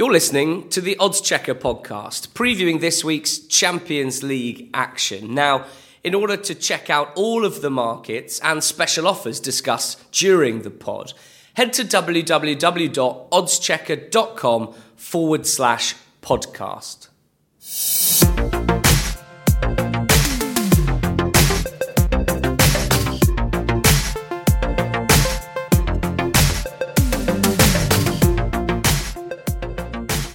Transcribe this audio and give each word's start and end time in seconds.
You're 0.00 0.10
listening 0.10 0.70
to 0.70 0.80
the 0.80 0.96
Oddschecker 0.98 1.52
podcast, 1.52 2.28
previewing 2.28 2.80
this 2.80 3.04
week's 3.04 3.36
Champions 3.36 4.22
League 4.22 4.70
action. 4.72 5.34
Now, 5.34 5.66
in 6.02 6.14
order 6.14 6.38
to 6.38 6.54
check 6.54 6.88
out 6.88 7.12
all 7.16 7.44
of 7.44 7.60
the 7.60 7.68
markets 7.68 8.40
and 8.42 8.64
special 8.64 9.06
offers 9.06 9.40
discussed 9.40 10.10
during 10.10 10.62
the 10.62 10.70
pod, 10.70 11.12
head 11.52 11.74
to 11.74 11.84
www.oddschecker.com 11.84 14.74
forward 14.96 15.46
slash 15.46 15.94
podcast. 16.22 17.08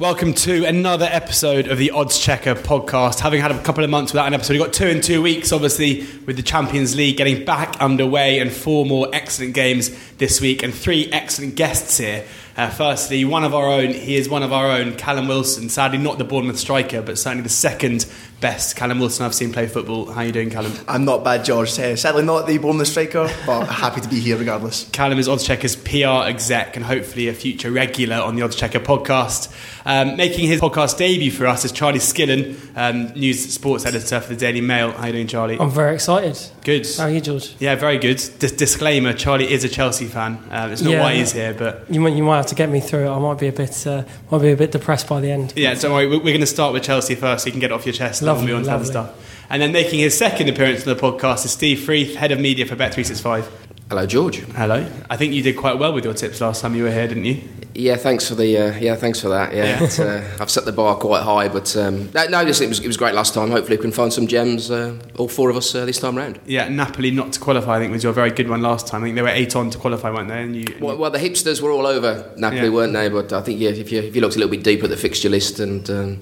Welcome 0.05 0.35
to 0.35 0.65
another 0.65 1.07
episode 1.09 1.67
of 1.67 1.79
the 1.79 1.91
Oddschecker 1.91 2.53
podcast. 2.53 3.21
Having 3.21 3.41
had 3.41 3.49
a 3.49 3.59
couple 3.63 3.83
of 3.83 3.89
months 3.89 4.13
without 4.13 4.27
an 4.27 4.35
episode, 4.35 4.53
we've 4.53 4.61
got 4.61 4.71
two 4.71 4.85
in 4.85 5.01
two 5.01 5.19
weeks, 5.19 5.51
obviously, 5.51 6.05
with 6.27 6.35
the 6.35 6.43
Champions 6.43 6.95
League 6.95 7.17
getting 7.17 7.43
back 7.43 7.81
underway 7.81 8.37
and 8.37 8.53
four 8.53 8.85
more 8.85 9.09
excellent 9.13 9.55
games 9.55 9.89
this 10.17 10.39
week 10.39 10.61
and 10.61 10.75
three 10.75 11.11
excellent 11.11 11.55
guests 11.55 11.97
here. 11.97 12.23
Uh, 12.55 12.69
firstly, 12.69 13.25
one 13.25 13.43
of 13.43 13.55
our 13.55 13.67
own, 13.67 13.95
he 13.95 14.15
is 14.15 14.29
one 14.29 14.43
of 14.43 14.53
our 14.53 14.67
own, 14.69 14.93
Callum 14.95 15.27
Wilson. 15.27 15.69
Sadly, 15.69 15.97
not 15.97 16.19
the 16.19 16.23
Bournemouth 16.23 16.59
striker, 16.59 17.01
but 17.01 17.17
certainly 17.17 17.41
the 17.41 17.49
second 17.49 18.05
best 18.45 18.75
Callum 18.75 18.99
Wilson 18.99 19.25
I've 19.25 19.33
seen 19.33 19.51
play 19.51 19.65
football. 19.65 20.05
How 20.05 20.21
are 20.21 20.25
you 20.25 20.31
doing, 20.31 20.51
Callum? 20.51 20.71
I'm 20.87 21.03
not 21.03 21.23
bad, 21.23 21.43
George. 21.43 21.79
Uh, 21.79 21.95
sadly, 21.95 22.23
not 22.23 22.45
the 22.45 22.59
Bournemouth 22.59 22.87
striker, 22.87 23.27
but 23.47 23.65
happy 23.83 24.01
to 24.01 24.07
be 24.07 24.19
here 24.19 24.37
regardless. 24.37 24.87
Callum 24.91 25.17
is 25.17 25.27
Oddschecker's 25.27 25.75
PR 25.75 26.29
exec 26.29 26.75
and 26.75 26.85
hopefully 26.85 27.27
a 27.27 27.33
future 27.33 27.71
regular 27.71 28.17
on 28.17 28.35
the 28.35 28.43
Oddschecker 28.43 28.83
podcast. 28.85 29.51
Um, 29.87 30.15
making 30.17 30.47
his 30.47 30.61
podcast 30.61 30.97
debut 30.97 31.31
for 31.31 31.47
us 31.47 31.65
is 31.65 31.71
Charlie 31.71 31.97
Skillen, 31.99 32.55
um, 32.75 33.07
news 33.19 33.51
sports 33.51 33.83
editor 33.85 34.19
for 34.19 34.29
the 34.33 34.39
Daily 34.39 34.61
Mail. 34.61 34.91
How 34.91 35.03
are 35.03 35.07
you 35.07 35.13
doing, 35.13 35.27
Charlie? 35.27 35.59
I'm 35.59 35.71
very 35.71 35.95
excited. 35.95 36.37
Good. 36.63 36.87
How 36.97 37.05
are 37.05 37.09
you, 37.09 37.21
George? 37.21 37.55
Yeah, 37.59 37.73
very 37.75 37.97
good. 37.97 38.17
Dis- 38.39 38.51
disclaimer: 38.51 39.13
Charlie 39.13 39.51
is 39.51 39.63
a 39.63 39.69
Chelsea 39.69 40.05
fan. 40.05 40.37
Um, 40.51 40.71
it's 40.71 40.81
not 40.83 40.91
Yeah. 40.91 41.01
why 41.01 41.15
he's 41.15 41.31
here, 41.33 41.53
but 41.55 41.85
You 41.89 41.99
might, 41.99 42.13
you 42.13 42.23
might 42.23 42.37
have 42.37 42.47
to 42.47 42.55
get 42.55 42.69
me 42.69 42.79
through 42.79 43.05
it. 43.07 43.09
I 43.15 43.17
might 43.19 43.39
be 43.39 43.47
a 43.47 43.51
bit 43.51 43.85
uh, 43.87 44.03
might 44.31 44.41
be 44.41 44.51
a 44.51 44.55
bit 44.57 44.71
depressed 44.71 45.07
by 45.07 45.19
the 45.21 45.31
end. 45.31 45.53
yeah. 45.55 45.73
Don't 45.75 45.93
worry. 45.93 46.07
We're, 46.07 46.17
we're 46.17 46.25
going 46.35 46.39
to 46.41 46.45
start 46.47 46.73
with 46.73 46.83
Chelsea 46.83 47.15
first, 47.15 47.43
so 47.43 47.47
you 47.47 47.51
can 47.51 47.59
get 47.61 47.71
it 47.71 47.73
off 47.73 47.85
your 47.85 47.93
chest. 47.93 48.21
and 48.21 48.27
then 48.27 48.34
Lovely, 48.37 48.53
on 48.53 48.63
to 48.63 48.69
other 48.69 48.77
lovely. 48.85 48.91
stuff. 48.91 49.45
And 49.49 49.61
then 49.61 49.71
making 49.71 49.99
his 49.99 50.17
second 50.17 50.49
appearance 50.49 50.87
on 50.87 50.95
the 50.95 50.99
podcast 50.99 51.45
is 51.45 51.51
Steve 51.51 51.79
Freeth, 51.79 52.15
head 52.15 52.31
of 52.31 52.39
media 52.39 52.65
for 52.65 52.75
Bet365. 52.75 53.47
Hello, 53.89 54.05
George. 54.07 54.37
Hello. 54.39 54.87
I 55.11 55.15
think 55.17 55.33
you 55.33 55.43
did 55.43 55.55
quite 55.57 55.77
well 55.77 55.93
with 55.93 56.03
your 56.03 56.15
tips 56.15 56.41
last 56.41 56.61
time 56.61 56.73
you 56.73 56.83
were 56.83 56.91
here, 56.91 57.07
didn't 57.07 57.25
you? 57.25 57.41
Yeah, 57.75 57.97
thanks 57.97 58.27
for 58.27 58.33
the 58.35 58.57
uh, 58.57 58.77
yeah, 58.79 58.95
thanks 58.95 59.19
for 59.19 59.27
that. 59.29 59.53
Yeah, 59.53 59.65
Yeah. 59.65 59.83
It's, 59.83 59.99
uh, 59.99 60.37
I've 60.39 60.49
set 60.49 60.63
the 60.65 60.71
bar 60.71 60.95
quite 60.95 61.21
high, 61.23 61.49
but 61.49 61.75
um, 61.77 62.09
no, 62.13 62.25
no, 62.27 62.41
listen, 62.41 62.65
it 62.65 62.69
was 62.69 62.79
it 62.79 62.87
was 62.87 62.95
great 62.97 63.13
last 63.13 63.33
time. 63.33 63.51
Hopefully, 63.51 63.75
we 63.77 63.81
can 63.81 63.91
find 63.91 64.11
some 64.13 64.25
gems, 64.27 64.71
uh, 64.71 64.97
all 65.17 65.27
four 65.27 65.49
of 65.51 65.57
us 65.57 65.75
uh, 65.75 65.85
this 65.85 65.99
time 65.99 66.15
round. 66.17 66.39
Yeah, 66.47 66.69
Napoli 66.69 67.11
not 67.11 67.33
to 67.33 67.39
qualify. 67.39 67.75
I 67.75 67.79
think 67.79 67.91
was 67.91 68.01
your 68.03 68.13
very 68.13 68.31
good 68.31 68.49
one 68.49 68.61
last 68.61 68.87
time. 68.87 69.03
I 69.03 69.07
think 69.07 69.15
they 69.17 69.21
were 69.21 69.27
eight 69.27 69.55
on 69.57 69.69
to 69.71 69.77
qualify, 69.77 70.09
weren't 70.09 70.29
they? 70.29 70.41
And 70.41 70.55
you, 70.55 70.65
Well, 70.79 70.97
well, 70.97 71.11
the 71.11 71.19
hipsters 71.19 71.61
were 71.61 71.69
all 71.69 71.85
over 71.85 72.31
Napoli, 72.37 72.61
Yeah. 72.63 72.69
weren't 72.69 72.93
they? 72.93 73.09
But 73.09 73.33
I 73.33 73.41
think 73.41 73.59
yeah, 73.59 73.71
if 73.71 73.91
you 73.91 73.99
if 74.01 74.15
you 74.15 74.21
looked 74.21 74.35
a 74.37 74.39
little 74.39 74.51
bit 74.55 74.63
deeper 74.63 74.85
at 74.85 74.89
the 74.89 74.97
fixture 74.97 75.29
list 75.29 75.59
and 75.59 75.87
um, 75.89 76.21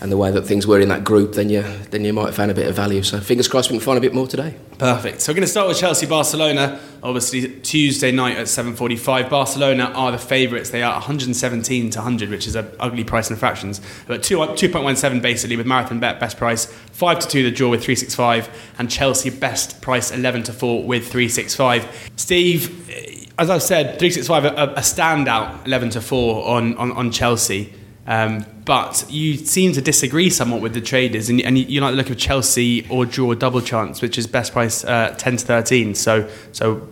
and 0.00 0.12
the 0.12 0.16
way 0.16 0.30
that 0.30 0.42
things 0.42 0.66
were 0.66 0.78
in 0.78 0.88
that 0.88 1.04
group, 1.04 1.32
then 1.32 1.48
you 1.48 1.62
then 1.90 2.04
you 2.04 2.12
might 2.12 2.26
have 2.26 2.34
found 2.34 2.50
a 2.50 2.54
bit 2.54 2.68
of 2.68 2.74
value. 2.74 3.02
So 3.02 3.18
fingers 3.20 3.48
crossed, 3.48 3.70
we 3.70 3.78
can 3.78 3.84
find 3.84 3.96
a 3.96 4.00
bit 4.00 4.12
more 4.12 4.26
today. 4.26 4.54
Perfect. 4.78 5.22
So 5.22 5.32
we're 5.32 5.36
going 5.36 5.44
to 5.44 5.48
start 5.48 5.68
with 5.68 5.78
Chelsea 5.78 6.06
Barcelona. 6.06 6.78
Obviously 7.02 7.60
Tuesday 7.60 8.12
night 8.12 8.36
at 8.36 8.46
7:45. 8.46 9.30
Barcelona 9.30 9.84
are 9.94 10.12
the 10.12 10.18
favourites. 10.18 10.70
They 10.70 10.82
are 10.82 10.92
117 10.92 11.90
to 11.90 11.98
100, 11.98 12.28
which 12.28 12.46
is 12.46 12.56
an 12.56 12.70
ugly 12.78 13.04
price 13.04 13.30
in 13.30 13.36
fractions. 13.36 13.80
But 14.06 14.22
two 14.22 14.36
2.17 14.36 15.22
basically 15.22 15.56
with 15.56 15.66
Marathon 15.66 15.98
Bet 15.98 16.20
best 16.20 16.36
price, 16.36 16.66
five 16.92 17.18
to 17.20 17.28
two 17.28 17.42
the 17.42 17.50
draw 17.50 17.70
with 17.70 17.82
365, 17.82 18.74
and 18.78 18.90
Chelsea 18.90 19.30
best 19.30 19.80
price 19.80 20.10
11 20.10 20.42
to 20.44 20.52
four 20.52 20.84
with 20.84 21.04
365. 21.04 22.10
Steve, 22.16 22.90
eh, 22.90 23.24
as 23.38 23.48
I've 23.48 23.62
said, 23.62 23.98
365 23.98 24.44
a, 24.44 24.48
a 24.48 24.80
standout 24.80 25.66
11 25.66 25.90
to 25.90 26.00
four 26.02 26.46
on 26.46 26.76
on, 26.76 26.92
on 26.92 27.10
Chelsea. 27.10 27.72
Um, 28.08 28.46
but 28.64 29.04
you 29.08 29.36
seem 29.36 29.72
to 29.72 29.80
disagree 29.80 30.30
somewhat 30.30 30.60
with 30.60 30.74
the 30.74 30.80
traders, 30.80 31.28
and, 31.28 31.40
and 31.40 31.58
you, 31.58 31.64
you 31.64 31.80
like 31.80 31.92
the 31.92 31.96
look 31.96 32.10
of 32.10 32.16
Chelsea 32.16 32.86
or 32.88 33.04
draw 33.04 33.34
double 33.34 33.60
chance, 33.60 34.00
which 34.00 34.16
is 34.16 34.26
best 34.28 34.52
price 34.52 34.84
uh, 34.84 35.14
ten 35.18 35.36
to 35.36 35.44
thirteen. 35.44 35.94
So, 35.94 36.28
so 36.52 36.88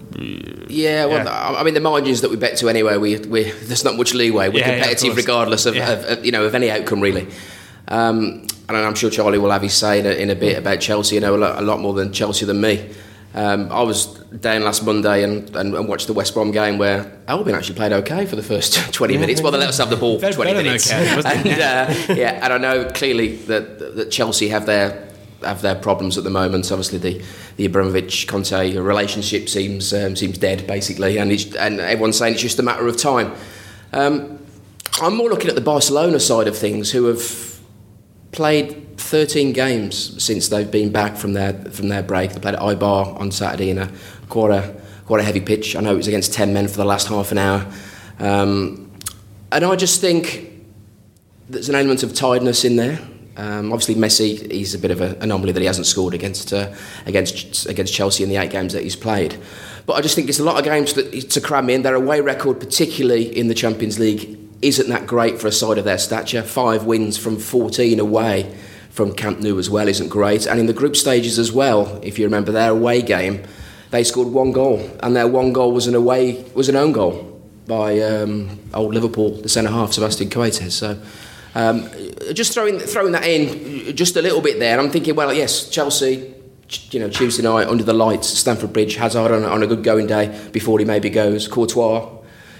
Yeah, 0.68 1.06
well, 1.06 1.28
I 1.28 1.60
I 1.60 1.62
mean, 1.62 1.74
the 1.74 1.80
margins 1.80 2.20
that 2.22 2.30
we 2.30 2.36
bet 2.36 2.56
to 2.58 2.68
anyway, 2.68 2.96
we, 2.96 3.18
we 3.18 3.44
there's 3.44 3.84
not 3.84 3.96
much 3.96 4.12
leeway. 4.14 4.48
We're 4.48 4.58
Yeah, 4.60 4.66
yeah, 4.66 4.72
of 4.74 4.80
competitive 4.82 5.16
regardless 5.16 5.66
of, 5.66 5.76
Yeah. 5.76 5.90
of, 5.92 6.18
of, 6.18 6.24
you 6.24 6.32
know 6.32 6.44
of 6.44 6.54
any 6.54 6.70
outcome 6.70 7.00
really. 7.00 7.28
Um, 7.86 8.46
and 8.68 8.76
I'm 8.76 8.94
sure 8.94 9.10
Charlie 9.10 9.38
will 9.38 9.50
have 9.50 9.62
his 9.62 9.74
say 9.74 10.00
in 10.00 10.06
a, 10.06 10.10
in 10.10 10.30
a 10.30 10.34
bit 10.34 10.58
about 10.58 10.80
Chelsea. 10.80 11.14
You 11.16 11.20
know 11.20 11.36
a 11.36 11.38
lot, 11.38 11.58
a 11.58 11.62
lot 11.62 11.80
more 11.80 11.94
than 11.94 12.12
Chelsea 12.12 12.44
than 12.46 12.60
me. 12.60 12.90
Um, 13.34 13.72
I 13.72 13.82
was 13.82 14.06
down 14.06 14.62
last 14.62 14.84
Monday 14.84 15.24
and, 15.24 15.54
and, 15.56 15.74
and 15.74 15.88
watched 15.88 16.06
the 16.06 16.12
West 16.12 16.34
Brom 16.34 16.52
game 16.52 16.78
where 16.78 17.20
Albion 17.26 17.56
actually 17.56 17.74
played 17.74 17.92
okay 17.92 18.26
for 18.26 18.36
the 18.36 18.42
first 18.44 18.74
20 18.92 19.18
minutes. 19.18 19.42
Well, 19.42 19.50
they 19.50 19.58
let 19.58 19.68
us 19.68 19.78
have 19.78 19.90
the 19.90 19.96
ball 19.96 20.20
for 20.20 20.32
20 20.32 20.52
minutes. 20.52 20.92
okay, 20.92 21.18
and, 21.24 21.60
uh, 21.60 22.14
yeah, 22.14 22.38
and 22.44 22.52
I 22.52 22.58
know 22.58 22.88
clearly 22.90 23.36
that, 23.46 23.96
that 23.96 24.10
Chelsea 24.10 24.48
have 24.48 24.66
their 24.66 25.08
have 25.42 25.60
their 25.60 25.74
problems 25.74 26.16
at 26.16 26.24
the 26.24 26.30
moment. 26.30 26.70
Obviously, 26.70 26.98
the 26.98 27.22
the 27.56 27.66
Abramovich 27.66 28.26
Conte 28.26 28.76
relationship 28.76 29.48
seems 29.48 29.92
um, 29.92 30.16
seems 30.16 30.38
dead 30.38 30.66
basically, 30.66 31.18
and 31.18 31.32
it's, 31.32 31.54
and 31.56 31.80
everyone's 31.80 32.16
saying 32.16 32.34
it's 32.34 32.42
just 32.42 32.58
a 32.58 32.62
matter 32.62 32.86
of 32.86 32.96
time. 32.96 33.34
Um, 33.92 34.38
I'm 35.02 35.16
more 35.16 35.28
looking 35.28 35.48
at 35.48 35.54
the 35.54 35.60
Barcelona 35.60 36.20
side 36.20 36.46
of 36.46 36.56
things, 36.56 36.92
who 36.92 37.06
have 37.06 37.60
played 38.32 38.83
13 38.96 39.52
games 39.52 40.22
since 40.22 40.48
they've 40.48 40.70
been 40.70 40.90
back 40.90 41.16
from 41.16 41.32
their 41.32 41.52
from 41.70 41.88
their 41.88 42.02
break. 42.02 42.32
They 42.32 42.40
played 42.40 42.54
at 42.54 42.60
Eibar 42.60 43.18
on 43.20 43.30
Saturday 43.30 43.70
in 43.70 43.78
a 43.78 43.90
quite 44.28 44.50
a 44.50 44.74
quite 45.06 45.20
a 45.20 45.24
heavy 45.24 45.40
pitch. 45.40 45.76
I 45.76 45.80
know 45.80 45.92
it 45.92 45.96
was 45.96 46.08
against 46.08 46.32
10 46.32 46.52
men 46.52 46.68
for 46.68 46.76
the 46.76 46.84
last 46.84 47.08
half 47.08 47.32
an 47.32 47.38
hour, 47.38 47.66
um, 48.18 48.90
and 49.52 49.64
I 49.64 49.76
just 49.76 50.00
think 50.00 50.50
there's 51.48 51.68
an 51.68 51.74
element 51.74 52.02
of 52.02 52.14
tiredness 52.14 52.64
in 52.64 52.76
there. 52.76 52.98
Um, 53.36 53.72
obviously, 53.72 53.96
Messi 53.96 54.50
he's 54.50 54.74
a 54.74 54.78
bit 54.78 54.92
of 54.92 55.00
an 55.00 55.20
anomaly 55.20 55.52
that 55.52 55.60
he 55.60 55.66
hasn't 55.66 55.86
scored 55.86 56.14
against 56.14 56.52
uh, 56.52 56.72
against 57.06 57.66
against 57.66 57.92
Chelsea 57.92 58.22
in 58.22 58.28
the 58.28 58.36
eight 58.36 58.50
games 58.50 58.72
that 58.72 58.82
he's 58.82 58.96
played. 58.96 59.36
But 59.86 59.94
I 59.94 60.00
just 60.00 60.14
think 60.14 60.28
it's 60.28 60.38
a 60.38 60.44
lot 60.44 60.56
of 60.56 60.64
games 60.64 60.94
that, 60.94 61.30
to 61.30 61.40
cram 61.40 61.68
in. 61.68 61.82
Their 61.82 61.94
away 61.94 62.20
record, 62.20 62.58
particularly 62.58 63.36
in 63.36 63.48
the 63.48 63.54
Champions 63.54 63.98
League, 63.98 64.38
isn't 64.62 64.88
that 64.88 65.06
great 65.06 65.40
for 65.40 65.48
a 65.48 65.52
side 65.52 65.78
of 65.78 65.84
their 65.84 65.98
stature. 65.98 66.42
Five 66.42 66.84
wins 66.84 67.18
from 67.18 67.38
14 67.38 68.00
away 68.00 68.54
from 68.94 69.12
Camp 69.12 69.40
Nou 69.40 69.58
as 69.58 69.68
well 69.68 69.88
isn't 69.88 70.08
great. 70.08 70.46
And 70.46 70.60
in 70.60 70.66
the 70.66 70.72
group 70.72 70.94
stages 70.94 71.36
as 71.36 71.50
well, 71.50 71.98
if 72.04 72.16
you 72.16 72.24
remember 72.26 72.52
their 72.52 72.70
away 72.70 73.02
game, 73.02 73.42
they 73.90 74.04
scored 74.04 74.28
one 74.28 74.52
goal, 74.52 74.88
and 75.02 75.16
their 75.16 75.26
one 75.26 75.52
goal 75.52 75.72
was 75.72 75.88
an 75.88 75.96
away 75.96 76.44
was 76.54 76.68
an 76.68 76.76
own 76.76 76.92
goal 76.92 77.42
by 77.66 77.98
um, 78.00 78.60
old 78.72 78.94
Liverpool, 78.94 79.30
the 79.30 79.48
centre 79.48 79.70
half 79.70 79.92
Sebastian 79.92 80.30
Coates. 80.30 80.74
So. 80.74 80.98
Um, 81.56 81.88
just 82.32 82.52
throwing 82.52 82.80
throwing 82.80 83.12
that 83.12 83.24
in 83.24 83.94
just 83.94 84.16
a 84.16 84.22
little 84.22 84.40
bit 84.40 84.58
there. 84.58 84.78
I'm 84.80 84.90
thinking, 84.90 85.14
well, 85.14 85.32
yes, 85.32 85.70
Chelsea, 85.70 86.34
you 86.90 86.98
know, 86.98 87.08
Tuesday 87.08 87.44
night 87.44 87.68
under 87.68 87.84
the 87.84 87.92
lights, 87.92 88.26
Stamford 88.26 88.72
Bridge, 88.72 88.96
Hazard 88.96 89.30
on, 89.30 89.44
on 89.44 89.62
a 89.62 89.66
good 89.68 89.84
going 89.84 90.08
day 90.08 90.48
before 90.50 90.80
he 90.80 90.84
maybe 90.84 91.10
goes. 91.10 91.46
Courtois, 91.46 92.10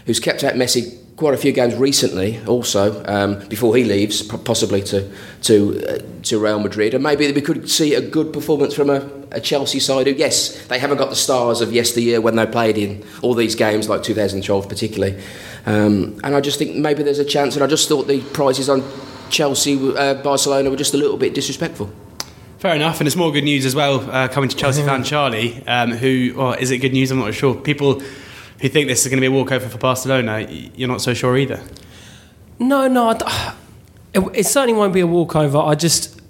who's 0.07 0.21
kept 0.21 0.45
out 0.45 0.55
Messi 0.55 1.04
quite 1.17 1.35
a 1.35 1.37
few 1.37 1.53
games 1.53 1.75
recently, 1.77 2.45
also 2.47 3.05
um, 3.07 3.47
before 3.49 3.77
he 3.77 3.85
leaves, 3.85 4.23
possibly 4.23 4.83
to 4.83 5.11
to 5.43 5.87
uh, 5.87 5.99
to 6.25 6.39
Real 6.39 6.59
Madrid, 6.59 6.95
and 6.95 7.03
maybe 7.03 7.31
we 7.31 7.41
could 7.41 7.71
see 7.71 7.95
a 7.95 8.01
good 8.01 8.33
performance 8.33 8.75
from 8.75 8.91
a, 8.91 9.09
a 9.31 9.41
Chelsea 9.41 9.79
side 9.79 10.07
who, 10.07 10.15
yes, 10.15 10.67
they 10.67 10.79
haven't 10.79 10.99
got 10.99 11.11
the 11.11 11.17
stars 11.17 11.61
of 11.61 11.73
yesteryear 11.73 12.21
when 12.21 12.37
they 12.37 12.47
played 12.47 12.79
in 12.79 13.05
all 13.23 13.35
these 13.35 13.55
games, 13.55 13.89
like 13.89 14.03
2012 14.03 14.69
particularly. 14.69 15.23
Um, 15.67 16.21
and 16.25 16.35
I 16.35 16.41
just 16.41 16.59
think 16.59 16.77
maybe 16.77 17.03
there's 17.03 17.19
a 17.19 17.25
chance, 17.25 17.55
and 17.55 17.63
I 17.63 17.67
just 17.67 17.89
thought 17.89 18.09
the 18.09 18.21
prices 18.33 18.69
on 18.69 18.83
Chelsea, 19.31 19.77
uh, 19.97 20.15
Barcelona 20.15 20.71
were 20.71 20.77
just 20.77 20.95
a 20.95 20.99
little 20.99 21.17
bit 21.17 21.35
disrespectful. 21.35 21.91
fair 22.59 22.75
enough. 22.75 23.01
And 23.01 23.07
it's 23.07 23.17
more 23.17 23.33
good 23.33 23.45
news 23.45 23.65
as 23.67 23.75
well 23.75 24.01
uh, 24.11 24.29
coming 24.29 24.49
to 24.49 24.57
Chelsea 24.57 24.83
fan 24.83 25.05
Charlie, 25.05 25.63
um, 25.67 25.93
who 25.93 26.53
is 26.59 26.71
it 26.71 26.79
good 26.79 26.93
news? 26.93 27.11
I'm 27.11 27.19
not 27.19 27.35
sure. 27.35 27.55
People 27.55 28.03
who 28.61 28.69
think 28.69 28.89
this 28.89 29.05
is 29.05 29.09
going 29.09 29.19
to 29.19 29.21
be 29.21 29.27
a 29.27 29.31
walkover 29.31 29.69
for 29.69 29.79
Barcelona, 29.79 30.41
you're 30.41 30.89
not 30.89 31.01
so 31.01 31.15
sure 31.15 31.37
either. 31.37 31.63
No, 32.59 32.89
no, 32.89 33.11
it, 34.15 34.21
it 34.35 34.47
certainly 34.47 34.75
won't 34.75 34.95
be 34.95 35.01
a 35.01 35.07
walkover. 35.07 35.59
I 35.59 35.75
just, 35.75 36.21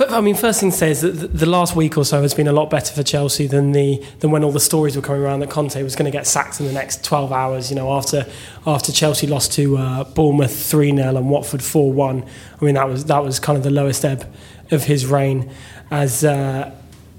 I 0.00 0.20
mean, 0.20 0.34
first 0.34 0.60
thing 0.60 0.70
to 0.70 0.76
say 0.76 0.90
is 0.90 1.02
that 1.02 1.10
the, 1.10 1.46
last 1.46 1.76
week 1.76 1.96
or 1.96 2.04
so 2.04 2.22
has 2.22 2.34
been 2.34 2.48
a 2.48 2.52
lot 2.52 2.70
better 2.70 2.92
for 2.92 3.02
Chelsea 3.02 3.46
than 3.46 3.72
the 3.72 4.04
than 4.20 4.30
when 4.30 4.42
all 4.42 4.50
the 4.50 4.60
stories 4.60 4.96
were 4.96 5.02
coming 5.02 5.22
around 5.22 5.40
that 5.40 5.50
Conte 5.50 5.80
was 5.82 5.94
going 5.94 6.10
to 6.10 6.10
get 6.10 6.26
sacked 6.26 6.58
in 6.58 6.66
the 6.66 6.72
next 6.72 7.04
twelve 7.04 7.32
hours. 7.32 7.70
You 7.70 7.76
know, 7.76 7.92
after 7.92 8.26
after 8.66 8.90
Chelsea 8.90 9.26
lost 9.26 9.52
to 9.52 9.76
uh, 9.76 10.04
Bournemouth 10.04 10.56
three 10.56 10.94
0 10.94 11.16
and 11.16 11.30
Watford 11.30 11.62
four 11.62 11.92
one. 11.92 12.24
I 12.60 12.64
mean, 12.64 12.74
that 12.74 12.88
was 12.88 13.04
that 13.04 13.22
was 13.22 13.38
kind 13.38 13.56
of 13.56 13.62
the 13.62 13.70
lowest 13.70 14.04
ebb 14.04 14.32
of 14.70 14.84
his 14.84 15.06
reign, 15.06 15.50
as. 15.90 16.24
Uh, 16.24 16.74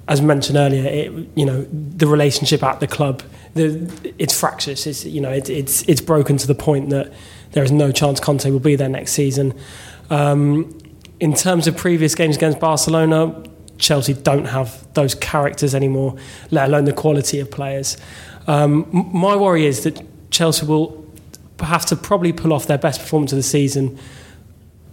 as 0.07 0.22
mentioned 0.22 0.57
earlier, 0.57 0.86
it, 0.86 1.30
you 1.36 1.46
know 1.46 1.66
the 1.72 2.07
relationship 2.07 2.63
at 2.63 2.80
the 2.80 2.88
club, 2.88 3.24
the, 3.54 4.13
it's 4.18 4.38
fractious. 4.40 4.86
It's 4.86 5.06
you 5.06 5.22
know 5.22 5.31
it, 5.31 5.50
it's 5.50 5.81
it's 5.84 6.02
broken 6.02 6.38
to 6.38 6.48
the 6.48 6.56
point 6.56 6.90
that 6.92 7.12
there 7.52 7.63
is 7.63 7.72
no 7.72 7.92
chance 7.92 8.19
Conte 8.19 8.50
will 8.50 8.60
be 8.60 8.75
there 8.75 8.90
next 8.90 9.13
season. 9.13 9.54
Um, 10.10 10.78
in 11.19 11.34
terms 11.34 11.68
of 11.68 11.78
previous 11.78 12.13
games 12.13 12.36
against 12.36 12.60
Barcelona, 12.60 13.44
Chelsea 13.78 14.13
don't 14.13 14.46
have 14.46 14.86
those 14.94 15.16
characters 15.16 15.74
anymore, 15.74 16.16
let 16.51 16.68
alone 16.68 16.86
the 16.86 16.94
quality 16.94 17.40
of 17.40 17.50
players. 17.50 17.98
Um, 18.48 18.88
my 18.92 19.36
worry 19.36 19.66
is 19.66 19.84
that 19.84 20.01
Chelsea 20.30 20.66
will 20.66 21.04
have 21.60 21.86
to 21.88 21.96
probably 21.96 22.34
pull 22.34 22.54
off 22.54 22.68
their 22.68 22.78
best 22.78 23.00
performance 23.00 23.31
of 23.31 23.38
the 23.38 23.44
season 23.44 23.98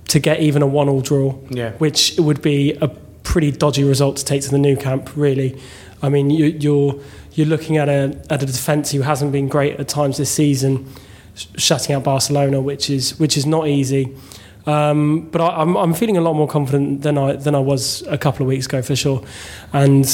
to 0.09 0.21
get 0.21 0.41
even 0.41 0.63
a 0.63 0.67
one-all 0.67 1.01
draw, 1.01 1.37
yeah. 1.51 1.73
which 1.73 2.15
would 2.19 2.41
be 2.43 2.73
a 2.75 2.89
pretty 3.23 3.51
dodgy 3.51 3.85
result 3.85 4.17
to 4.19 4.25
take 4.25 4.43
to 4.43 4.51
the 4.51 4.59
Nou 4.59 4.77
Camp. 4.77 5.11
Really, 5.17 5.61
I 6.03 6.09
mean, 6.09 6.31
you, 6.31 6.47
you're 6.47 7.01
you're 7.33 7.47
looking 7.47 7.77
at 7.77 7.89
a 7.89 8.21
at 8.31 8.43
a 8.43 8.47
defence 8.47 8.91
who 8.93 9.03
hasn't 9.03 9.33
been 9.33 9.49
great 9.49 9.79
at 9.81 9.89
times 9.89 10.19
this 10.19 10.31
season, 10.31 10.89
shutting 11.35 11.95
out 11.95 12.05
Barcelona, 12.05 12.61
which 12.61 12.91
is 12.91 13.19
which 13.19 13.37
is 13.37 13.47
not 13.47 13.69
easy. 13.69 14.15
Um, 14.65 15.29
but 15.31 15.41
I, 15.41 15.61
am 15.61 15.77
I'm, 15.77 15.77
I'm 15.77 15.95
feeling 15.95 16.17
a 16.17 16.21
lot 16.21 16.35
more 16.35 16.47
confident 16.47 17.03
than 17.03 17.19
I 17.19 17.33
than 17.35 17.55
I 17.55 17.59
was 17.59 18.03
a 18.07 18.19
couple 18.19 18.43
of 18.43 18.49
weeks 18.49 18.67
ago 18.67 18.83
for 18.83 18.95
sure, 18.95 19.25
and 19.73 20.07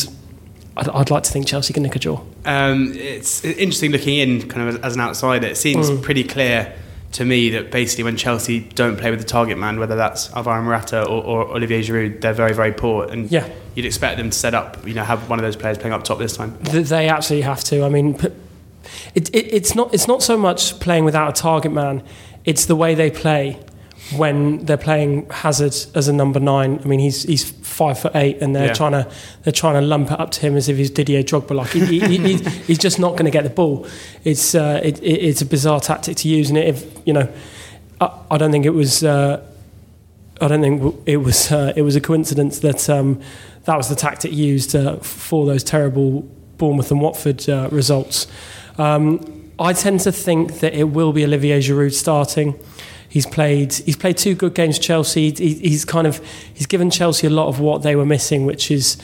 I'd, 0.77 0.89
I'd 0.89 1.11
like 1.11 1.25
to 1.25 1.31
think 1.31 1.47
Chelsea 1.47 1.75
can 1.75 1.83
nick 1.83 1.97
a 1.97 1.99
draw. 1.99 2.23
Um, 2.45 2.93
it's 2.95 3.45
interesting 3.45 3.91
looking 3.91 4.17
in, 4.17 4.49
kind 4.49 4.69
of 4.69 4.77
as, 4.77 4.81
as 4.83 4.95
an 4.95 5.03
outsider. 5.03 5.49
It 5.49 5.57
seems 5.57 5.91
mm. 5.91 6.03
pretty 6.03 6.25
clear 6.25 6.75
to 7.13 7.25
me 7.25 7.51
that 7.51 7.71
basically 7.71 8.05
when 8.05 8.17
Chelsea 8.17 8.61
don't 8.61 8.99
play 8.99 9.11
with 9.11 9.21
the 9.21 9.27
target 9.27 9.59
man, 9.59 9.79
whether 9.79 9.97
that's 9.97 10.33
Alvaro 10.35 10.63
Morata 10.63 11.05
or, 11.05 11.23
or 11.23 11.57
Olivier 11.57 11.83
Giroud, 11.83 12.21
they're 12.21 12.33
very 12.33 12.53
very 12.53 12.73
poor, 12.73 13.07
and 13.07 13.31
yeah. 13.31 13.49
you'd 13.75 13.87
expect 13.87 14.19
them 14.19 14.31
to 14.31 14.37
set 14.37 14.55
up, 14.55 14.87
you 14.87 14.95
know, 14.95 15.05
have 15.05 15.29
one 15.31 15.39
of 15.39 15.45
those 15.45 15.57
players 15.57 15.79
playing 15.79 15.95
up 15.95 16.05
top 16.05 16.19
this 16.19 16.37
time. 16.37 16.57
They 16.63 17.09
absolutely 17.09 17.43
have 17.43 17.65
to. 17.65 17.85
I 17.85 17.89
mean. 17.89 18.19
It, 19.15 19.29
it, 19.35 19.53
it's 19.53 19.75
not. 19.75 19.93
It's 19.93 20.09
not 20.09 20.23
so 20.23 20.39
much 20.39 20.81
playing 20.81 21.05
without 21.05 21.29
a 21.29 21.33
target 21.39 21.73
man. 21.73 22.03
It's 22.47 22.65
the 22.65 22.77
way 22.77 22.95
they 22.95 23.11
play 23.11 23.61
when 24.17 24.65
they're 24.65 24.77
playing 24.77 25.29
Hazard 25.31 25.75
as 25.95 26.09
a 26.09 26.13
number 26.13 26.41
nine. 26.41 26.81
I 26.83 26.87
mean, 26.87 27.01
he's 27.01 27.25
he's 27.25 27.51
five 27.51 27.99
foot 27.99 28.15
eight, 28.15 28.39
and 28.41 28.55
they're 28.55 28.69
yeah. 28.69 28.73
trying 28.73 28.93
to 28.93 29.11
they're 29.43 29.53
trying 29.53 29.75
to 29.75 29.81
lump 29.81 30.11
it 30.11 30.19
up 30.19 30.31
to 30.33 30.41
him 30.41 30.57
as 30.57 30.69
if 30.69 30.77
he's 30.77 30.91
Didier 30.91 31.23
Drogba. 31.23 31.55
Like 31.55 31.71
he, 31.71 31.85
he, 31.85 32.17
he, 32.17 32.37
he's 32.37 32.79
just 32.87 32.99
not 32.99 33.13
going 33.13 33.27
to 33.27 33.31
get 33.31 33.45
the 33.45 33.51
ball. 33.51 33.87
It's 34.25 34.55
uh, 34.55 34.81
it, 34.83 35.03
it's 35.03 35.43
a 35.43 35.47
bizarre 35.47 35.81
tactic 35.81 36.17
to 36.19 36.29
use, 36.29 36.49
and 36.49 36.59
if 36.59 36.87
you 37.07 37.13
know, 37.13 37.29
I, 38.01 38.19
I 38.31 38.39
don't 38.39 38.51
think 38.51 38.67
it 38.67 38.71
was. 38.71 39.05
Uh, 39.05 39.45
I 40.41 40.47
don't 40.47 40.61
think 40.61 41.03
it 41.07 41.17
was 41.17 41.51
uh, 41.51 41.73
it 41.77 41.83
was 41.83 41.97
a 41.97 42.01
coincidence 42.01 42.61
that 42.61 42.89
um, 42.89 43.21
that 43.65 43.77
was 43.77 43.89
the 43.89 43.97
tactic 43.97 44.33
used 44.33 44.75
uh, 44.75 44.97
for 44.97 45.47
those 45.47 45.65
terrible 45.65 46.23
Bournemouth 46.57 46.91
and 46.91 47.01
Watford 47.01 47.49
uh, 47.49 47.69
results. 47.71 48.27
Um, 48.79 49.51
I 49.59 49.73
tend 49.73 50.01
to 50.01 50.13
think 50.13 50.61
that 50.61 50.75
it 50.75 50.85
will 50.85 51.13
be 51.13 51.25
Olivier 51.25 51.59
Giroud 51.59 51.93
starting. 51.93 52.59
He's 53.09 53.27
played 53.27 53.73
he's 53.73 53.97
played 53.97 54.19
two 54.19 54.35
good 54.35 54.55
games. 54.55 54.79
Chelsea. 54.79 55.33
He, 55.33 55.55
he's 55.55 55.85
kind 55.85 56.07
of 56.07 56.21
he's 56.53 56.67
given 56.67 56.91
Chelsea 56.91 57.27
a 57.27 57.31
lot 57.31 57.49
of 57.49 57.61
what 57.61 57.83
they 57.83 57.97
were 57.97 58.07
missing, 58.07 58.45
which 58.45 58.71
is 58.71 58.97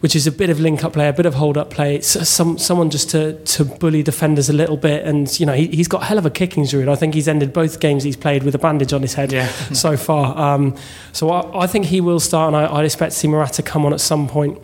which 0.00 0.16
is 0.16 0.26
a 0.26 0.32
bit 0.32 0.50
of 0.50 0.58
link 0.58 0.82
up 0.82 0.94
play, 0.94 1.06
a 1.06 1.12
bit 1.12 1.26
of 1.26 1.34
hold 1.34 1.56
up 1.56 1.70
play. 1.70 1.94
It's 1.94 2.28
some 2.28 2.58
someone 2.58 2.90
just 2.90 3.10
to 3.10 3.34
to 3.34 3.64
bully 3.64 4.02
defenders 4.02 4.48
a 4.48 4.52
little 4.52 4.76
bit, 4.76 5.06
and 5.06 5.38
you 5.38 5.46
know 5.46 5.52
he, 5.52 5.76
has 5.76 5.88
got 5.88 6.02
a 6.02 6.04
hell 6.06 6.18
of 6.18 6.26
a 6.26 6.30
kicking 6.30 6.64
Giroud. 6.64 6.88
I 6.88 6.96
think 6.96 7.14
he's 7.14 7.28
ended 7.28 7.52
both 7.52 7.78
games 7.78 8.02
he's 8.02 8.16
played 8.16 8.42
with 8.42 8.54
a 8.54 8.58
bandage 8.58 8.92
on 8.92 9.02
his 9.02 9.14
head 9.14 9.30
yeah. 9.30 9.46
so 9.72 9.96
far. 9.96 10.36
Um, 10.36 10.74
so 11.12 11.30
I, 11.30 11.62
I, 11.62 11.66
think 11.68 11.86
he 11.86 12.00
will 12.00 12.18
start, 12.18 12.48
and 12.48 12.56
I, 12.56 12.72
would 12.74 12.84
expect 12.84 13.12
to 13.12 13.18
see 13.18 13.28
Morata 13.28 13.62
come 13.62 13.86
on 13.86 13.92
at 13.92 14.00
some 14.00 14.26
point, 14.26 14.58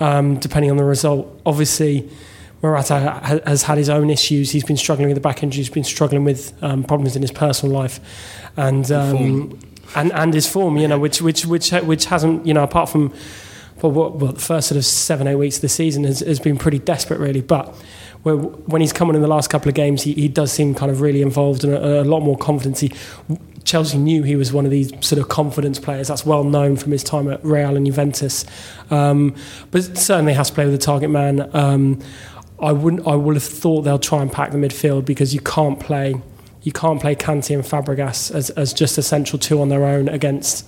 um, 0.00 0.36
depending 0.38 0.70
on 0.70 0.76
the 0.76 0.84
result. 0.84 1.40
Obviously 1.46 2.10
Morata 2.64 3.42
has 3.44 3.64
had 3.64 3.76
his 3.76 3.90
own 3.90 4.08
issues. 4.08 4.50
He's 4.50 4.64
been 4.64 4.78
struggling 4.78 5.08
with 5.08 5.16
the 5.16 5.20
back 5.20 5.42
injury. 5.42 5.58
He's 5.58 5.68
been 5.68 5.84
struggling 5.84 6.24
with 6.24 6.54
um, 6.62 6.82
problems 6.82 7.14
in 7.14 7.20
his 7.20 7.30
personal 7.30 7.76
life, 7.76 8.00
and 8.56 8.90
um, 8.90 9.58
and 9.94 10.10
and 10.14 10.32
his 10.32 10.50
form. 10.50 10.78
You 10.78 10.88
know, 10.88 10.98
which 10.98 11.20
which 11.20 11.44
which 11.44 11.72
which 11.72 12.06
hasn't 12.06 12.46
you 12.46 12.54
know 12.54 12.62
apart 12.62 12.88
from 12.88 13.12
well, 13.82 13.92
well 13.92 14.32
the 14.32 14.40
first 14.40 14.68
sort 14.68 14.78
of 14.78 14.86
seven 14.86 15.26
eight 15.26 15.34
weeks 15.34 15.56
of 15.56 15.60
the 15.62 15.68
season 15.68 16.04
has, 16.04 16.20
has 16.20 16.40
been 16.40 16.56
pretty 16.56 16.78
desperate 16.78 17.20
really, 17.20 17.42
but. 17.42 17.76
When 18.24 18.80
he's 18.80 18.94
come 18.94 19.10
on 19.10 19.16
in 19.16 19.20
the 19.20 19.28
last 19.28 19.50
couple 19.50 19.68
of 19.68 19.74
games, 19.74 20.00
he, 20.00 20.14
he 20.14 20.28
does 20.28 20.50
seem 20.50 20.74
kind 20.74 20.90
of 20.90 21.02
really 21.02 21.20
involved 21.20 21.62
and 21.62 21.74
a, 21.74 22.00
a 22.00 22.04
lot 22.04 22.20
more 22.20 22.38
confidence. 22.38 22.80
He, 22.80 22.90
Chelsea 23.64 23.98
knew 23.98 24.22
he 24.22 24.34
was 24.34 24.50
one 24.50 24.64
of 24.64 24.70
these 24.70 24.90
sort 25.06 25.20
of 25.20 25.28
confidence 25.28 25.78
players. 25.78 26.08
That's 26.08 26.24
well 26.24 26.42
known 26.42 26.76
from 26.76 26.92
his 26.92 27.04
time 27.04 27.30
at 27.30 27.44
Real 27.44 27.76
and 27.76 27.84
Juventus. 27.84 28.46
Um, 28.90 29.34
but 29.70 29.98
certainly 29.98 30.32
has 30.32 30.48
to 30.48 30.54
play 30.54 30.64
with 30.64 30.72
a 30.72 30.78
target 30.78 31.10
man. 31.10 31.50
Um, 31.54 32.00
I 32.60 32.72
wouldn't. 32.72 33.06
I 33.06 33.14
would 33.14 33.34
have 33.34 33.44
thought 33.44 33.82
they'll 33.82 33.98
try 33.98 34.22
and 34.22 34.32
pack 34.32 34.52
the 34.52 34.58
midfield 34.58 35.04
because 35.04 35.34
you 35.34 35.40
can't 35.40 35.78
play. 35.80 36.14
You 36.62 36.72
can't 36.72 37.00
play 37.00 37.14
Kante 37.14 37.54
and 37.54 37.62
Fabregas 37.62 38.34
as, 38.34 38.50
as 38.50 38.72
just 38.72 38.96
a 38.96 39.02
central 39.02 39.38
two 39.38 39.60
on 39.60 39.68
their 39.68 39.84
own 39.84 40.08
against 40.08 40.66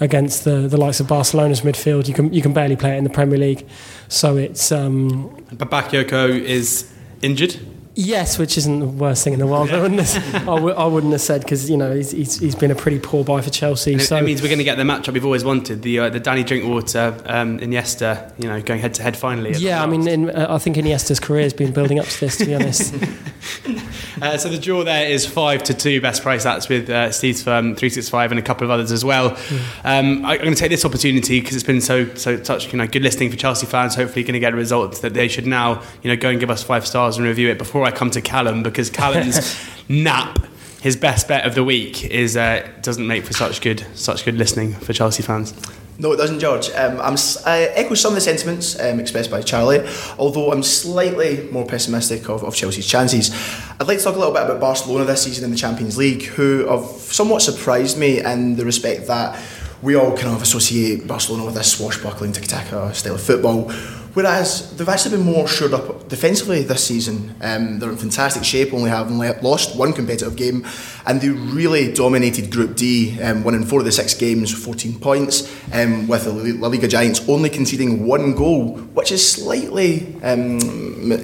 against 0.00 0.44
the, 0.44 0.68
the 0.68 0.76
likes 0.76 1.00
of 1.00 1.08
Barcelona's 1.08 1.62
midfield. 1.62 2.06
You 2.08 2.14
can 2.14 2.32
you 2.32 2.42
can 2.42 2.52
barely 2.52 2.76
play 2.76 2.94
it 2.94 2.98
in 2.98 3.04
the 3.04 3.10
Premier 3.10 3.38
League. 3.38 3.66
So 4.08 4.36
it's. 4.36 4.70
Um, 4.70 5.30
Bakayoko 5.52 6.28
is 6.38 6.90
injured. 7.22 7.56
Yes, 7.94 8.38
which 8.38 8.56
isn't 8.56 8.80
the 8.80 8.86
worst 8.86 9.22
thing 9.22 9.34
in 9.34 9.38
the 9.38 9.46
world. 9.46 9.70
I, 9.70 9.82
wouldn't 9.82 10.00
have, 10.00 10.34
I, 10.48 10.54
w- 10.54 10.74
I 10.74 10.86
wouldn't 10.86 11.12
have 11.12 11.20
said 11.20 11.42
because 11.42 11.68
you 11.68 11.76
know 11.76 11.94
he's, 11.94 12.10
he's, 12.10 12.38
he's 12.38 12.54
been 12.54 12.70
a 12.70 12.74
pretty 12.74 12.98
poor 12.98 13.22
buy 13.22 13.42
for 13.42 13.50
Chelsea. 13.50 13.98
So 13.98 14.16
it 14.16 14.24
means 14.24 14.40
we're 14.40 14.48
going 14.48 14.58
to 14.58 14.64
get 14.64 14.78
the 14.78 14.82
matchup 14.82 15.12
we've 15.12 15.26
always 15.26 15.44
wanted: 15.44 15.82
the 15.82 15.98
uh, 15.98 16.08
the 16.08 16.18
Danny 16.18 16.42
Drinkwater 16.42 17.20
um, 17.26 17.58
Iniesta, 17.58 18.32
you 18.42 18.48
know, 18.48 18.62
going 18.62 18.80
head 18.80 18.94
to 18.94 19.02
head 19.02 19.14
finally. 19.14 19.52
Yeah, 19.52 19.82
I 19.82 19.86
mean, 19.86 20.08
in, 20.08 20.30
uh, 20.30 20.46
I 20.48 20.58
think 20.58 20.76
Iniesta's 20.76 21.20
career 21.20 21.42
has 21.42 21.52
been 21.52 21.72
building 21.72 21.98
up 21.98 22.06
to 22.06 22.20
this. 22.20 22.38
To 22.38 22.46
be 22.46 22.54
honest. 22.54 22.94
uh, 24.22 24.38
so 24.38 24.48
the 24.48 24.58
draw 24.58 24.84
there 24.84 25.10
is 25.10 25.26
five 25.26 25.62
to 25.64 25.74
two 25.74 26.00
best 26.00 26.22
price. 26.22 26.44
That's 26.44 26.70
with 26.70 26.88
uh, 26.88 27.10
Steve's 27.12 27.42
firm 27.42 27.76
three 27.76 27.90
six 27.90 28.08
five 28.08 28.32
and 28.32 28.38
a 28.38 28.42
couple 28.42 28.64
of 28.64 28.70
others 28.70 28.90
as 28.90 29.04
well. 29.04 29.32
Mm. 29.32 29.58
Um, 29.84 30.24
I, 30.24 30.36
am 30.36 30.38
going 30.38 30.54
to 30.54 30.58
take 30.60 30.70
this 30.70 30.86
opportunity 30.86 31.40
because 31.40 31.56
it's 31.56 31.66
been 31.66 31.82
so 31.82 32.14
so 32.14 32.42
such 32.42 32.72
you 32.72 32.78
know 32.78 32.86
good 32.86 33.02
listening 33.02 33.30
for 33.30 33.36
Chelsea 33.36 33.66
fans. 33.66 33.94
Hopefully, 33.96 34.22
going 34.22 34.32
to 34.32 34.40
get 34.40 34.54
a 34.54 34.56
result 34.56 35.02
that 35.02 35.12
they 35.12 35.28
should 35.28 35.46
now 35.46 35.82
you 36.02 36.08
know 36.08 36.16
go 36.16 36.30
and 36.30 36.40
give 36.40 36.48
us 36.48 36.62
five 36.62 36.86
stars 36.86 37.18
and 37.18 37.26
review 37.26 37.50
it 37.50 37.58
before 37.58 37.81
I 37.84 37.90
come 37.90 38.10
to 38.10 38.20
Callum 38.20 38.62
because 38.62 38.90
Callum's 38.90 39.56
nap, 39.88 40.38
his 40.80 40.96
best 40.96 41.28
bet 41.28 41.46
of 41.46 41.54
the 41.54 41.64
week, 41.64 42.04
is 42.04 42.36
uh, 42.36 42.68
doesn't 42.82 43.06
make 43.06 43.24
for 43.24 43.32
such 43.32 43.60
good 43.60 43.86
such 43.94 44.24
good 44.24 44.34
listening 44.34 44.74
for 44.74 44.92
Chelsea 44.92 45.22
fans. 45.22 45.54
No, 45.98 46.12
it 46.12 46.16
doesn't, 46.16 46.40
George. 46.40 46.70
Um, 46.70 46.98
I'm, 47.00 47.16
I 47.44 47.70
echo 47.74 47.94
some 47.94 48.12
of 48.12 48.14
the 48.14 48.22
sentiments 48.22 48.80
um, 48.80 48.98
expressed 48.98 49.30
by 49.30 49.42
Charlie, 49.42 49.86
although 50.18 50.50
I'm 50.50 50.62
slightly 50.62 51.48
more 51.52 51.66
pessimistic 51.66 52.28
of, 52.30 52.42
of, 52.42 52.54
Chelsea's 52.56 52.86
chances. 52.86 53.30
I'd 53.78 53.86
like 53.86 53.98
to 53.98 54.04
talk 54.04 54.16
a 54.16 54.18
little 54.18 54.32
bit 54.32 54.42
about 54.42 54.58
Barcelona 54.58 55.04
this 55.04 55.22
season 55.22 55.44
in 55.44 55.50
the 55.50 55.56
Champions 55.56 55.98
League, 55.98 56.24
who 56.24 56.66
have 56.66 56.84
somewhat 56.86 57.42
surprised 57.42 57.98
me 57.98 58.24
in 58.24 58.56
the 58.56 58.64
respect 58.64 59.06
that 59.08 59.40
we 59.82 59.94
all 59.94 60.16
kind 60.16 60.34
of 60.34 60.40
associate 60.40 61.06
Barcelona 61.06 61.44
with 61.44 61.54
this 61.54 61.72
swashbuckling 61.72 62.32
tiki-taka 62.32 62.94
style 62.94 63.14
of 63.14 63.22
football 63.22 63.70
Whereas 64.14 64.76
they've 64.76 64.88
actually 64.88 65.16
been 65.16 65.24
more 65.24 65.48
shored 65.48 65.72
up 65.72 66.08
defensively 66.08 66.62
this 66.62 66.86
season. 66.86 67.34
Um, 67.40 67.78
they're 67.78 67.90
in 67.90 67.96
fantastic 67.96 68.44
shape, 68.44 68.74
only 68.74 68.90
having 68.90 69.16
lost 69.16 69.74
one 69.74 69.94
competitive 69.94 70.36
game, 70.36 70.66
and 71.06 71.20
they 71.20 71.30
really 71.30 71.90
dominated 71.92 72.50
Group 72.50 72.76
D, 72.76 73.18
um, 73.22 73.42
winning 73.42 73.64
four 73.64 73.78
of 73.78 73.86
the 73.86 73.92
six 73.92 74.12
games, 74.12 74.52
14 74.52 75.00
points, 75.00 75.50
um, 75.72 76.08
with 76.08 76.24
the 76.24 76.32
La 76.32 76.68
Liga 76.68 76.88
Giants 76.88 77.26
only 77.26 77.48
conceding 77.48 78.06
one 78.06 78.34
goal, 78.34 78.74
which 78.92 79.12
is 79.12 79.26
slightly 79.26 80.14
um, 80.22 80.60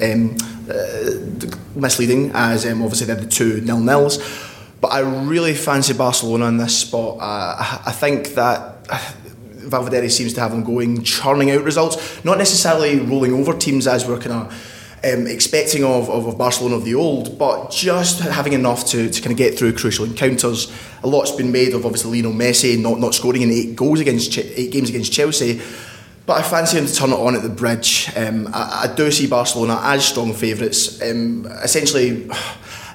um, 0.02 0.36
uh, 0.70 1.10
misleading, 1.74 2.30
as 2.32 2.64
um, 2.64 2.80
obviously 2.80 3.06
they're 3.06 3.16
the 3.16 3.26
two 3.26 3.60
nil 3.60 3.80
nils. 3.80 4.18
But 4.80 4.88
I 4.88 5.00
really 5.00 5.54
fancy 5.54 5.92
Barcelona 5.92 6.46
in 6.46 6.56
this 6.56 6.78
spot. 6.78 7.18
Uh, 7.20 7.80
I 7.84 7.92
think 7.92 8.28
that 8.34 8.78
Valverde 9.68 10.08
seems 10.08 10.32
to 10.34 10.40
have 10.40 10.50
them 10.50 10.64
going, 10.64 11.02
churning 11.02 11.50
out 11.50 11.62
results, 11.62 12.24
not 12.24 12.38
necessarily 12.38 13.00
rolling 13.00 13.32
over 13.32 13.56
teams 13.56 13.86
as 13.86 14.06
we're 14.06 14.18
kind 14.18 14.32
of. 14.32 14.74
Um, 15.04 15.28
expecting 15.28 15.84
of, 15.84 16.10
of, 16.10 16.26
of, 16.26 16.36
Barcelona 16.36 16.74
of 16.74 16.84
the 16.84 16.96
old, 16.96 17.38
but 17.38 17.70
just 17.70 18.18
having 18.18 18.52
enough 18.52 18.84
to, 18.86 19.08
to 19.08 19.20
kind 19.20 19.30
of 19.30 19.38
get 19.38 19.56
through 19.56 19.74
crucial 19.74 20.04
encounters. 20.04 20.72
A 21.04 21.06
lot's 21.06 21.30
been 21.30 21.52
made 21.52 21.72
of 21.72 21.86
obviously 21.86 22.20
Lionel 22.20 22.36
Messi 22.36 22.76
not, 22.76 22.98
not 22.98 23.14
scoring 23.14 23.42
in 23.42 23.50
eight 23.52 23.76
goals 23.76 24.00
against 24.00 24.36
eight 24.36 24.72
games 24.72 24.88
against 24.88 25.12
Chelsea, 25.12 25.60
but 26.26 26.38
I 26.38 26.42
fancy 26.42 26.78
him 26.78 26.86
to 26.86 26.92
turn 26.92 27.12
it 27.12 27.14
on 27.14 27.36
at 27.36 27.42
the 27.42 27.48
bridge. 27.48 28.10
Um, 28.16 28.48
I, 28.52 28.88
I, 28.90 28.94
do 28.96 29.08
see 29.12 29.28
Barcelona 29.28 29.78
as 29.84 30.04
strong 30.04 30.34
favourites. 30.34 31.00
Um, 31.00 31.46
essentially 31.62 32.28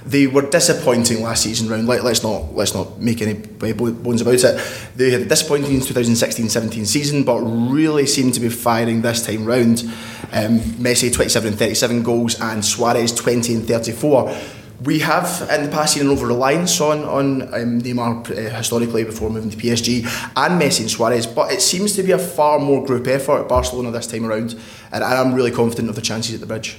they 0.06 0.28
were 0.28 0.42
disappointing 0.42 1.22
last 1.22 1.44
season 1.44 1.70
round. 1.70 1.88
Let, 1.88 2.04
us 2.04 2.24
not 2.24 2.54
let's 2.54 2.74
not 2.74 3.00
make 3.00 3.22
any 3.22 3.34
bones 3.34 4.22
about 4.22 4.36
it. 4.36 4.90
They 4.96 5.12
had 5.12 5.22
a 5.22 5.26
disappointing 5.26 5.80
2016-17 5.80 6.86
season, 6.86 7.24
but 7.24 7.40
really 7.40 8.06
seemed 8.06 8.34
to 8.34 8.40
be 8.40 8.50
firing 8.50 9.02
this 9.02 9.26
time 9.26 9.46
round. 9.46 9.84
Um, 10.32 10.60
Messi 10.60 11.14
27 11.14 11.50
and 11.50 11.60
37 11.60 12.04
goals, 12.04 12.40
and 12.42 12.64
Suarez 12.66 13.14
20 13.14 13.56
and 13.56 13.68
34. 13.68 14.36
We 14.84 15.00
have 15.00 15.48
in 15.50 15.64
the 15.64 15.72
past 15.72 15.94
seen 15.94 16.04
an 16.04 16.10
over 16.10 16.28
reliance 16.28 16.82
on 16.82 17.06
on 17.06 17.42
um, 17.54 17.82
Neymar 17.82 18.30
uh, 18.30 18.56
historically 18.56 19.06
before 19.06 19.30
moving 19.30 19.50
to 19.52 19.58
PSG 19.58 20.04
and 20.36 20.62
Messi 20.62 20.82
and 20.82 20.92
Suarez, 20.92 21.26
but 21.26 21.54
it 21.54 21.62
seems 21.62 21.96
to 21.96 22.04
be 22.04 22.12
a 22.12 22.20
far 22.20 22.60
more 22.60 22.86
group 22.86 23.08
effort 23.08 23.44
at 23.44 23.48
Barcelona 23.48 23.92
this 23.92 24.08
time 24.08 24.26
around, 24.26 24.60
and 24.92 25.04
I'm 25.04 25.34
really 25.34 25.52
confident 25.52 25.90
of 25.90 25.96
the 25.96 26.02
chances 26.02 26.34
at 26.34 26.42
the 26.42 26.48
bridge. 26.48 26.78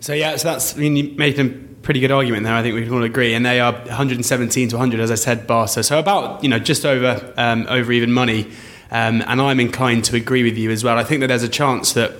So 0.00 0.12
yeah, 0.12 0.36
so 0.36 0.48
that's 0.48 0.76
I 0.76 0.80
mean 0.80 0.96
you 0.96 1.14
made 1.16 1.36
them 1.36 1.71
pretty 1.82 2.00
good 2.00 2.10
argument 2.10 2.44
there. 2.44 2.54
I 2.54 2.62
think 2.62 2.74
we 2.74 2.84
can 2.84 2.94
all 2.94 3.02
agree, 3.02 3.34
and 3.34 3.44
they 3.44 3.60
are 3.60 3.72
117 3.72 4.68
to 4.68 4.76
100, 4.76 5.00
as 5.00 5.10
I 5.10 5.16
said, 5.16 5.46
Barca. 5.46 5.82
So 5.82 5.98
about 5.98 6.42
you 6.42 6.48
know 6.48 6.58
just 6.58 6.84
over 6.86 7.32
um, 7.36 7.66
over 7.68 7.92
even 7.92 8.12
money, 8.12 8.50
um, 8.90 9.22
and 9.26 9.40
I'm 9.40 9.60
inclined 9.60 10.04
to 10.06 10.16
agree 10.16 10.42
with 10.42 10.56
you 10.56 10.70
as 10.70 10.84
well. 10.84 10.98
I 10.98 11.04
think 11.04 11.20
that 11.20 11.26
there's 11.26 11.42
a 11.42 11.48
chance 11.48 11.92
that. 11.94 12.12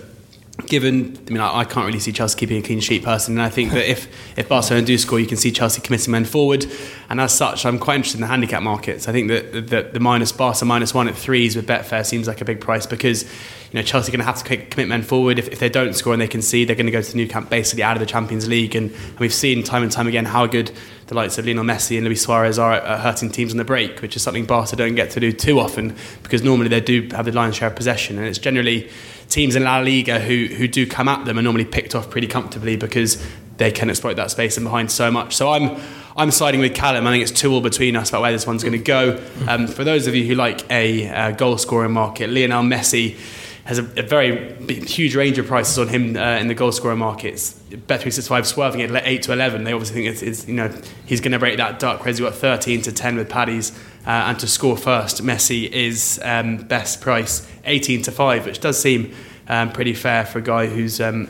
Given, 0.66 1.18
I 1.28 1.30
mean, 1.30 1.40
I, 1.40 1.64
can't 1.64 1.86
really 1.86 1.98
see 1.98 2.12
Chelsea 2.12 2.38
keeping 2.38 2.58
a 2.58 2.62
clean 2.62 2.78
sheet 2.78 3.02
personally, 3.02 3.40
and 3.40 3.46
I 3.46 3.48
think 3.48 3.72
that 3.72 3.90
if, 3.90 4.06
if 4.38 4.50
Barcelona 4.50 4.86
do 4.86 4.98
score, 4.98 5.18
you 5.18 5.26
can 5.26 5.38
see 5.38 5.50
Chelsea 5.50 5.80
committing 5.80 6.12
men 6.12 6.26
forward, 6.26 6.66
and 7.08 7.22
as 7.22 7.32
such, 7.34 7.64
I'm 7.64 7.78
quite 7.78 7.96
interested 7.96 8.18
in 8.18 8.20
the 8.20 8.26
handicap 8.26 8.62
markets. 8.62 9.08
I 9.08 9.12
think 9.12 9.28
that 9.28 9.52
the, 9.70 9.88
the 9.94 9.98
minus 9.98 10.30
Barca 10.30 10.66
minus 10.66 10.92
one 10.92 11.08
at 11.08 11.16
threes 11.16 11.56
with 11.56 11.66
Betfair 11.66 12.04
seems 12.04 12.28
like 12.28 12.42
a 12.42 12.44
big 12.44 12.60
price 12.60 12.84
because 12.84 13.24
you 13.72 13.78
know, 13.78 13.82
Chelsea 13.82 14.10
are 14.10 14.12
going 14.12 14.20
to 14.20 14.26
have 14.26 14.42
to 14.42 14.56
commit 14.66 14.86
men 14.86 15.02
forward. 15.02 15.38
If, 15.38 15.48
if 15.48 15.58
they 15.58 15.70
don't 15.70 15.94
score 15.94 16.12
and 16.12 16.20
they 16.20 16.28
can 16.28 16.42
see, 16.42 16.66
they're 16.66 16.76
going 16.76 16.86
to 16.86 16.92
go 16.92 17.00
to 17.00 17.12
the 17.12 17.16
Nou 17.16 17.26
Camp 17.26 17.48
basically 17.48 17.82
out 17.82 17.96
of 17.96 18.00
the 18.00 18.06
Champions 18.06 18.46
League. 18.46 18.76
And, 18.76 18.90
and, 18.90 19.18
we've 19.18 19.32
seen 19.32 19.62
time 19.62 19.82
and 19.82 19.90
time 19.90 20.06
again 20.06 20.26
how 20.26 20.46
good 20.46 20.70
the 21.06 21.14
likes 21.14 21.38
of 21.38 21.46
Lionel 21.46 21.64
Messi 21.64 21.96
and 21.96 22.04
Luis 22.04 22.20
Suarez 22.20 22.58
are 22.58 22.74
at, 22.74 22.84
at 22.84 23.00
hurting 23.00 23.30
teams 23.30 23.50
on 23.50 23.56
the 23.56 23.64
break, 23.64 24.02
which 24.02 24.14
is 24.14 24.22
something 24.22 24.44
Barca 24.44 24.76
don't 24.76 24.94
get 24.94 25.10
to 25.12 25.20
do 25.20 25.32
too 25.32 25.58
often 25.58 25.96
because 26.22 26.42
normally 26.42 26.68
they 26.68 26.82
do 26.82 27.08
have 27.12 27.24
the 27.24 27.32
lion's 27.32 27.56
share 27.56 27.68
of 27.68 27.76
possession. 27.76 28.18
And 28.18 28.26
it's 28.26 28.38
generally 28.38 28.90
teams 29.30 29.56
in 29.56 29.64
La 29.64 29.78
Liga 29.78 30.20
who, 30.20 30.54
who 30.54 30.68
do 30.68 30.86
come 30.86 31.08
at 31.08 31.24
them 31.24 31.38
are 31.38 31.42
normally 31.42 31.64
picked 31.64 31.94
off 31.94 32.10
pretty 32.10 32.26
comfortably 32.26 32.76
because 32.76 33.26
they 33.56 33.70
can 33.70 33.88
exploit 33.88 34.14
that 34.14 34.30
space 34.30 34.58
and 34.58 34.64
behind 34.64 34.90
so 34.90 35.10
much. 35.10 35.34
So 35.34 35.50
I'm 35.50 35.80
I'm 36.14 36.30
siding 36.30 36.60
with 36.60 36.74
Callum. 36.74 37.06
I 37.06 37.12
think 37.12 37.22
it's 37.22 37.32
two 37.32 37.50
all 37.54 37.62
between 37.62 37.96
us 37.96 38.10
about 38.10 38.20
where 38.20 38.32
this 38.32 38.46
one's 38.46 38.62
going 38.62 38.72
to 38.72 38.78
go. 38.78 39.18
Um, 39.48 39.66
for 39.66 39.82
those 39.82 40.06
of 40.06 40.14
you 40.14 40.26
who 40.26 40.34
like 40.34 40.70
a 40.70 41.08
uh, 41.08 41.30
goal 41.30 41.56
scoring 41.56 41.92
market, 41.92 42.28
Lionel 42.28 42.64
Messi 42.64 43.16
has 43.64 43.78
a, 43.78 43.82
a 43.96 44.02
very 44.02 44.54
big, 44.54 44.84
huge 44.88 45.14
range 45.14 45.38
of 45.38 45.46
prices 45.46 45.78
on 45.78 45.88
him 45.88 46.16
uh, 46.16 46.36
in 46.38 46.48
the 46.48 46.54
goal 46.54 46.72
scorer 46.72 46.96
markets. 46.96 47.60
Bet365 47.70 48.46
swerving 48.46 48.80
it 48.80 48.90
8 48.92 49.22
to 49.22 49.32
11. 49.32 49.64
They 49.64 49.72
obviously 49.72 50.02
think 50.02 50.12
it's, 50.12 50.22
it's 50.22 50.48
you 50.48 50.54
know 50.54 50.68
he's 51.06 51.20
going 51.20 51.32
to 51.32 51.38
break 51.38 51.58
that 51.58 51.78
duck. 51.78 52.00
Whereas 52.00 52.18
you've 52.18 52.28
got 52.28 52.38
13 52.38 52.82
to 52.82 52.92
10 52.92 53.16
with 53.16 53.28
Paddy's 53.28 53.70
uh, 54.06 54.10
and 54.10 54.38
to 54.40 54.48
score 54.48 54.76
first, 54.76 55.22
Messi 55.22 55.70
is 55.70 56.20
um, 56.24 56.56
best 56.56 57.00
price 57.00 57.48
18 57.64 58.02
to 58.02 58.12
5, 58.12 58.46
which 58.46 58.58
does 58.58 58.80
seem 58.80 59.14
um, 59.48 59.70
pretty 59.70 59.94
fair 59.94 60.26
for 60.26 60.38
a 60.40 60.42
guy 60.42 60.66
whose 60.66 61.00
um, 61.00 61.28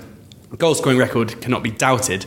goal 0.56 0.74
scoring 0.74 0.98
record 0.98 1.40
cannot 1.42 1.62
be 1.62 1.70
doubted. 1.70 2.24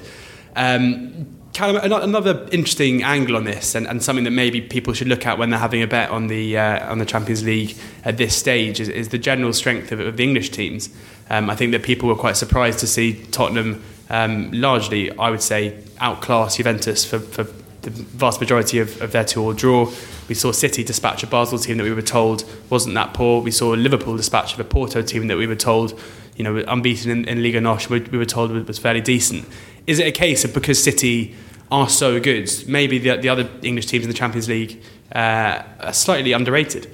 Um, 0.55 1.34
Callum, 1.55 1.77
another 1.85 2.45
interesting 2.51 3.01
angle 3.01 3.37
on 3.37 3.45
this, 3.45 3.75
and, 3.75 3.87
and, 3.87 4.03
something 4.03 4.25
that 4.25 4.31
maybe 4.31 4.59
people 4.59 4.91
should 4.91 5.07
look 5.07 5.25
at 5.25 5.37
when 5.37 5.51
they're 5.51 5.59
having 5.59 5.81
a 5.81 5.87
bet 5.87 6.09
on 6.09 6.27
the 6.27 6.57
uh, 6.57 6.91
on 6.91 6.97
the 6.97 7.05
Champions 7.05 7.45
League 7.45 7.77
at 8.03 8.17
this 8.17 8.35
stage, 8.35 8.81
is, 8.81 8.89
is 8.89 9.07
the 9.07 9.17
general 9.17 9.53
strength 9.53 9.93
of, 9.93 10.01
of 10.01 10.17
the 10.17 10.23
English 10.23 10.49
teams. 10.49 10.89
Um, 11.29 11.49
I 11.49 11.55
think 11.55 11.71
that 11.71 11.81
people 11.81 12.09
were 12.09 12.15
quite 12.17 12.35
surprised 12.35 12.79
to 12.79 12.87
see 12.87 13.23
Tottenham 13.31 13.81
um, 14.09 14.51
largely, 14.51 15.17
I 15.17 15.29
would 15.29 15.41
say, 15.41 15.81
outclass 15.99 16.57
Juventus 16.57 17.05
for, 17.05 17.19
for 17.19 17.43
the 17.83 17.89
vast 17.89 18.41
majority 18.41 18.79
of, 18.79 19.01
of 19.01 19.13
their 19.13 19.23
two-all 19.23 19.53
draw. 19.53 19.89
We 20.27 20.35
saw 20.35 20.51
City 20.51 20.83
dispatch 20.83 21.23
a 21.23 21.27
Basel 21.27 21.57
team 21.57 21.77
that 21.77 21.85
we 21.85 21.93
were 21.93 22.01
told 22.01 22.43
wasn't 22.69 22.95
that 22.95 23.13
poor. 23.13 23.41
We 23.41 23.51
saw 23.51 23.69
Liverpool 23.69 24.17
dispatch 24.17 24.53
of 24.53 24.59
a 24.59 24.65
Porto 24.65 25.01
team 25.01 25.27
that 25.27 25.37
we 25.37 25.47
were 25.47 25.55
told, 25.55 25.97
you 26.35 26.43
know, 26.43 26.65
unbeaten 26.67 27.11
in, 27.11 27.25
in 27.29 27.41
Liga 27.41 27.61
NOS, 27.61 27.89
we, 27.89 28.01
we 28.01 28.17
were 28.17 28.25
told 28.25 28.51
was 28.67 28.77
fairly 28.77 28.99
decent. 28.99 29.47
Is 29.87 29.99
it 29.99 30.07
a 30.07 30.11
case 30.11 30.43
of 30.43 30.53
because 30.53 30.83
City 30.83 31.33
are 31.71 31.89
so 31.89 32.19
good, 32.19 32.51
maybe 32.67 32.99
the, 32.99 33.17
the 33.17 33.29
other 33.29 33.49
English 33.61 33.87
teams 33.87 34.05
in 34.05 34.09
the 34.09 34.17
Champions 34.17 34.47
League 34.47 34.81
uh, 35.13 35.63
are 35.79 35.93
slightly 35.93 36.33
underrated? 36.33 36.91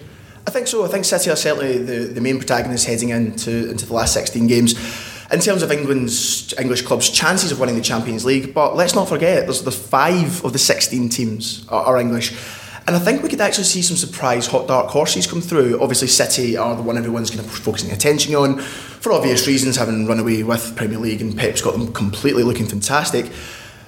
I 0.48 0.52
think 0.52 0.68
so. 0.68 0.84
I 0.84 0.88
think 0.88 1.06
City 1.06 1.30
are 1.30 1.36
certainly 1.36 1.78
the, 1.78 2.14
the 2.14 2.22
main 2.22 2.38
protagonists 2.38 2.88
heading 2.88 3.10
into 3.10 3.70
into 3.70 3.86
the 3.86 3.94
last 3.94 4.14
16 4.14 4.48
games. 4.48 4.74
In 5.32 5.40
terms 5.40 5.64
of 5.64 5.72
England's 5.72 6.54
English 6.60 6.82
clubs' 6.82 7.10
chances 7.10 7.54
of 7.54 7.60
winning 7.60 7.76
the 7.76 7.82
Champions 7.82 8.26
League, 8.26 8.54
but 8.54 8.76
let's 8.76 8.96
not 8.96 9.08
forget 9.08 9.46
there's 9.46 9.62
the 9.62 9.72
five 9.72 10.44
of 10.44 10.52
the 10.52 10.60
16 10.60 11.08
teams 11.10 11.66
are, 11.70 11.86
are 11.86 12.00
English. 12.00 12.34
And 12.88 12.96
I 12.96 13.00
think 13.00 13.22
we 13.22 13.30
could 13.30 13.40
actually 13.40 13.66
see 13.66 13.82
some 13.82 13.96
surprise 13.96 14.48
hot 14.48 14.68
dark 14.68 14.88
horses 14.88 15.28
come 15.28 15.40
through. 15.40 15.80
Obviously, 15.80 16.08
City 16.08 16.58
are 16.58 16.76
the 16.76 16.82
one 16.82 16.98
everyone's 16.98 17.30
kind 17.30 17.40
of 17.40 17.50
focusing 17.50 17.92
attention 17.92 18.36
on 18.36 18.60
for 18.60 19.14
obvious 19.14 19.48
reasons, 19.48 19.78
having 19.78 20.06
run 20.06 20.20
away 20.20 20.44
with 20.44 20.76
Premier 20.76 20.98
League 20.98 21.22
and 21.22 21.38
Pep's 21.38 21.62
got 21.62 21.74
them 21.74 21.94
completely 21.94 22.44
looking 22.44 22.66
fantastic. 22.66 23.32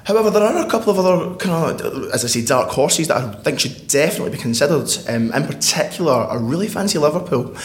However, 0.06 0.30
there 0.30 0.44
are 0.44 0.66
a 0.66 0.70
couple 0.70 0.92
of 0.92 1.00
other 1.00 1.36
kind 1.36 1.80
of, 1.80 2.12
as 2.12 2.26
I 2.26 2.28
say, 2.28 2.44
dark 2.44 2.70
horses 2.70 3.08
that 3.08 3.18
I 3.18 3.32
think 3.36 3.60
should 3.60 3.88
definitely 3.88 4.32
be 4.32 4.38
considered. 4.38 4.90
Um, 5.08 5.32
in 5.32 5.46
particular, 5.46 6.12
I 6.12 6.36
really 6.36 6.68
fancy 6.68 6.98
Liverpool, 6.98 7.56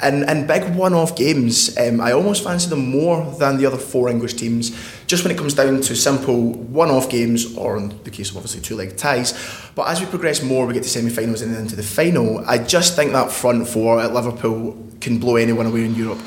and 0.00 0.22
in 0.30 0.46
big 0.46 0.76
one-off 0.76 1.16
games, 1.16 1.76
um, 1.76 2.00
I 2.00 2.12
almost 2.12 2.44
fancy 2.44 2.68
them 2.68 2.88
more 2.90 3.24
than 3.38 3.56
the 3.56 3.66
other 3.66 3.78
four 3.78 4.08
English 4.08 4.34
teams. 4.34 4.70
Just 5.08 5.24
when 5.24 5.32
it 5.32 5.38
comes 5.38 5.54
down 5.54 5.80
to 5.80 5.96
simple 5.96 6.52
one-off 6.52 7.10
games, 7.10 7.56
or 7.56 7.76
in 7.76 7.88
the 8.04 8.10
case 8.10 8.30
of 8.30 8.36
obviously 8.36 8.60
two-leg 8.60 8.96
ties. 8.96 9.34
But 9.74 9.88
as 9.88 10.00
we 10.00 10.06
progress 10.06 10.42
more, 10.42 10.66
we 10.66 10.74
get 10.74 10.84
to 10.84 10.88
semi-finals 10.88 11.42
and 11.42 11.54
then 11.54 11.66
to 11.66 11.76
the 11.76 11.82
final. 11.82 12.44
I 12.46 12.58
just 12.58 12.94
think 12.94 13.12
that 13.12 13.32
front 13.32 13.66
four 13.66 14.00
at 14.00 14.14
Liverpool 14.14 14.76
can 15.00 15.18
blow 15.18 15.36
anyone 15.36 15.66
away 15.66 15.84
in 15.84 15.94
Europe. 15.94 16.20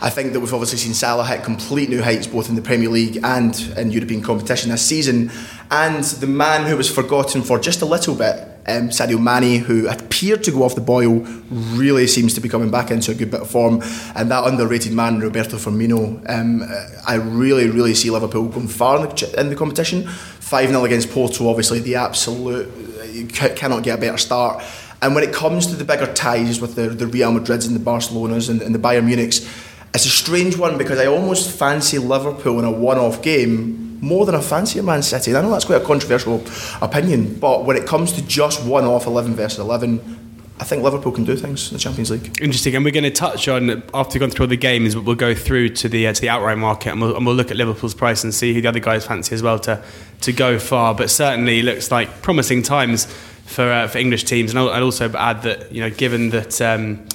I 0.00 0.10
think 0.10 0.32
that 0.32 0.40
we've 0.40 0.52
obviously 0.54 0.78
seen 0.78 0.94
Salah 0.94 1.26
hit 1.26 1.42
complete 1.42 1.88
new 1.88 2.02
heights 2.02 2.26
both 2.26 2.48
in 2.48 2.54
the 2.54 2.62
Premier 2.62 2.88
League 2.88 3.18
and 3.24 3.58
in 3.76 3.90
European 3.90 4.22
competition 4.22 4.70
this 4.70 4.84
season. 4.84 5.30
And 5.70 6.04
the 6.04 6.26
man 6.26 6.66
who 6.66 6.76
was 6.76 6.88
forgotten 6.88 7.42
for 7.42 7.58
just 7.58 7.82
a 7.82 7.84
little 7.84 8.14
bit, 8.14 8.36
um, 8.68 8.90
Sadio 8.90 9.20
Mane, 9.20 9.60
who 9.60 9.88
appeared 9.88 10.44
to 10.44 10.52
go 10.52 10.62
off 10.62 10.76
the 10.76 10.80
boil, 10.80 11.20
really 11.50 12.06
seems 12.06 12.32
to 12.34 12.40
be 12.40 12.48
coming 12.48 12.70
back 12.70 12.92
into 12.92 13.10
a 13.10 13.14
good 13.14 13.30
bit 13.30 13.40
of 13.40 13.50
form. 13.50 13.82
And 14.14 14.30
that 14.30 14.46
underrated 14.46 14.92
man, 14.92 15.18
Roberto 15.18 15.56
Firmino, 15.56 16.22
um, 16.30 16.62
I 17.06 17.14
really, 17.14 17.68
really 17.68 17.94
see 17.94 18.10
Liverpool 18.10 18.48
going 18.48 18.68
far 18.68 18.96
in 18.98 19.02
the, 19.02 19.40
in 19.40 19.48
the 19.48 19.56
competition. 19.56 20.06
5 20.06 20.68
0 20.68 20.84
against 20.84 21.10
Porto, 21.10 21.48
obviously, 21.48 21.80
the 21.80 21.96
absolute, 21.96 22.68
you 23.10 23.26
cannot 23.26 23.82
get 23.82 23.98
a 23.98 24.00
better 24.00 24.18
start. 24.18 24.62
And 25.00 25.14
when 25.14 25.22
it 25.22 25.32
comes 25.32 25.66
to 25.68 25.76
the 25.76 25.84
bigger 25.84 26.12
ties 26.12 26.60
with 26.60 26.74
the, 26.74 26.88
the 26.88 27.06
Real 27.06 27.32
Madrids 27.32 27.66
and 27.66 27.76
the 27.76 27.80
Barcelonas 27.80 28.48
and, 28.50 28.62
and 28.62 28.74
the 28.74 28.80
Bayern 28.80 29.08
Munichs, 29.08 29.46
it's 29.94 30.06
a 30.06 30.10
strange 30.10 30.56
one 30.56 30.78
because 30.78 30.98
I 30.98 31.06
almost 31.06 31.56
fancy 31.56 31.98
Liverpool 31.98 32.58
in 32.58 32.64
a 32.64 32.70
one-off 32.70 33.22
game 33.22 33.88
more 34.00 34.26
than 34.26 34.34
I 34.34 34.40
fancy 34.40 34.80
Man 34.80 35.02
City. 35.02 35.30
And 35.30 35.38
I 35.38 35.42
know 35.42 35.50
that's 35.50 35.64
quite 35.64 35.82
a 35.82 35.84
controversial 35.84 36.42
opinion, 36.80 37.38
but 37.38 37.64
when 37.64 37.76
it 37.76 37.86
comes 37.86 38.12
to 38.12 38.26
just 38.26 38.64
one-off 38.64 39.06
11 39.06 39.34
versus 39.34 39.58
11, 39.58 40.18
I 40.60 40.64
think 40.64 40.82
Liverpool 40.82 41.12
can 41.12 41.24
do 41.24 41.36
things 41.36 41.70
in 41.70 41.74
the 41.74 41.80
Champions 41.80 42.10
League. 42.10 42.36
Interesting, 42.40 42.74
and 42.74 42.84
we're 42.84 42.90
going 42.90 43.04
to 43.04 43.10
touch 43.10 43.46
on 43.46 43.82
after 43.94 44.18
gone 44.18 44.30
through 44.30 44.46
all 44.46 44.50
the 44.50 44.56
games. 44.56 44.96
We'll 44.96 45.14
go 45.14 45.34
through 45.34 45.70
to 45.70 45.88
the 45.88 46.08
uh, 46.08 46.12
to 46.12 46.20
the 46.20 46.28
outright 46.28 46.58
market, 46.58 46.90
and 46.90 47.00
we'll, 47.00 47.16
and 47.16 47.24
we'll 47.24 47.36
look 47.36 47.52
at 47.52 47.56
Liverpool's 47.56 47.94
price 47.94 48.24
and 48.24 48.34
see 48.34 48.52
who 48.52 48.60
the 48.60 48.68
other 48.68 48.80
guys 48.80 49.06
fancy 49.06 49.36
as 49.36 49.42
well 49.42 49.60
to 49.60 49.82
to 50.22 50.32
go 50.32 50.58
far. 50.58 50.96
But 50.96 51.10
certainly 51.10 51.62
looks 51.62 51.92
like 51.92 52.22
promising 52.22 52.62
times 52.62 53.04
for 53.46 53.70
uh, 53.70 53.86
for 53.86 53.98
English 53.98 54.24
teams, 54.24 54.50
and 54.50 54.58
I'll, 54.58 54.70
I'll, 54.70 54.82
also 54.82 55.12
add 55.12 55.42
that 55.42 55.70
you 55.70 55.80
know 55.80 55.90
given 55.90 56.30
that. 56.30 56.60
Um, 56.60 57.06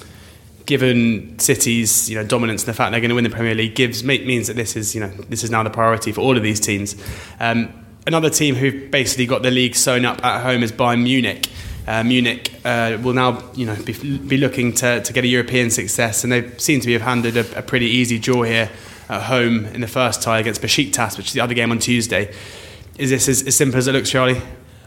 given 0.65 1.37
City's 1.39 2.09
you 2.09 2.15
know 2.15 2.25
dominance 2.25 2.63
and 2.63 2.69
the 2.69 2.73
fact 2.73 2.91
they're 2.91 3.01
going 3.01 3.09
to 3.09 3.15
win 3.15 3.23
the 3.23 3.29
Premier 3.29 3.55
League 3.55 3.75
gives 3.75 4.03
means 4.03 4.47
that 4.47 4.55
this 4.55 4.75
is 4.75 4.95
you 4.95 5.01
know 5.01 5.09
this 5.29 5.43
is 5.43 5.51
now 5.51 5.63
the 5.63 5.69
priority 5.69 6.11
for 6.11 6.21
all 6.21 6.37
of 6.37 6.43
these 6.43 6.59
teams. 6.59 6.95
Um, 7.39 7.73
another 8.07 8.29
team 8.29 8.55
who've 8.55 8.89
basically 8.91 9.25
got 9.25 9.43
the 9.43 9.51
league 9.51 9.75
sewn 9.75 10.05
up 10.05 10.23
at 10.23 10.43
home 10.43 10.63
is 10.63 10.71
Bayern 10.71 11.03
Munich. 11.03 11.49
Uh, 11.85 12.01
Munich 12.03 12.53
uh, 12.63 12.97
will 13.01 13.13
now, 13.13 13.43
you 13.55 13.65
know, 13.65 13.75
be, 13.83 14.17
be, 14.17 14.37
looking 14.37 14.71
to, 14.71 15.01
to 15.01 15.11
get 15.11 15.25
a 15.25 15.27
European 15.27 15.69
success, 15.69 16.23
and 16.23 16.31
they 16.31 16.49
seem 16.57 16.79
to 16.79 16.87
be 16.87 16.93
have 16.93 17.01
handed 17.01 17.35
a, 17.35 17.59
a, 17.59 17.61
pretty 17.61 17.87
easy 17.87 18.17
draw 18.17 18.43
here 18.43 18.69
at 19.09 19.23
home 19.23 19.65
in 19.65 19.81
the 19.81 19.87
first 19.87 20.21
tie 20.21 20.39
against 20.39 20.61
Besiktas, 20.61 21.17
which 21.17 21.27
is 21.27 21.33
the 21.33 21.41
other 21.41 21.53
game 21.53 21.71
on 21.71 21.79
Tuesday. 21.79 22.33
Is 22.97 23.09
this 23.09 23.27
as, 23.27 23.43
as 23.45 23.57
simple 23.57 23.77
as 23.77 23.87
it 23.87 23.91
looks, 23.91 24.09
Charlie? 24.09 24.41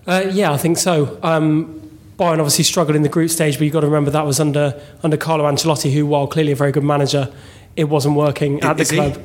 Uh, 0.06 0.24
yeah, 0.30 0.52
I 0.52 0.56
think 0.56 0.78
so. 0.78 1.18
Um, 1.22 1.85
Bayern 2.18 2.38
obviously 2.38 2.64
struggled 2.64 2.96
in 2.96 3.02
the 3.02 3.08
group 3.08 3.30
stage, 3.30 3.58
but 3.58 3.64
you've 3.64 3.72
got 3.72 3.80
to 3.80 3.86
remember 3.86 4.10
that 4.10 4.24
was 4.24 4.40
under 4.40 4.80
under 5.02 5.16
Carlo 5.16 5.44
Ancelotti, 5.44 5.92
who, 5.92 6.06
while 6.06 6.26
clearly 6.26 6.52
a 6.52 6.56
very 6.56 6.72
good 6.72 6.84
manager, 6.84 7.32
it 7.76 7.84
wasn't 7.84 8.16
working 8.16 8.62
at 8.62 8.80
is 8.80 8.88
the 8.88 8.96
club. 8.96 9.16
He? 9.16 9.22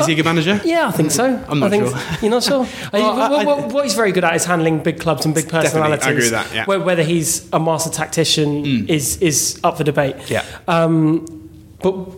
Is 0.00 0.06
he 0.06 0.12
a 0.14 0.16
good 0.16 0.24
manager? 0.24 0.60
Yeah, 0.64 0.88
I 0.88 0.90
think 0.90 1.10
so. 1.10 1.44
I'm 1.48 1.60
not 1.60 1.70
sure. 1.70 1.98
You're 2.22 2.30
not 2.30 2.42
sure? 2.42 2.66
well, 2.92 3.30
what, 3.30 3.46
what, 3.46 3.72
what, 3.72 3.84
he's 3.84 3.94
very 3.94 4.10
good 4.10 4.24
at 4.24 4.34
is 4.34 4.44
handling 4.44 4.82
big 4.82 4.98
clubs 4.98 5.26
and 5.26 5.34
big 5.34 5.50
personalities. 5.50 6.06
I 6.06 6.10
agree 6.10 6.22
with 6.22 6.30
that, 6.30 6.54
yeah. 6.54 6.64
Whether 6.64 7.02
he's 7.02 7.46
a 7.52 7.60
master 7.60 7.90
tactician 7.90 8.64
mm. 8.64 8.88
is, 8.88 9.18
is 9.18 9.60
up 9.62 9.76
for 9.76 9.84
debate. 9.84 10.16
Yeah. 10.30 10.46
Um, 10.66 11.26
but 11.82 12.08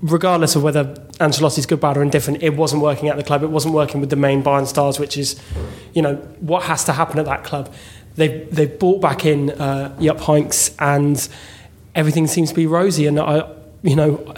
regardless 0.00 0.56
of 0.56 0.62
whether 0.62 0.84
Ancelotti's 1.20 1.66
good, 1.66 1.80
bad, 1.80 1.98
or 1.98 2.02
indifferent, 2.02 2.42
it 2.42 2.56
wasn't 2.56 2.80
working 2.80 3.10
at 3.10 3.18
the 3.18 3.22
club. 3.22 3.42
It 3.42 3.50
wasn't 3.50 3.74
working 3.74 4.00
with 4.00 4.08
the 4.08 4.16
main 4.16 4.42
Bayern 4.42 4.66
stars, 4.66 4.98
which 4.98 5.18
is, 5.18 5.38
you 5.92 6.00
know, 6.00 6.14
what 6.40 6.62
has 6.62 6.84
to 6.84 6.92
happen 6.92 7.18
at 7.18 7.26
that 7.26 7.44
club 7.44 7.70
they've 8.16 8.54
they've 8.54 8.78
brought 8.78 9.00
back 9.00 9.24
in 9.24 9.50
uh, 9.50 9.96
Heynckes 9.98 10.74
and 10.78 11.28
everything 11.94 12.26
seems 12.26 12.50
to 12.50 12.54
be 12.54 12.66
rosy. 12.66 13.06
And 13.06 13.18
I, 13.18 13.48
you 13.82 13.96
know, 13.96 14.34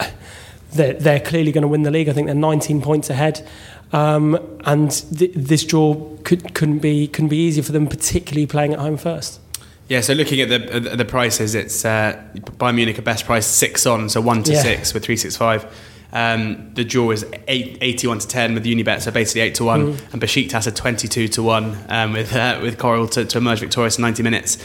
they're, 0.73 0.93
they're 0.93 1.19
clearly 1.19 1.51
going 1.51 1.63
to 1.63 1.67
win 1.67 1.83
the 1.83 1.91
league. 1.91 2.09
I 2.09 2.13
think 2.13 2.27
they're 2.27 2.35
19 2.35 2.81
points 2.81 3.09
ahead. 3.09 3.45
Um, 3.91 4.59
and 4.65 4.91
th- 5.17 5.33
this 5.35 5.65
draw 5.65 6.15
could, 6.23 6.53
couldn't 6.53 6.79
be 6.79 7.07
couldn't 7.07 7.29
be 7.29 7.37
easy 7.37 7.61
for 7.61 7.71
them, 7.71 7.87
particularly 7.87 8.45
playing 8.45 8.73
at 8.73 8.79
home 8.79 8.97
first. 8.97 9.39
Yeah, 9.87 10.01
so 10.01 10.13
looking 10.13 10.39
at 10.41 10.49
the 10.49 10.79
the 10.95 11.05
prices, 11.05 11.55
it's 11.55 11.83
uh, 11.83 12.23
Bayern 12.35 12.75
Munich 12.75 12.99
a 12.99 13.01
best 13.01 13.25
price 13.25 13.47
six 13.47 13.87
on, 13.87 14.07
so 14.09 14.21
one 14.21 14.43
to 14.43 14.53
yeah. 14.53 14.61
six 14.61 14.93
with 14.93 15.03
three 15.03 15.17
six 15.17 15.35
five. 15.35 15.65
Um, 16.11 16.73
the 16.73 16.83
draw 16.83 17.11
is 17.11 17.25
eight, 17.47 17.77
81 17.81 18.19
to 18.19 18.27
10 18.27 18.53
with 18.55 18.65
Unibet, 18.65 19.01
so 19.01 19.11
basically 19.11 19.41
8 19.41 19.55
to 19.55 19.63
1. 19.65 19.93
Mm. 19.93 20.13
And 20.13 20.21
Besiktas 20.21 20.65
had 20.65 20.75
22 20.75 21.27
to 21.29 21.43
1 21.43 21.85
um, 21.89 22.13
with, 22.13 22.35
uh, 22.35 22.59
with 22.61 22.77
Coral 22.77 23.07
to, 23.09 23.25
to 23.25 23.37
emerge 23.37 23.59
victorious 23.59 23.97
in 23.97 24.01
90 24.03 24.23
minutes. 24.23 24.57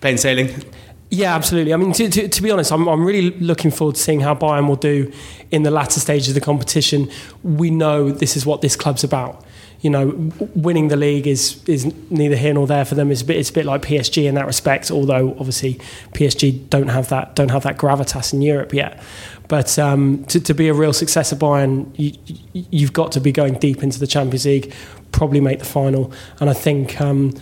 Plain 0.00 0.18
sailing? 0.18 0.64
Yeah, 1.10 1.34
absolutely. 1.34 1.72
I 1.72 1.78
mean, 1.78 1.92
to, 1.94 2.08
to, 2.08 2.28
to, 2.28 2.42
be 2.42 2.50
honest, 2.50 2.70
I'm, 2.70 2.86
I'm 2.86 3.04
really 3.04 3.30
looking 3.38 3.70
forward 3.70 3.96
to 3.96 4.00
seeing 4.00 4.20
how 4.20 4.34
Bayern 4.34 4.68
will 4.68 4.76
do 4.76 5.10
in 5.50 5.62
the 5.62 5.70
latter 5.70 6.00
stages 6.00 6.28
of 6.28 6.34
the 6.34 6.40
competition. 6.40 7.10
We 7.42 7.70
know 7.70 8.10
this 8.10 8.36
is 8.36 8.44
what 8.44 8.60
this 8.60 8.76
club's 8.76 9.02
about. 9.02 9.44
You 9.80 9.90
know, 9.90 10.32
winning 10.54 10.88
the 10.88 10.96
league 10.96 11.26
is 11.26 11.62
is 11.68 11.92
neither 12.10 12.36
here 12.36 12.54
nor 12.54 12.66
there 12.66 12.84
for 12.84 12.94
them. 12.94 13.10
It's 13.10 13.22
a 13.22 13.24
bit 13.24 13.36
it's 13.36 13.50
a 13.50 13.52
bit 13.52 13.64
like 13.64 13.82
PSG 13.82 14.24
in 14.24 14.34
that 14.34 14.46
respect. 14.46 14.90
Although 14.90 15.30
obviously 15.38 15.74
PSG 16.14 16.68
don't 16.68 16.88
have 16.88 17.08
that 17.10 17.36
don't 17.36 17.50
have 17.50 17.62
that 17.62 17.78
gravitas 17.78 18.32
in 18.32 18.42
Europe 18.42 18.72
yet. 18.72 19.02
But 19.46 19.78
um, 19.78 20.24
to, 20.24 20.40
to 20.40 20.52
be 20.52 20.68
a 20.68 20.74
real 20.74 20.92
success 20.92 21.32
of 21.32 21.38
Bayern, 21.38 21.88
you, 21.96 22.12
you've 22.52 22.92
got 22.92 23.12
to 23.12 23.20
be 23.20 23.32
going 23.32 23.54
deep 23.54 23.82
into 23.82 23.98
the 23.98 24.06
Champions 24.06 24.44
League, 24.44 24.74
probably 25.10 25.40
make 25.40 25.58
the 25.58 25.64
final. 25.64 26.12
And 26.40 26.50
I 26.50 26.54
think. 26.54 27.00
Um, 27.00 27.34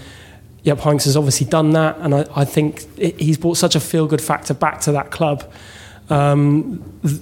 Heynckes 0.64 1.04
has 1.04 1.16
obviously 1.16 1.46
done 1.46 1.70
that, 1.70 1.96
and 1.98 2.12
I, 2.12 2.26
I 2.34 2.44
think 2.44 2.86
it, 2.96 3.20
he's 3.20 3.38
brought 3.38 3.56
such 3.56 3.76
a 3.76 3.80
feel-good 3.80 4.20
factor 4.20 4.52
back 4.52 4.80
to 4.80 4.90
that 4.90 5.12
club 5.12 5.48
um, 6.08 6.82
th- 7.02 7.20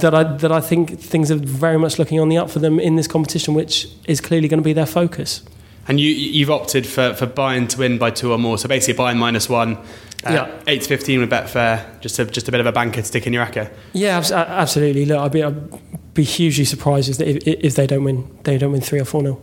that 0.00 0.14
I 0.14 0.24
that 0.36 0.52
I 0.52 0.60
think 0.60 0.98
things 1.00 1.30
are 1.30 1.36
very 1.36 1.78
much 1.78 1.98
looking 1.98 2.20
on 2.20 2.28
the 2.28 2.38
up 2.38 2.50
for 2.50 2.58
them 2.58 2.80
in 2.80 2.96
this 2.96 3.08
competition, 3.08 3.54
which 3.54 3.88
is 4.06 4.20
clearly 4.20 4.48
going 4.48 4.60
to 4.60 4.64
be 4.64 4.72
their 4.72 4.86
focus. 4.86 5.42
And 5.88 6.00
you 6.00 6.08
you've 6.08 6.50
opted 6.50 6.86
for, 6.86 7.14
for 7.14 7.26
Bayern 7.26 7.68
to 7.68 7.78
win 7.78 7.98
by 7.98 8.10
two 8.10 8.32
or 8.32 8.38
more, 8.38 8.58
so 8.58 8.68
basically 8.68 9.02
Bayern 9.02 9.16
minus 9.16 9.48
one. 9.48 9.76
Uh, 10.24 10.32
yeah. 10.32 10.62
eight 10.66 10.82
to 10.82 10.88
fifteen 10.88 11.20
with 11.20 11.30
Betfair, 11.30 12.00
just 12.00 12.18
a, 12.18 12.24
just 12.24 12.48
a 12.48 12.50
bit 12.50 12.58
of 12.58 12.66
a 12.66 12.72
banker 12.72 13.00
to 13.00 13.06
stick 13.06 13.26
in 13.26 13.32
your 13.32 13.44
acca. 13.44 13.70
Yeah, 13.92 14.22
absolutely. 14.32 15.04
Look, 15.04 15.18
I'd 15.18 15.30
be, 15.30 15.44
I'd 15.44 16.14
be 16.14 16.24
hugely 16.24 16.64
surprised 16.64 17.20
if, 17.20 17.46
if 17.46 17.74
they 17.76 17.86
don't 17.86 18.02
win. 18.02 18.28
They 18.42 18.58
don't 18.58 18.72
win 18.72 18.80
three 18.80 18.98
or 18.98 19.04
four 19.04 19.22
nil. 19.22 19.40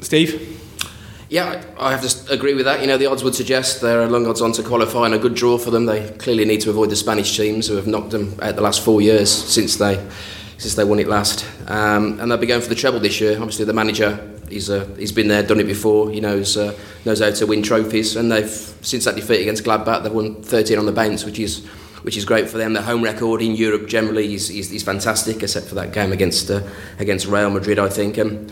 Steve. 0.00 0.60
Yeah, 1.34 1.64
I 1.80 1.90
have 1.90 2.08
to 2.08 2.32
agree 2.32 2.54
with 2.54 2.64
that. 2.66 2.80
You 2.80 2.86
know, 2.86 2.96
the 2.96 3.06
odds 3.06 3.24
would 3.24 3.34
suggest 3.34 3.80
there 3.80 4.00
are 4.00 4.08
long 4.08 4.24
odds 4.28 4.40
on 4.40 4.52
to 4.52 4.62
qualify 4.62 5.06
and 5.06 5.16
a 5.16 5.18
good 5.18 5.34
draw 5.34 5.58
for 5.58 5.72
them. 5.72 5.84
They 5.84 6.08
clearly 6.10 6.44
need 6.44 6.60
to 6.60 6.70
avoid 6.70 6.90
the 6.90 6.94
Spanish 6.96 7.36
teams 7.36 7.66
who 7.66 7.74
have 7.74 7.88
knocked 7.88 8.10
them 8.10 8.38
out 8.40 8.54
the 8.54 8.62
last 8.62 8.84
four 8.84 9.02
years 9.02 9.32
since 9.32 9.74
they 9.74 9.96
since 10.58 10.76
they 10.76 10.84
won 10.84 11.00
it 11.00 11.08
last. 11.08 11.44
Um, 11.66 12.20
and 12.20 12.30
they'll 12.30 12.38
be 12.38 12.46
going 12.46 12.60
for 12.60 12.68
the 12.68 12.76
treble 12.76 13.00
this 13.00 13.20
year. 13.20 13.32
Obviously, 13.32 13.64
the 13.64 13.72
manager 13.72 14.16
he's 14.48 14.70
uh, 14.70 14.86
he's 14.96 15.10
been 15.10 15.26
there, 15.26 15.42
done 15.42 15.58
it 15.58 15.66
before. 15.66 16.08
He 16.08 16.20
knows 16.20 16.56
uh, 16.56 16.72
knows 17.04 17.18
how 17.18 17.32
to 17.32 17.46
win 17.48 17.64
trophies. 17.64 18.14
And 18.14 18.30
they've 18.30 18.48
since 18.82 19.04
that 19.06 19.16
defeat 19.16 19.40
against 19.40 19.64
Gladbach, 19.64 20.04
they've 20.04 20.12
won 20.12 20.40
13 20.40 20.78
on 20.78 20.86
the 20.86 20.92
bounce, 20.92 21.24
which 21.24 21.40
is 21.40 21.66
which 22.02 22.16
is 22.16 22.24
great 22.24 22.48
for 22.48 22.58
them. 22.58 22.74
Their 22.74 22.84
home 22.84 23.02
record 23.02 23.42
in 23.42 23.56
Europe 23.56 23.88
generally 23.88 24.34
is, 24.34 24.50
is, 24.50 24.70
is 24.70 24.84
fantastic, 24.84 25.42
except 25.42 25.66
for 25.66 25.74
that 25.74 25.92
game 25.92 26.12
against 26.12 26.48
uh, 26.48 26.62
against 27.00 27.26
Real 27.26 27.50
Madrid, 27.50 27.80
I 27.80 27.88
think. 27.88 28.20
Um, 28.20 28.46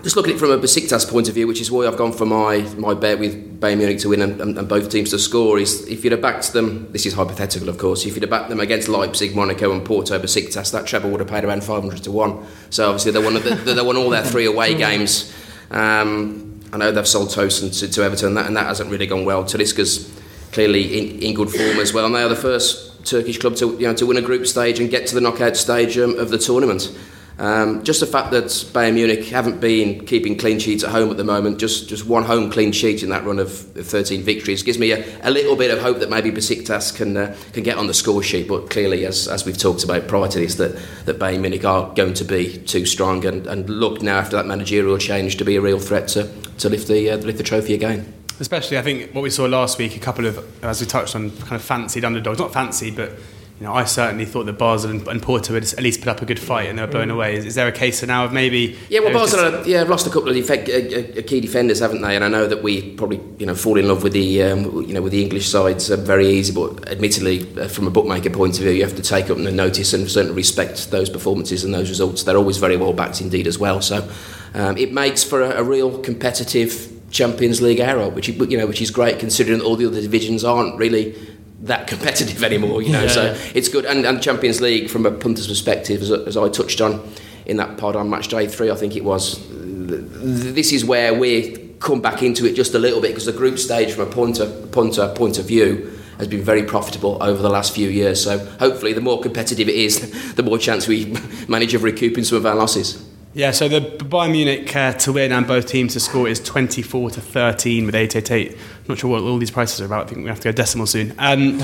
just 0.00 0.16
looking 0.16 0.32
at 0.32 0.36
it 0.36 0.38
from 0.38 0.50
a 0.50 0.58
Besiktas 0.58 1.08
point 1.08 1.28
of 1.28 1.34
view, 1.34 1.46
which 1.46 1.60
is 1.60 1.70
why 1.70 1.86
I've 1.86 1.98
gone 1.98 2.12
for 2.12 2.24
my, 2.24 2.60
my 2.78 2.94
bet 2.94 3.18
with 3.18 3.60
Bayern 3.60 3.76
Munich 3.76 3.98
to 3.98 4.08
win 4.08 4.22
and, 4.22 4.40
and, 4.40 4.58
and, 4.58 4.66
both 4.66 4.90
teams 4.90 5.10
to 5.10 5.18
score, 5.18 5.58
is 5.58 5.86
if 5.86 6.02
you'd 6.02 6.12
have 6.12 6.22
backed 6.22 6.54
them, 6.54 6.90
this 6.92 7.04
is 7.04 7.12
hypothetical 7.12 7.68
of 7.68 7.76
course, 7.76 8.06
if 8.06 8.14
you'd 8.14 8.22
have 8.22 8.30
backed 8.30 8.48
them 8.48 8.58
against 8.58 8.88
Leipzig, 8.88 9.36
Monaco 9.36 9.70
and 9.70 9.84
Porto 9.84 10.18
Besiktas, 10.18 10.72
that 10.72 10.86
treble 10.86 11.10
would 11.10 11.20
have 11.20 11.28
paid 11.28 11.44
around 11.44 11.62
500 11.62 12.02
to 12.04 12.10
1. 12.10 12.46
So 12.70 12.88
obviously 12.88 13.12
they 13.12 13.22
won, 13.22 13.34
they, 13.34 13.74
they 13.74 13.82
won 13.82 13.98
all 13.98 14.08
their 14.08 14.24
three 14.24 14.46
away 14.46 14.74
games. 14.78 15.32
Um, 15.70 16.60
I 16.72 16.78
know 16.78 16.90
they've 16.90 17.06
sold 17.06 17.28
Tosun 17.28 17.78
to, 17.80 17.88
to 17.88 18.02
Everton 18.02 18.28
and 18.28 18.36
that, 18.38 18.46
and 18.46 18.56
that 18.56 18.66
hasn't 18.66 18.90
really 18.90 19.06
gone 19.06 19.26
well. 19.26 19.44
Talisca's 19.44 20.10
clearly 20.52 20.98
in, 20.98 21.22
in 21.22 21.34
good 21.34 21.50
form 21.50 21.78
as 21.78 21.92
well 21.92 22.06
and 22.06 22.14
they 22.14 22.22
are 22.22 22.28
the 22.30 22.36
first 22.36 23.04
Turkish 23.04 23.38
club 23.38 23.56
to, 23.56 23.72
you 23.72 23.86
know, 23.86 23.94
to 23.94 24.06
win 24.06 24.16
a 24.16 24.22
group 24.22 24.46
stage 24.46 24.80
and 24.80 24.90
get 24.90 25.06
to 25.08 25.14
the 25.14 25.20
knockout 25.20 25.56
stage 25.56 25.98
um, 25.98 26.18
of 26.18 26.30
the 26.30 26.38
tournament. 26.38 26.90
Um, 27.38 27.82
just 27.82 28.00
the 28.00 28.06
fact 28.06 28.30
that 28.32 28.46
Bayern 28.46 28.94
Munich 28.94 29.24
haven't 29.26 29.60
been 29.60 30.04
keeping 30.06 30.36
clean 30.36 30.58
sheets 30.58 30.84
at 30.84 30.90
home 30.90 31.10
at 31.10 31.16
the 31.16 31.24
moment, 31.24 31.58
just, 31.58 31.88
just 31.88 32.06
one 32.06 32.24
home 32.24 32.50
clean 32.50 32.72
sheet 32.72 33.02
in 33.02 33.08
that 33.08 33.24
run 33.24 33.38
of 33.38 33.52
13 33.52 34.22
victories, 34.22 34.62
gives 34.62 34.78
me 34.78 34.92
a, 34.92 35.04
a 35.22 35.30
little 35.30 35.56
bit 35.56 35.70
of 35.70 35.80
hope 35.80 35.98
that 36.00 36.10
maybe 36.10 36.30
Besiktas 36.30 36.94
can 36.94 37.16
uh, 37.16 37.36
can 37.52 37.62
get 37.62 37.78
on 37.78 37.86
the 37.86 37.94
score 37.94 38.22
sheet. 38.22 38.48
But 38.48 38.70
clearly, 38.70 39.06
as, 39.06 39.28
as 39.28 39.44
we've 39.44 39.58
talked 39.58 39.84
about 39.84 40.08
prior 40.08 40.28
to 40.28 40.38
this, 40.38 40.56
that, 40.56 40.78
that 41.06 41.18
Bayern 41.18 41.40
Munich 41.40 41.64
are 41.64 41.92
going 41.94 42.14
to 42.14 42.24
be 42.24 42.58
too 42.58 42.86
strong 42.86 43.24
and, 43.24 43.46
and 43.46 43.68
look 43.68 44.02
now 44.02 44.18
after 44.18 44.36
that 44.36 44.46
managerial 44.46 44.98
change 44.98 45.36
to 45.38 45.44
be 45.44 45.56
a 45.56 45.60
real 45.60 45.78
threat 45.78 46.08
to, 46.08 46.30
to 46.58 46.68
lift, 46.68 46.88
the, 46.88 47.10
uh, 47.10 47.16
lift 47.18 47.38
the 47.38 47.44
trophy 47.44 47.74
again. 47.74 48.12
Especially, 48.40 48.78
I 48.78 48.82
think 48.82 49.14
what 49.14 49.22
we 49.22 49.30
saw 49.30 49.44
last 49.44 49.78
week, 49.78 49.96
a 49.96 50.00
couple 50.00 50.26
of, 50.26 50.64
as 50.64 50.80
we 50.80 50.86
touched 50.86 51.14
on, 51.14 51.30
kind 51.30 51.52
of 51.52 51.62
fancied 51.62 52.04
underdogs, 52.04 52.38
not 52.38 52.52
fancied, 52.52 52.96
but 52.96 53.12
you 53.60 53.66
know, 53.66 53.74
I 53.74 53.84
certainly 53.84 54.24
thought 54.24 54.46
that 54.46 54.58
Basel 54.58 54.90
and, 54.90 55.06
and 55.06 55.22
Porto 55.22 55.52
would 55.52 55.62
at 55.62 55.80
least 55.80 56.00
put 56.00 56.08
up 56.08 56.20
a 56.20 56.26
good 56.26 56.40
fight 56.40 56.68
and 56.68 56.78
they 56.78 56.82
were 56.82 56.90
blown 56.90 57.08
mm. 57.08 57.14
away. 57.14 57.36
Is, 57.36 57.44
is, 57.44 57.54
there 57.54 57.68
a 57.68 57.72
case 57.72 58.02
now 58.02 58.24
of 58.24 58.32
maybe? 58.32 58.76
Yeah, 58.88 59.00
well, 59.00 59.12
Basel, 59.12 59.50
just... 59.52 59.68
yeah, 59.68 59.78
have 59.78 59.88
lost 59.88 60.06
a 60.06 60.10
couple 60.10 60.30
of 60.30 60.50
uh, 60.50 60.52
uh, 60.52 61.22
key 61.22 61.40
defenders, 61.40 61.78
haven't 61.78 62.02
they? 62.02 62.16
And 62.16 62.24
I 62.24 62.28
know 62.28 62.48
that 62.48 62.62
we 62.62 62.90
probably, 62.94 63.20
you 63.38 63.46
know, 63.46 63.54
fall 63.54 63.78
in 63.78 63.86
love 63.86 64.02
with 64.02 64.14
the, 64.14 64.42
um, 64.42 64.82
you 64.82 64.92
know, 64.92 65.00
with 65.00 65.12
the 65.12 65.22
English 65.22 65.48
sides 65.48 65.90
uh, 65.90 65.96
very 65.96 66.26
easy. 66.26 66.52
But 66.52 66.88
admittedly, 66.88 67.48
uh, 67.60 67.68
from 67.68 67.86
a 67.86 67.90
bookmaker 67.90 68.30
point 68.30 68.56
of 68.58 68.64
view, 68.64 68.72
you 68.72 68.82
have 68.82 68.96
to 68.96 69.02
take 69.02 69.30
up 69.30 69.36
the 69.36 69.52
notice 69.52 69.92
and 69.92 70.10
certainly 70.10 70.34
respect 70.34 70.90
those 70.90 71.08
performances 71.08 71.62
and 71.62 71.72
those 71.72 71.88
results. 71.88 72.24
They're 72.24 72.36
always 72.36 72.56
very 72.56 72.76
well 72.76 72.92
backed 72.92 73.20
indeed 73.20 73.46
as 73.46 73.58
well. 73.58 73.80
So 73.80 74.08
um, 74.54 74.76
it 74.76 74.92
makes 74.92 75.22
for 75.22 75.40
a, 75.40 75.60
a 75.60 75.62
real 75.62 76.00
competitive 76.00 76.92
Champions 77.12 77.60
League 77.60 77.78
era, 77.78 78.08
which 78.08 78.28
you 78.28 78.58
know, 78.58 78.66
which 78.66 78.80
is 78.80 78.90
great 78.90 79.18
considering 79.18 79.60
all 79.60 79.76
the 79.76 79.86
other 79.86 80.00
divisions 80.00 80.42
aren't 80.42 80.76
really 80.78 81.14
that 81.62 81.86
competitive 81.86 82.42
anymore, 82.42 82.82
you 82.82 82.92
know. 82.92 83.02
Yeah, 83.02 83.08
so 83.08 83.24
yeah. 83.24 83.38
it's 83.54 83.68
good. 83.68 83.84
And, 83.84 84.04
and 84.04 84.22
Champions 84.22 84.60
League, 84.60 84.90
from 84.90 85.06
a 85.06 85.10
punter's 85.10 85.46
perspective, 85.46 86.02
as, 86.02 86.10
as 86.10 86.36
I 86.36 86.48
touched 86.48 86.80
on 86.80 87.08
in 87.46 87.56
that 87.56 87.78
pod 87.78 87.96
on 87.96 88.10
match 88.10 88.28
day 88.28 88.46
three, 88.46 88.70
I 88.70 88.74
think 88.74 88.96
it 88.96 89.04
was. 89.04 89.40
This 89.48 90.72
is 90.72 90.84
where 90.84 91.14
we 91.14 91.74
come 91.78 92.00
back 92.00 92.22
into 92.22 92.46
it 92.46 92.54
just 92.54 92.74
a 92.74 92.78
little 92.78 93.00
bit 93.00 93.08
because 93.08 93.26
the 93.26 93.32
group 93.32 93.58
stage, 93.58 93.92
from 93.92 94.08
a 94.08 94.10
punter, 94.10 94.48
punter 94.70 95.12
point 95.16 95.38
of 95.38 95.46
view, 95.46 95.98
has 96.18 96.28
been 96.28 96.42
very 96.42 96.62
profitable 96.62 97.20
over 97.22 97.42
the 97.42 97.48
last 97.48 97.74
few 97.74 97.88
years. 97.88 98.22
So 98.22 98.38
hopefully, 98.38 98.92
the 98.92 99.00
more 99.00 99.20
competitive 99.20 99.68
it 99.68 99.74
is, 99.74 100.34
the 100.34 100.42
more 100.42 100.58
chance 100.58 100.88
we 100.88 101.06
manage 101.48 101.74
of 101.74 101.82
recouping 101.82 102.24
some 102.24 102.38
of 102.38 102.46
our 102.46 102.54
losses. 102.54 103.04
Yeah, 103.34 103.50
so 103.52 103.66
the 103.66 103.80
Bayern 103.80 104.32
Munich 104.32 104.76
uh, 104.76 104.92
to 104.92 105.12
win 105.12 105.32
and 105.32 105.46
both 105.46 105.66
teams 105.66 105.94
to 105.94 106.00
score 106.00 106.28
is 106.28 106.38
24 106.38 107.12
to 107.12 107.20
13 107.22 107.86
with 107.86 107.94
888. 107.94 108.58
I'm 108.82 108.88
not 108.88 108.98
sure 108.98 109.10
what 109.10 109.22
all 109.22 109.38
these 109.38 109.50
prices 109.52 109.80
are 109.80 109.84
about. 109.84 110.06
I 110.06 110.08
think 110.08 110.24
we 110.24 110.28
have 110.28 110.40
to 110.40 110.48
go 110.48 110.52
decimal 110.52 110.86
soon. 110.86 111.14
Um, 111.16 111.60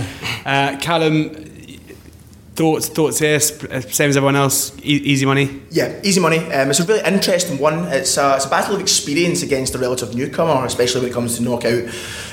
uh, 0.46 0.76
Callum, 0.80 1.30
thoughts 2.58 2.88
thoughts 2.88 3.20
here? 3.20 3.36
Uh, 3.36 3.80
same 3.80 4.10
as 4.10 4.16
everyone 4.16 4.34
else. 4.34 4.76
E- 4.78 5.02
easy 5.12 5.24
money. 5.24 5.62
Yeah, 5.70 6.00
easy 6.02 6.20
money. 6.20 6.38
Um, 6.38 6.70
it's 6.70 6.80
a 6.80 6.84
really 6.84 7.04
interesting 7.04 7.58
one. 7.58 7.84
It's 7.92 8.16
a, 8.16 8.34
it's 8.34 8.46
a 8.46 8.50
battle 8.50 8.74
of 8.74 8.80
experience 8.80 9.42
against 9.44 9.76
a 9.76 9.78
relative 9.78 10.14
newcomer, 10.14 10.66
especially 10.66 11.02
when 11.02 11.10
it 11.10 11.14
comes 11.14 11.36
to 11.36 11.42
knockout 11.44 11.84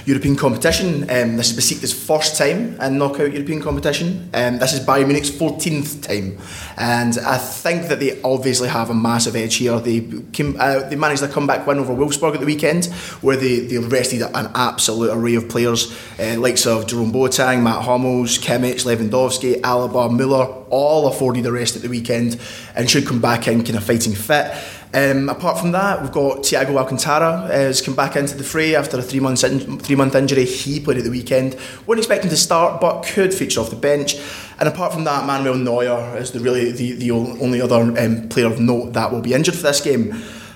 European 0.06 0.36
competition. 0.36 1.04
Um, 1.10 1.38
this 1.38 1.52
is 1.52 1.58
Besiktas' 1.58 1.94
first 1.94 2.38
time 2.38 2.80
in 2.82 2.98
knockout 2.98 3.34
European 3.34 3.62
competition. 3.62 4.30
Um, 4.34 4.58
this 4.58 4.74
is 4.74 4.80
Bayern 4.80 5.08
Munich's 5.08 5.32
14th 5.32 6.08
time. 6.08 6.38
And 6.78 7.18
I 7.20 7.38
think 7.38 7.88
that 7.90 8.00
they 8.00 8.22
obviously 8.24 8.70
have 8.70 8.90
a 8.90 8.94
massive 8.94 9.36
edge 9.36 9.56
here. 9.56 9.80
They 9.80 10.02
came, 10.32 10.58
uh, 10.60 10.90
they 10.90 10.96
managed 10.96 11.24
a 11.24 11.28
comeback 11.28 11.68
win 11.68 11.80
over 11.80 11.94
Wolfsburg 11.94 12.34
at 12.34 12.40
the 12.40 12.46
weekend, 12.46 12.86
where 13.22 13.38
they, 13.38 13.60
they 13.60 13.78
rested 13.78 14.22
an 14.22 14.52
absolute 14.56 15.12
array 15.12 15.36
of 15.36 15.50
players, 15.50 15.96
uh, 16.20 16.36
likes 16.40 16.66
of 16.66 16.88
Jerome 16.88 17.12
Boateng, 17.12 17.64
Matt 17.64 17.84
Hummels, 17.84 18.40
Kimmich, 18.40 18.86
Lewandowski, 18.86 19.62
Alaba, 19.62 20.15
Muller, 20.18 20.46
all 20.70 21.08
afforded 21.08 21.46
a 21.46 21.52
rest 21.52 21.76
at 21.76 21.82
the 21.82 21.90
weekend 21.90 22.40
and 22.76 22.90
should 22.90 23.06
come 23.06 23.22
back 23.22 23.48
in 23.48 23.64
kind 23.64 23.78
of 23.78 23.84
fighting 23.84 24.14
fit. 24.14 24.56
Um, 24.94 25.28
apart 25.28 25.60
from 25.60 25.74
that, 25.74 26.02
we've 26.02 26.12
got 26.12 26.38
Thiago 26.38 26.78
Alcantara 26.78 27.28
uh, 27.28 27.48
has 27.50 27.82
come 27.82 27.96
back 27.96 28.16
into 28.16 28.38
the 28.38 28.46
fray 28.46 28.76
after 28.76 28.98
a 28.98 29.02
three 29.02 29.20
month 29.20 29.44
in, 29.44 29.78
three 29.78 29.96
month 29.98 30.16
injury. 30.16 30.46
He 30.46 30.80
played 30.80 30.98
at 30.98 31.04
the 31.04 31.10
weekend. 31.10 31.58
Wouldn't 31.86 32.04
expect 32.04 32.24
him 32.24 32.30
to 32.30 32.38
start, 32.38 32.80
but 32.80 33.06
could 33.06 33.34
feature 33.34 33.60
off 33.60 33.70
the 33.70 33.76
bench. 33.76 34.16
And 34.58 34.70
apart 34.70 34.94
from 34.94 35.04
that, 35.04 35.26
Manuel 35.26 35.56
Neuer 35.56 36.18
is 36.18 36.32
the 36.32 36.40
really 36.40 36.72
the, 36.72 36.94
the 36.94 37.12
only 37.12 37.60
other 37.60 37.76
um, 37.76 38.30
player 38.30 38.48
of 38.48 38.62
note 38.62 38.94
that 38.94 39.12
will 39.12 39.22
be 39.22 39.34
injured 39.34 39.56
for 39.56 39.64
this 39.64 39.82
game. 39.82 40.14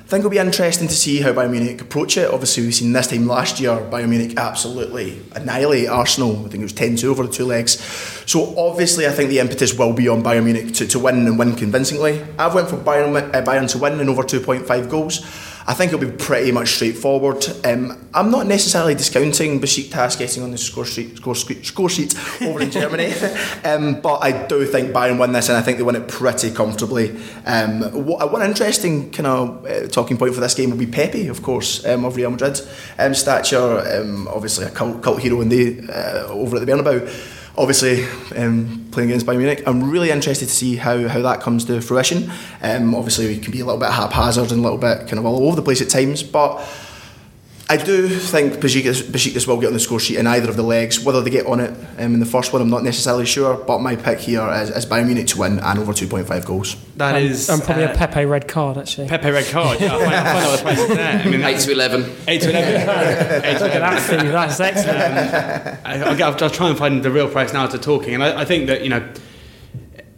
I 0.10 0.12
think 0.12 0.22
it'll 0.22 0.32
be 0.32 0.40
interesting 0.40 0.88
to 0.88 0.94
see 0.96 1.22
how 1.22 1.34
Bayern 1.34 1.52
Munich 1.52 1.82
approach 1.82 2.18
it. 2.18 2.34
Obviously, 2.34 2.64
we've 2.64 2.74
seen 2.74 2.94
this 2.94 3.06
time 3.06 3.28
last 3.28 3.60
year 3.60 3.74
Bayern 3.74 4.10
Munich 4.10 4.34
absolutely 4.38 5.22
annihilate 5.36 5.88
Arsenal. 5.88 6.32
I 6.48 6.50
think 6.50 6.56
it 6.56 6.64
was 6.64 6.74
10 6.74 6.96
2 6.96 7.12
over 7.12 7.28
the 7.28 7.32
two 7.32 7.46
legs. 7.46 7.80
So, 8.26 8.58
obviously, 8.58 9.06
I 9.06 9.12
think 9.12 9.30
the 9.30 9.38
impetus 9.38 9.78
will 9.78 9.94
be 9.94 10.08
on 10.08 10.24
Bayern 10.24 10.46
Munich 10.46 10.74
to, 10.74 10.88
to 10.88 10.98
win 10.98 11.28
and 11.28 11.38
win 11.38 11.56
convincingly. 11.56 12.26
I've 12.40 12.56
went 12.56 12.70
for 12.70 12.78
Bayern, 12.78 13.16
uh, 13.16 13.42
Bayern 13.44 13.70
to 13.70 13.78
win 13.78 14.00
in 14.00 14.10
over 14.10 14.24
2.5 14.24 14.90
goals. 14.90 15.24
I 15.70 15.76
think 15.76 15.94
it'll 15.94 16.04
be 16.04 16.18
pretty 16.18 16.52
much 16.52 16.70
straightforward. 16.70 17.46
Um, 17.64 18.10
I'm 18.12 18.32
not 18.32 18.48
necessarily 18.48 18.96
discounting 18.96 19.62
Besiktas 19.62 20.18
getting 20.18 20.42
on 20.42 20.50
the 20.50 20.58
score 20.58 20.84
sheet, 20.84 21.18
score, 21.18 21.36
score 21.36 21.88
sheet 21.88 22.16
over 22.42 22.60
in 22.60 22.72
Germany, 22.72 23.14
um, 23.64 24.02
but 24.02 24.18
I 24.24 24.48
do 24.48 24.66
think 24.66 24.90
Bayern 24.90 25.20
win 25.20 25.32
this, 25.32 25.48
and 25.48 25.60
I 25.60 25.62
think 25.62 25.78
they 25.78 25.84
win 25.84 25.96
it 25.96 26.08
pretty 26.08 26.50
comfortably. 26.50 27.16
Um, 27.46 27.84
what, 28.04 28.32
one 28.32 28.42
interesting 28.42 29.12
kind 29.12 29.28
of 29.28 29.66
uh, 29.68 29.88
talking 29.90 30.18
point 30.18 30.34
for 30.34 30.42
this 30.42 30.56
game 30.56 30.72
will 30.72 30.78
be 30.78 30.88
Pepe, 30.88 31.28
of 31.28 31.44
course, 31.44 31.86
um, 31.86 32.04
of 32.04 32.16
Real 32.16 32.32
Madrid. 32.32 32.60
Um, 32.98 33.14
stature, 33.14 34.02
um, 34.02 34.28
obviously 34.28 34.66
a 34.66 34.72
cult, 34.72 35.04
cult 35.04 35.22
hero 35.22 35.40
in 35.42 35.50
the 35.50 35.82
uh, 35.88 36.30
over 36.30 36.58
at 36.58 36.66
the 36.66 36.72
Bernabeu 36.72 37.38
obviously 37.60 38.06
um, 38.38 38.88
playing 38.92 39.10
against 39.10 39.26
Bayern 39.26 39.38
Munich. 39.40 39.64
I'm 39.68 39.92
really 39.92 40.12
interested 40.12 40.48
to 40.48 40.52
see 40.52 40.78
how, 40.78 41.10
how 41.10 41.22
that 41.22 41.42
comes 41.42 41.66
to 41.66 41.82
fruition. 41.82 42.32
Um, 42.62 42.96
obviously, 42.96 43.28
we 43.28 43.38
can 43.38 43.52
be 43.52 43.60
a 43.60 43.66
little 43.66 43.80
bit 43.80 43.92
haphazard 43.92 44.52
and 44.52 44.62
a 44.62 44.64
little 44.64 44.78
bit 44.78 45.00
kind 45.10 45.20
of 45.20 45.26
all 45.26 45.46
over 45.46 45.58
the 45.58 45.62
place 45.62 45.82
at 45.82 45.90
times, 45.90 46.24
but 46.24 46.66
I 47.72 47.78
do 47.78 48.10
think 48.10 48.54
Besiktas, 48.56 49.04
Besiktas 49.04 49.46
will 49.46 49.60
get 49.60 49.68
on 49.68 49.74
the 49.74 49.80
score 49.80 50.00
sheet 50.00 50.18
in 50.18 50.26
either 50.26 50.50
of 50.50 50.56
the 50.56 50.64
legs. 50.64 51.04
Whether 51.06 51.22
they 51.22 51.30
get 51.30 51.46
on 51.46 51.60
it 51.60 51.70
um, 52.00 52.16
in 52.16 52.20
the 52.20 52.26
first 52.26 52.52
one, 52.52 52.64
I'm 52.64 52.70
not 52.72 52.84
necessarily 52.84 53.28
sure. 53.28 53.54
But 53.58 53.80
my 53.80 53.96
pick 53.96 54.18
here 54.18 54.42
is, 54.54 54.72
is 54.72 54.88
Bayern 54.88 55.06
Munich 55.06 55.28
to 55.28 55.38
win 55.40 55.60
and 55.60 55.78
over 55.78 55.94
2.5 55.94 56.46
goals. 56.46 56.76
That 56.98 57.14
and, 57.14 57.26
is 57.26 57.48
and 57.48 57.62
probably 57.62 57.84
uh, 57.84 57.94
a 57.94 57.96
Pepe 57.96 58.26
red 58.26 58.48
card 58.48 58.80
actually. 58.80 59.08
Pepe 59.08 59.30
red 59.30 59.46
card. 59.52 59.80
Yeah, 59.80 59.94
I'll 59.94 60.00
find, 60.00 60.16
I'll 60.16 60.24
find 60.24 60.38
out 60.38 60.50
what 60.50 60.58
the 60.58 60.64
price 60.64 60.80
is 60.80 60.88
there. 60.90 61.20
I 61.20 61.30
mean, 61.30 61.42
Eight 61.44 61.60
to 61.60 61.72
eleven. 61.72 62.16
eight 62.28 62.42
to 62.42 62.50
eleven. 62.50 63.46
Eight 63.46 63.58
to 63.60 63.64
Look 63.66 63.72
at 63.76 63.78
11. 63.78 63.80
that, 63.82 64.02
Steve. 64.02 64.32
That's 64.32 64.60
excellent. 64.60 65.86
I- 65.86 66.10
I'll, 66.10 66.16
get- 66.18 66.42
I'll 66.42 66.50
try 66.50 66.70
and 66.70 66.78
find 66.78 67.04
the 67.04 67.12
real 67.12 67.30
price 67.30 67.54
now 67.54 67.68
to 67.68 67.78
talking. 67.78 68.16
And 68.16 68.24
I, 68.24 68.42
I 68.42 68.46
think 68.46 68.66
that 68.66 68.82
you 68.82 68.90
know, 68.90 69.08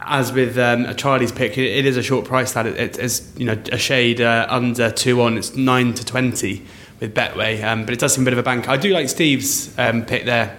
as 0.00 0.32
with 0.32 0.56
um, 0.56 0.96
Charlie's 0.96 1.32
pick, 1.32 1.58
it, 1.58 1.66
it 1.66 1.84
is 1.84 1.98
a 1.98 2.02
short 2.02 2.24
price 2.24 2.54
that 2.54 2.64
it, 2.66 2.76
it 2.78 2.98
is 2.98 3.30
you 3.36 3.44
know 3.44 3.60
a 3.70 3.76
shade 3.76 4.22
uh, 4.22 4.46
under 4.48 4.90
two 4.90 5.20
on. 5.20 5.36
It's 5.36 5.54
nine 5.54 5.92
to 5.92 6.04
twenty 6.06 6.64
with 7.02 7.14
Betway, 7.14 7.62
um, 7.62 7.84
but 7.84 7.92
it 7.92 8.00
does 8.00 8.14
seem 8.14 8.22
a 8.22 8.26
bit 8.26 8.32
of 8.32 8.38
a 8.38 8.42
bank. 8.42 8.68
I 8.68 8.76
do 8.76 8.94
like 8.94 9.08
Steve's 9.08 9.76
um, 9.78 10.06
pick 10.06 10.24
there 10.24 10.56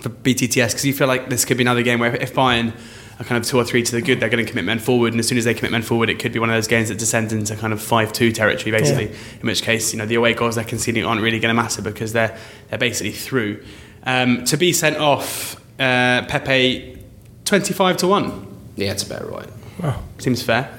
for 0.00 0.08
BTTS 0.08 0.68
because 0.68 0.86
you 0.86 0.94
feel 0.94 1.06
like 1.06 1.28
this 1.28 1.44
could 1.44 1.58
be 1.58 1.62
another 1.62 1.82
game 1.82 2.00
where 2.00 2.16
if 2.16 2.34
Bayern 2.34 2.72
are 3.20 3.24
kind 3.24 3.42
of 3.42 3.48
two 3.48 3.58
or 3.58 3.64
three 3.64 3.82
to 3.82 3.92
the 3.92 4.00
good, 4.02 4.18
they're 4.18 4.30
going 4.30 4.44
to 4.44 4.50
commit 4.50 4.64
men 4.64 4.78
forward, 4.78 5.12
and 5.12 5.20
as 5.20 5.28
soon 5.28 5.38
as 5.38 5.44
they 5.44 5.54
commit 5.54 5.70
men 5.70 5.82
forward, 5.82 6.08
it 6.08 6.18
could 6.18 6.32
be 6.32 6.38
one 6.38 6.48
of 6.48 6.56
those 6.56 6.66
games 6.66 6.88
that 6.88 6.98
descends 6.98 7.32
into 7.32 7.54
kind 7.56 7.72
of 7.72 7.80
five-two 7.80 8.32
territory, 8.32 8.70
basically. 8.70 9.08
In 9.40 9.46
which 9.46 9.62
case, 9.62 9.92
you 9.92 9.98
know, 9.98 10.06
the 10.06 10.16
away 10.16 10.32
goals 10.32 10.54
they're 10.54 10.64
conceding 10.64 11.04
aren't 11.04 11.20
really 11.20 11.38
going 11.38 11.54
to 11.54 11.62
matter 11.62 11.82
because 11.82 12.12
they're 12.12 12.36
they're 12.68 12.78
basically 12.78 13.12
through. 13.12 13.62
Um, 14.04 14.44
to 14.44 14.56
be 14.56 14.72
sent 14.72 14.96
off, 14.96 15.56
uh, 15.78 16.24
Pepe, 16.26 16.98
twenty-five 17.44 17.98
to 17.98 18.08
one 18.08 18.46
Yeah, 18.76 18.92
it's 18.92 19.02
about 19.02 19.30
right. 19.30 19.48
Wow. 19.82 20.02
Seems 20.18 20.42
fair. 20.42 20.72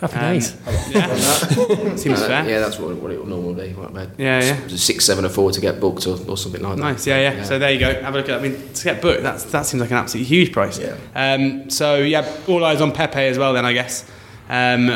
Happy 0.00 0.16
Um, 0.16 0.32
days. 0.34 0.50
Seems 2.02 2.20
Uh, 2.20 2.26
fair. 2.28 2.48
yeah, 2.48 2.58
that's 2.60 2.78
what, 2.78 2.94
what 2.96 3.10
it 3.12 3.18
will 3.18 3.26
normally 3.26 3.68
be. 3.68 3.74
What 3.74 3.90
about 3.90 4.08
Yeah, 4.18 4.40
yeah. 4.42 4.60
s- 4.66 4.82
Six, 4.82 5.04
seven, 5.04 5.24
or 5.24 5.28
four 5.28 5.50
to 5.52 5.60
get 5.60 5.80
booked 5.80 6.06
or, 6.06 6.18
or 6.28 6.36
something 6.36 6.62
like 6.62 6.76
that. 6.76 6.82
Nice, 6.82 7.06
yeah, 7.06 7.18
yeah, 7.32 7.42
So 7.44 7.58
there 7.58 7.70
you 7.72 7.78
go. 7.80 7.94
Have 8.02 8.14
a 8.14 8.18
look 8.18 8.28
at. 8.28 8.38
I 8.38 8.42
mean, 8.42 8.72
to 8.74 8.84
get 8.84 9.00
booked, 9.00 9.22
that's 9.22 9.44
that 9.44 9.66
seems 9.66 9.80
like 9.80 9.90
an 9.90 9.96
absolutely 9.98 10.26
huge 10.28 10.52
price. 10.52 10.78
Yeah. 10.78 10.96
Um, 11.14 11.70
so 11.70 11.96
yeah, 11.96 12.28
all 12.48 12.64
eyes 12.64 12.80
on 12.80 12.92
Pepe 12.92 13.20
as 13.20 13.38
well. 13.38 13.52
Then 13.52 13.64
I 13.64 13.72
guess. 13.72 14.04
Um, 14.48 14.90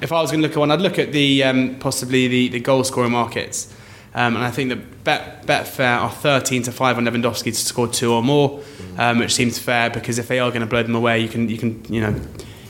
if 0.00 0.10
I 0.10 0.20
was 0.20 0.30
going 0.32 0.42
to 0.42 0.48
look 0.48 0.56
at 0.56 0.58
one, 0.60 0.70
I'd 0.72 0.80
look 0.80 0.98
at 0.98 1.12
the 1.12 1.44
um, 1.44 1.76
possibly 1.78 2.26
the, 2.26 2.48
the 2.48 2.60
goal 2.60 2.82
scoring 2.82 3.12
markets. 3.12 3.72
Um, 4.16 4.36
and 4.36 4.44
I 4.44 4.50
think 4.50 4.68
that 4.70 5.04
Bet 5.04 5.44
Betfair 5.46 6.00
are 6.00 6.10
13 6.10 6.62
to 6.64 6.72
five 6.72 6.96
on 6.98 7.04
Lewandowski 7.04 7.44
to 7.44 7.54
score 7.54 7.88
two 7.88 8.12
or 8.12 8.22
more, 8.22 8.62
um, 8.96 9.18
which 9.18 9.34
seems 9.34 9.58
fair 9.58 9.90
because 9.90 10.18
if 10.18 10.28
they 10.28 10.38
are 10.38 10.50
going 10.50 10.60
to 10.60 10.66
blow 10.66 10.82
them 10.84 10.94
away, 10.94 11.18
you 11.20 11.28
can 11.28 11.48
you 11.48 11.58
can 11.58 11.84
you 11.92 12.00
know. 12.00 12.20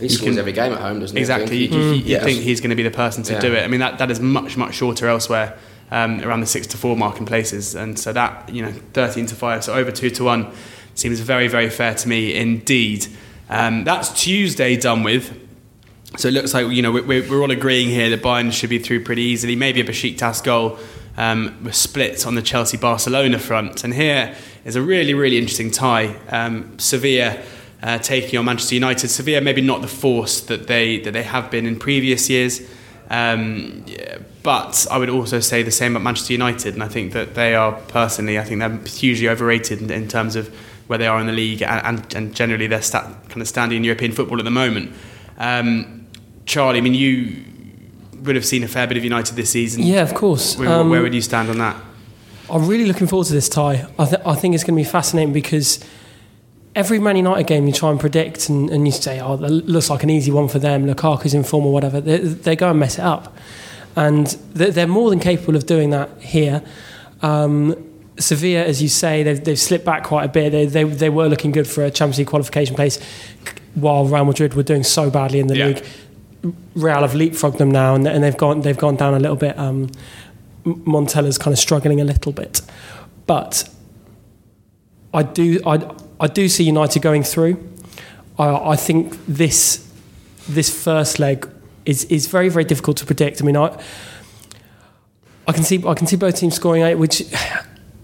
He 0.09 0.15
scores 0.17 0.31
can- 0.31 0.39
every 0.39 0.53
game 0.53 0.73
at 0.73 0.81
home, 0.81 1.01
doesn't 1.01 1.17
he? 1.17 1.21
Exactly. 1.21 1.57
You, 1.57 1.69
think? 1.69 1.83
you, 1.83 1.91
you 1.93 2.03
Yes. 2.05 2.25
think 2.25 2.41
he's 2.41 2.61
going 2.61 2.71
to 2.71 2.77
be 2.77 2.83
the 2.83 2.91
person 2.91 3.23
to 3.25 3.35
Yeah. 3.35 3.41
do 3.41 3.55
it. 3.55 3.63
I 3.65 3.69
mean, 3.69 3.81
that, 3.81 3.99
that 3.99 4.11
is 4.11 4.21
much, 4.21 4.57
much 4.57 4.75
shorter 4.75 5.09
elsewhere, 5.09 5.57
um, 5.91 6.21
around 6.23 6.41
the 6.41 6.47
six 6.47 6.67
to 6.69 6.77
four 6.77 6.97
mark 6.97 7.19
in 7.19 7.27
places. 7.27 7.75
And 7.75 7.99
so 7.99 8.13
that, 8.13 8.49
you 8.53 8.63
know, 8.63 8.73
13 8.93 9.27
to 9.27 9.35
five, 9.35 9.65
so 9.65 9.75
over 9.75 9.91
two 9.91 10.11
to 10.11 10.25
one, 10.25 10.49
seems 10.95 11.21
very, 11.21 11.49
very 11.49 11.71
fair 11.71 11.95
to 11.95 12.09
me 12.09 12.35
indeed. 12.35 13.07
Um, 13.51 13.85
that's 13.85 14.11
Tuesday 14.23 14.77
done 14.77 15.03
with. 15.03 15.33
So 16.17 16.29
it 16.29 16.33
looks 16.33 16.55
like, 16.55 16.69
you 16.69 16.81
know, 16.83 16.93
we're, 16.93 17.29
we're 17.29 17.41
all 17.41 17.51
agreeing 17.51 17.89
here 17.89 18.09
that 18.11 18.23
Bayern 18.23 18.53
should 18.53 18.71
be 18.71 18.79
through 18.79 19.03
pretty 19.03 19.23
easily. 19.23 19.57
Maybe 19.57 19.81
a 19.81 19.85
Besiktas 19.85 20.43
goal. 20.45 20.79
Um, 21.17 21.57
we're 21.65 21.73
split 21.73 22.27
on 22.27 22.35
the 22.37 22.43
Chelsea 22.43 22.77
Barcelona 22.77 23.39
front. 23.39 23.83
And 23.85 23.93
here 23.95 24.35
is 24.65 24.77
a 24.77 24.83
really, 24.83 25.15
really 25.15 25.39
interesting 25.39 25.71
tie. 25.73 26.15
Um, 26.29 26.79
Sevilla 26.79 27.43
uh, 27.85 27.99
taking 27.99 28.39
on 28.39 28.45
Manchester 28.47 28.75
United. 28.75 29.09
Sevilla 29.09 29.41
maybe 29.41 29.61
not 29.61 29.81
the 29.83 29.89
force 29.89 30.41
that 30.41 30.67
they 30.67 30.99
that 31.01 31.13
they 31.13 31.23
have 31.23 31.51
been 31.51 31.67
in 31.67 31.79
previous 31.79 32.29
years, 32.29 32.61
um, 33.11 33.85
but 34.43 34.87
I 34.91 34.99
would 34.99 35.11
also 35.11 35.41
say 35.41 35.63
the 35.63 35.71
same 35.71 35.93
about 35.95 36.03
Manchester 36.03 36.33
United. 36.33 36.75
And 36.75 36.83
I 36.83 36.89
think 36.89 37.13
that 37.13 37.35
they 37.35 37.55
are 37.55 37.73
personally, 37.89 38.39
I 38.39 38.45
think 38.45 38.61
they're 38.61 38.79
hugely 38.87 39.29
overrated 39.29 39.81
in, 39.83 39.91
in 39.91 40.09
terms 40.09 40.35
of 40.37 40.49
where 40.87 40.99
they 40.99 41.07
are 41.07 41.21
in 41.21 41.27
the 41.27 41.33
league 41.33 41.63
and, 41.63 41.87
and, 41.87 42.15
and 42.15 42.35
generally 42.35 42.67
their 42.67 42.83
stat, 42.83 43.05
kind 43.29 43.41
of 43.41 43.49
standing 43.49 43.79
in 43.79 43.85
European 43.85 44.13
football 44.13 44.39
at 44.39 44.45
the 44.45 44.51
moment. 44.51 44.93
Um, 45.39 46.07
Charlie, 46.47 46.79
I 46.79 46.83
mean, 46.83 46.95
you 46.95 47.43
would 48.23 48.37
have 48.37 48.45
seen 48.45 48.63
a 48.63 48.69
fair 48.69 48.87
bit 48.87 48.97
of 48.97 49.05
United 49.05 49.35
this 49.37 49.51
season. 49.51 49.83
Yeah, 49.83 50.03
of 50.03 50.15
course. 50.15 50.59
Where, 50.59 50.69
Um, 50.69 50.91
where 50.91 51.03
would 51.03 51.15
you 51.15 51.23
stand 51.23 51.49
on 51.49 51.59
that? 51.59 51.77
I'm 52.51 52.67
really 52.67 52.85
looking 52.85 53.07
forward 53.07 53.27
to 53.29 53.33
this 53.33 53.49
tie. 53.49 53.87
I, 53.99 54.05
th- 54.05 54.23
I 54.27 54.35
think 54.35 54.55
it's 54.55 54.65
going 54.65 54.77
to 54.77 54.85
be 54.85 54.91
fascinating 54.91 55.33
because 55.33 55.81
every 56.75 56.99
Man 56.99 57.17
United 57.17 57.47
game 57.47 57.67
you 57.67 57.73
try 57.73 57.91
and 57.91 58.01
predict 58.01 58.49
and, 58.49 58.69
and 58.71 58.87
you 58.87 58.93
say, 58.93 59.21
oh, 59.21 59.37
that 59.37 59.49
looks 59.51 59.91
like 59.91 60.03
an 60.03 60.11
easy 60.11 60.31
one 60.33 60.49
for 60.49 60.59
them, 60.59 60.87
Lukaku's 60.87 61.35
in 61.35 61.45
form 61.45 61.67
or 61.67 61.73
whatever, 61.73 62.01
they, 62.01 62.19
they 62.19 62.57
go 62.57 62.71
and 62.71 62.79
mess 62.81 62.99
it 62.99 63.05
up. 63.05 63.37
And 63.97 64.27
they're, 64.55 64.71
they're 64.73 64.87
more 64.89 65.11
than 65.11 65.21
capable 65.21 65.55
of 65.57 65.67
doing 65.67 65.91
that 65.91 66.11
here. 66.21 66.63
Um, 67.23 67.77
Sevilla, 68.19 68.65
as 68.65 68.83
you 68.83 68.89
say, 68.89 69.23
they've, 69.23 69.43
they've 69.45 69.59
slipped 69.59 69.85
back 69.85 70.05
quite 70.05 70.25
a 70.25 70.29
bit. 70.29 70.51
They, 70.51 70.67
they, 70.67 70.85
they 70.85 71.11
were 71.11 71.29
looking 71.29 71.53
good 71.53 71.67
for 71.69 71.85
a 71.85 71.91
Champions 71.91 72.19
League 72.19 72.27
qualification 72.29 72.75
place 72.77 73.01
while 73.75 74.05
Real 74.07 74.25
Madrid 74.25 74.55
were 74.55 74.63
doing 74.63 74.83
so 74.85 75.11
badly 75.11 75.39
in 75.41 75.47
the 75.49 75.57
Yeah. 75.57 75.67
league. 75.67 75.85
Real 76.75 77.01
have 77.01 77.13
leapfrogged 77.13 77.59
them 77.59 77.71
now, 77.71 77.95
and, 77.95 78.07
and 78.07 78.23
they've 78.23 78.37
gone 78.37 78.61
they've 78.61 78.77
gone 78.77 78.97
down 78.97 79.15
a 79.15 79.19
little 79.19 79.37
bit. 79.37 79.59
Um, 79.59 79.89
Montella's 80.65 81.39
kind 81.39 81.53
of 81.55 81.59
struggling 81.59 82.03
a 82.03 82.05
little 82.05 82.33
bit, 82.33 82.61
but 83.27 83.67
I 85.15 85.23
do 85.23 85.59
I, 85.67 85.77
I 86.21 86.27
do 86.27 86.49
see 86.49 86.65
United 86.65 87.03
going 87.03 87.23
through. 87.23 87.57
I, 88.39 88.73
I 88.73 88.77
think 88.77 89.17
this 89.27 89.81
this 90.49 90.71
first 90.85 91.19
leg 91.19 91.49
is 91.85 92.05
is 92.05 92.27
very 92.27 92.49
very 92.49 92.65
difficult 92.65 92.97
to 92.99 93.07
predict. 93.07 93.43
I 93.43 93.45
mean, 93.45 93.57
I 93.57 93.79
I 95.47 95.53
can 95.53 95.65
see 95.65 95.83
I 95.87 95.95
can 95.95 96.07
see 96.07 96.17
both 96.17 96.37
teams 96.37 96.55
scoring 96.55 96.83
eight, 96.83 96.97
which 96.97 97.23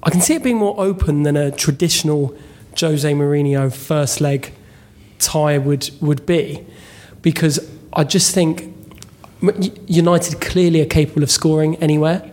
I 0.03 0.11
can 0.11 0.21
see 0.21 0.35
it 0.35 0.43
being 0.43 0.57
more 0.59 0.75
open 0.79 1.23
than 1.23 1.37
a 1.37 1.51
traditional 1.51 2.37
Jose 2.79 3.13
Mourinho 3.13 3.73
first 3.73 4.21
leg 4.21 4.53
tie 5.19 5.59
would 5.59 5.91
would 6.01 6.27
be, 6.27 6.65
because 7.23 7.61
I 7.93 8.05
just 8.05 8.35
think 8.35 8.75
United 9.87 10.41
clearly 10.41 10.81
are 10.83 10.87
capable 10.87 11.23
of 11.23 11.31
scoring 11.31 11.77
anywhere, 11.77 12.31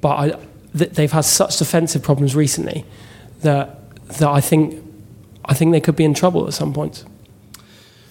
but 0.00 0.08
I, 0.08 0.38
they've 0.74 1.12
had 1.12 1.24
such 1.24 1.58
defensive 1.58 2.02
problems 2.02 2.34
recently 2.34 2.84
that 3.40 3.78
that 4.18 4.28
I 4.28 4.40
think 4.40 4.82
I 5.44 5.54
think 5.54 5.72
they 5.72 5.80
could 5.80 5.96
be 5.96 6.04
in 6.04 6.14
trouble 6.14 6.46
at 6.46 6.54
some 6.54 6.72
point. 6.72 7.04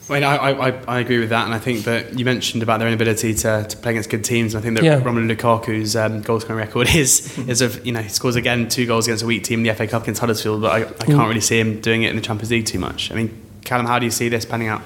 I 0.10 0.13
mean, 0.15 0.24
I, 0.24 0.36
I, 0.36 0.67
I- 0.70 0.84
I 0.88 1.00
agree 1.00 1.20
with 1.20 1.30
that, 1.30 1.46
and 1.46 1.54
I 1.54 1.60
think 1.60 1.86
that 1.86 2.20
you 2.20 2.26
mentioned 2.26 2.62
about 2.63 2.80
their 2.80 2.88
inability 2.89 3.34
to, 3.34 3.65
to 3.70 3.78
play 3.78 3.91
against 3.91 4.10
good 4.10 4.26
teams. 4.26 4.54
And 4.54 4.62
I 4.62 4.63
think 4.63 4.76
that 4.78 4.84
Yeah. 4.84 5.00
Romelu 5.00 5.34
Lukaku's 5.34 5.96
um, 5.96 6.22
goal 6.22 6.39
scoring 6.41 6.58
record 6.60 6.89
is 6.96 7.38
is 7.48 7.62
of 7.62 7.86
you 7.86 7.94
know 7.94 8.02
he 8.02 8.10
scores 8.10 8.36
again 8.36 8.67
two 8.67 8.86
goals 8.86 9.08
against 9.08 9.24
a 9.24 9.28
weak 9.28 9.44
team 9.46 9.60
in 9.60 9.65
the 9.67 9.74
FA 9.74 9.88
Cup 9.88 10.02
against 10.04 10.20
Huddersfield, 10.20 10.62
but 10.63 10.72
I, 10.72 10.82
I 10.86 11.06
can't 11.06 11.28
really 11.30 11.39
see 11.39 11.60
him 11.60 11.80
doing 11.80 12.04
it 12.04 12.10
in 12.10 12.15
the 12.17 12.22
Champions 12.22 12.52
League 12.52 12.65
too 12.65 12.80
much. 12.80 13.10
I 13.12 13.15
mean, 13.15 13.41
Callum, 13.63 13.86
how 13.86 14.00
do 14.00 14.06
you 14.06 14.12
see 14.12 14.28
this 14.28 14.44
panning 14.44 14.67
out? 14.67 14.82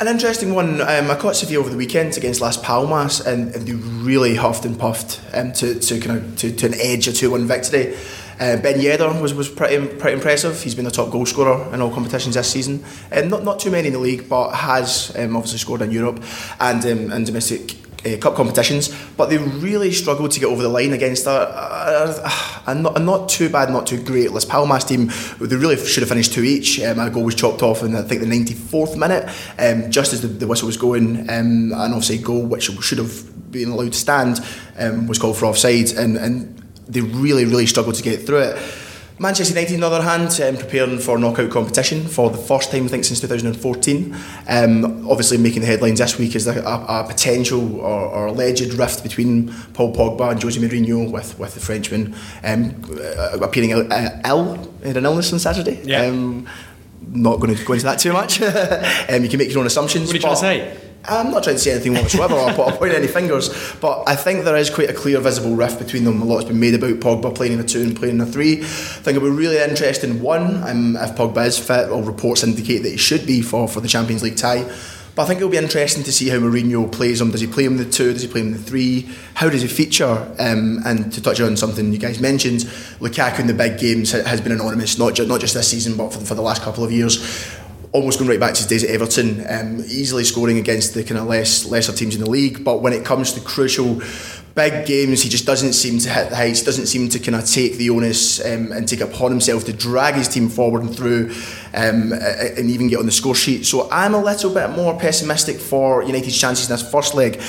An 0.00 0.08
interesting 0.08 0.54
one. 0.54 0.80
Um, 0.80 1.10
I 1.10 1.16
caught 1.16 1.36
Sevilla 1.36 1.60
over 1.60 1.68
the 1.70 1.76
weekend 1.76 2.16
against 2.16 2.40
Las 2.40 2.56
Palmas, 2.56 3.20
and, 3.20 3.54
and 3.54 3.66
they 3.68 3.72
really 3.74 4.34
huffed 4.36 4.64
and 4.64 4.78
puffed 4.78 5.20
um, 5.34 5.52
to, 5.52 5.78
to 5.78 6.00
kind 6.00 6.18
of 6.18 6.36
to, 6.38 6.50
to 6.50 6.66
an 6.66 6.74
edge 6.80 7.06
or 7.06 7.12
two-one 7.12 7.46
victory. 7.46 7.94
Uh, 8.42 8.56
ben 8.56 8.80
Yedder 8.80 9.20
was, 9.20 9.32
was 9.32 9.48
pretty 9.48 9.86
pretty 9.98 10.16
impressive. 10.16 10.60
He's 10.60 10.74
been 10.74 10.84
the 10.84 10.90
top 10.90 11.12
goal 11.12 11.24
scorer 11.26 11.72
in 11.72 11.80
all 11.80 11.94
competitions 11.94 12.34
this 12.34 12.50
season. 12.50 12.82
Um, 13.12 13.28
not 13.28 13.44
not 13.44 13.60
too 13.60 13.70
many 13.70 13.86
in 13.86 13.92
the 13.92 14.00
league, 14.00 14.28
but 14.28 14.50
has 14.50 15.14
um, 15.16 15.36
obviously 15.36 15.60
scored 15.60 15.80
in 15.80 15.92
Europe 15.92 16.20
and 16.58 16.84
um, 16.84 17.12
and 17.12 17.24
domestic 17.24 17.76
uh, 18.04 18.16
cup 18.16 18.34
competitions. 18.34 18.92
But 19.16 19.30
they 19.30 19.38
really 19.38 19.92
struggled 19.92 20.32
to 20.32 20.40
get 20.40 20.46
over 20.46 20.60
the 20.60 20.68
line 20.68 20.92
against 20.92 21.26
a, 21.26 21.30
a, 21.30 22.72
a, 22.72 22.74
not, 22.74 22.96
a 22.96 23.00
not 23.00 23.28
too 23.28 23.48
bad, 23.48 23.70
not 23.70 23.86
too 23.86 24.02
great 24.02 24.32
Las 24.32 24.44
Palmas 24.44 24.82
team. 24.82 25.12
They 25.40 25.54
really 25.54 25.76
should 25.76 26.02
have 26.02 26.08
finished 26.08 26.32
two 26.32 26.42
each. 26.42 26.80
Um, 26.80 26.98
a 26.98 27.10
goal 27.10 27.22
was 27.22 27.36
chopped 27.36 27.62
off 27.62 27.84
in 27.84 27.94
I 27.94 28.02
think 28.02 28.22
the 28.22 28.26
94th 28.26 28.96
minute, 28.96 29.28
um, 29.56 29.88
just 29.88 30.12
as 30.12 30.20
the, 30.20 30.26
the 30.26 30.48
whistle 30.48 30.66
was 30.66 30.76
going, 30.76 31.30
um, 31.30 31.72
an 31.72 31.92
offside 31.92 32.24
goal 32.24 32.44
which 32.44 32.72
should 32.82 32.98
have 32.98 33.52
been 33.52 33.68
allowed 33.68 33.92
to 33.92 33.98
stand 33.98 34.40
um, 34.80 35.06
was 35.06 35.20
called 35.20 35.36
for 35.36 35.46
offside, 35.46 35.92
and, 35.92 36.16
and 36.16 36.61
they 36.88 37.00
really, 37.00 37.44
really 37.44 37.66
struggled 37.66 37.94
to 37.96 38.02
get 38.02 38.26
through 38.26 38.38
it. 38.38 38.62
Manchester 39.18 39.54
United, 39.54 39.74
on 39.74 39.80
the 39.80 39.86
other 39.86 40.02
hand, 40.02 40.40
um, 40.40 40.56
preparing 40.56 40.98
for 40.98 41.16
knockout 41.16 41.50
competition 41.50 42.08
for 42.08 42.28
the 42.28 42.38
first 42.38 42.72
time, 42.72 42.86
I 42.86 42.88
think, 42.88 43.04
since 43.04 43.20
2014. 43.20 44.16
Um, 44.48 45.08
obviously, 45.08 45.38
making 45.38 45.60
the 45.60 45.66
headlines 45.66 46.00
this 46.00 46.18
week 46.18 46.34
is 46.34 46.48
a, 46.48 46.60
a, 46.60 47.02
a 47.02 47.04
potential 47.06 47.80
or, 47.80 48.08
or 48.08 48.26
alleged 48.26 48.74
rift 48.74 49.02
between 49.04 49.52
Paul 49.74 49.94
Pogba 49.94 50.32
and 50.32 50.42
Jose 50.42 50.58
Mourinho, 50.58 51.08
with, 51.10 51.38
with 51.38 51.54
the 51.54 51.60
Frenchman 51.60 52.16
um, 52.42 52.74
uh, 52.90 53.38
appearing 53.40 53.70
ill, 53.70 53.92
uh, 53.92 54.10
ill, 54.26 54.56
had 54.82 54.96
an 54.96 55.04
illness 55.04 55.32
on 55.32 55.38
Saturday. 55.38 55.80
Yeah. 55.84 56.06
Um, 56.06 56.48
not 57.06 57.38
going 57.38 57.54
to 57.54 57.64
go 57.64 57.74
into 57.74 57.84
that 57.84 58.00
too 58.00 58.12
much. 58.12 58.40
um, 58.42 59.22
you 59.22 59.28
can 59.28 59.38
make 59.38 59.50
your 59.50 59.60
own 59.60 59.66
assumptions. 59.66 60.06
What 60.06 60.14
are 60.14 60.16
you 60.16 60.20
trying 60.20 60.34
to 60.34 60.40
say? 60.40 60.91
I'm 61.04 61.30
not 61.32 61.42
trying 61.42 61.56
to 61.56 61.60
say 61.60 61.72
anything 61.72 61.94
whatsoever 61.94 62.34
or 62.34 62.52
put- 62.52 62.74
point 62.78 62.92
any 62.92 63.08
fingers, 63.08 63.50
but 63.80 64.04
I 64.06 64.14
think 64.14 64.44
there 64.44 64.56
is 64.56 64.70
quite 64.70 64.88
a 64.88 64.94
clear 64.94 65.18
visible 65.20 65.56
rift 65.56 65.78
between 65.78 66.04
them. 66.04 66.22
A 66.22 66.24
lot's 66.24 66.44
been 66.44 66.60
made 66.60 66.74
about 66.74 67.00
Pogba 67.00 67.34
playing 67.34 67.54
in 67.54 67.60
a 67.60 67.64
two 67.64 67.82
and 67.82 67.96
playing 67.96 68.16
in 68.16 68.20
a 68.20 68.26
three. 68.26 68.60
I 68.60 68.64
think 68.64 69.16
it'll 69.16 69.28
be 69.28 69.34
really 69.34 69.58
interesting. 69.58 70.22
One, 70.22 70.62
um, 70.62 70.96
if 70.96 71.16
Pogba 71.16 71.44
is 71.46 71.58
fit, 71.58 71.90
all 71.90 72.02
reports 72.02 72.44
indicate 72.44 72.78
that 72.84 72.90
he 72.90 72.96
should 72.96 73.26
be 73.26 73.42
for, 73.42 73.66
for 73.66 73.80
the 73.80 73.88
Champions 73.88 74.22
League 74.22 74.36
tie. 74.36 74.64
But 75.14 75.24
I 75.24 75.26
think 75.26 75.38
it'll 75.40 75.50
be 75.50 75.58
interesting 75.58 76.04
to 76.04 76.12
see 76.12 76.30
how 76.30 76.38
Mourinho 76.38 76.90
plays 76.90 77.20
him. 77.20 77.30
Does 77.32 77.42
he 77.42 77.46
play 77.46 77.64
him 77.64 77.72
in 77.72 77.78
the 77.78 77.90
two? 77.90 78.14
Does 78.14 78.22
he 78.22 78.28
play 78.28 78.40
him 78.40 78.46
in 78.46 78.52
the 78.54 78.58
three? 78.58 79.10
How 79.34 79.50
does 79.50 79.60
he 79.60 79.68
feature? 79.68 80.06
Um, 80.38 80.80
and 80.86 81.12
to 81.12 81.20
touch 81.20 81.38
on 81.38 81.54
something 81.58 81.92
you 81.92 81.98
guys 81.98 82.18
mentioned, 82.18 82.60
Lukaku 83.00 83.40
in 83.40 83.46
the 83.46 83.52
big 83.52 83.78
games 83.78 84.12
has 84.12 84.40
been 84.40 84.52
anonymous, 84.52 84.98
not, 84.98 85.14
ju- 85.14 85.26
not 85.26 85.40
just 85.40 85.52
this 85.52 85.68
season, 85.68 85.98
but 85.98 86.14
for, 86.14 86.20
for 86.20 86.34
the 86.34 86.40
last 86.40 86.62
couple 86.62 86.82
of 86.82 86.90
years 86.90 87.18
almost 87.92 88.18
going 88.18 88.28
right 88.28 88.40
back 88.40 88.54
to 88.54 88.60
his 88.60 88.66
days 88.66 88.84
at 88.84 88.90
Everton, 88.90 89.44
um, 89.48 89.80
easily 89.80 90.24
scoring 90.24 90.58
against 90.58 90.94
the 90.94 91.04
kind 91.04 91.20
of 91.20 91.26
less 91.26 91.66
lesser 91.66 91.92
teams 91.92 92.14
in 92.14 92.22
the 92.22 92.30
league. 92.30 92.64
But 92.64 92.80
when 92.80 92.92
it 92.92 93.04
comes 93.04 93.32
to 93.34 93.40
crucial 93.40 94.00
big 94.54 94.86
games, 94.86 95.22
he 95.22 95.28
just 95.28 95.46
doesn't 95.46 95.74
seem 95.74 95.98
to 95.98 96.08
hit 96.08 96.30
the 96.30 96.36
heights. 96.36 96.62
Doesn't 96.62 96.86
seem 96.86 97.08
to 97.10 97.18
kind 97.18 97.36
of 97.36 97.44
take 97.44 97.76
the 97.76 97.90
onus 97.90 98.44
um, 98.44 98.72
and 98.72 98.88
take 98.88 99.00
upon 99.00 99.30
himself 99.30 99.64
to 99.66 99.72
drag 99.72 100.14
his 100.14 100.28
team 100.28 100.48
forward 100.48 100.82
and 100.82 100.94
through, 100.94 101.32
um, 101.74 102.12
and 102.12 102.70
even 102.70 102.88
get 102.88 102.98
on 102.98 103.06
the 103.06 103.12
score 103.12 103.34
sheet. 103.34 103.66
So 103.66 103.88
I'm 103.90 104.14
a 104.14 104.22
little 104.22 104.52
bit 104.52 104.70
more 104.70 104.98
pessimistic 104.98 105.58
for 105.58 106.02
United's 106.02 106.38
chances 106.38 106.70
in 106.70 106.74
this 106.74 106.90
first 106.90 107.14
leg. 107.14 107.40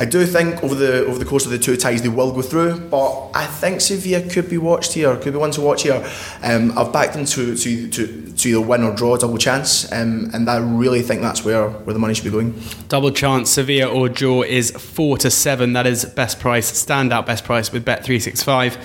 I 0.00 0.04
do 0.04 0.24
think 0.26 0.62
over 0.62 0.76
the 0.76 1.04
over 1.06 1.18
the 1.18 1.24
course 1.24 1.44
of 1.44 1.50
the 1.50 1.58
two 1.58 1.76
ties 1.76 2.02
they 2.02 2.08
will 2.08 2.32
go 2.32 2.40
through, 2.40 2.78
but 2.88 3.30
I 3.34 3.46
think 3.46 3.80
Sevilla 3.80 4.28
could 4.28 4.48
be 4.48 4.56
watched 4.56 4.92
here, 4.92 5.16
could 5.16 5.32
be 5.32 5.38
one 5.38 5.50
to 5.52 5.60
watch 5.60 5.82
here. 5.82 6.08
Um, 6.42 6.76
I've 6.78 6.92
backed 6.92 7.14
them 7.14 7.24
to, 7.24 7.56
to, 7.56 7.88
to, 7.88 8.32
to 8.32 8.48
either 8.48 8.60
win 8.60 8.84
or 8.84 8.94
draw, 8.94 9.16
double 9.16 9.38
chance, 9.38 9.90
um, 9.90 10.30
and 10.32 10.48
I 10.48 10.58
really 10.58 11.02
think 11.02 11.20
that's 11.20 11.44
where, 11.44 11.68
where 11.68 11.92
the 11.92 11.98
money 11.98 12.14
should 12.14 12.24
be 12.24 12.30
going. 12.30 12.54
Double 12.88 13.10
chance, 13.10 13.50
Sevilla 13.50 13.92
or 13.92 14.08
draw 14.08 14.42
is 14.42 14.70
four 14.70 15.18
to 15.18 15.30
seven. 15.30 15.72
That 15.72 15.86
is 15.86 16.04
best 16.04 16.38
price, 16.38 16.70
standout 16.70 17.26
best 17.26 17.44
price 17.44 17.72
with 17.72 17.84
Bet 17.84 18.04
three 18.04 18.20
six 18.20 18.42
five. 18.42 18.78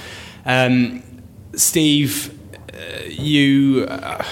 Um, 0.45 1.03
Steve, 1.55 2.35
uh, 2.73 3.03
you. 3.05 3.85
Uh, 3.87 4.25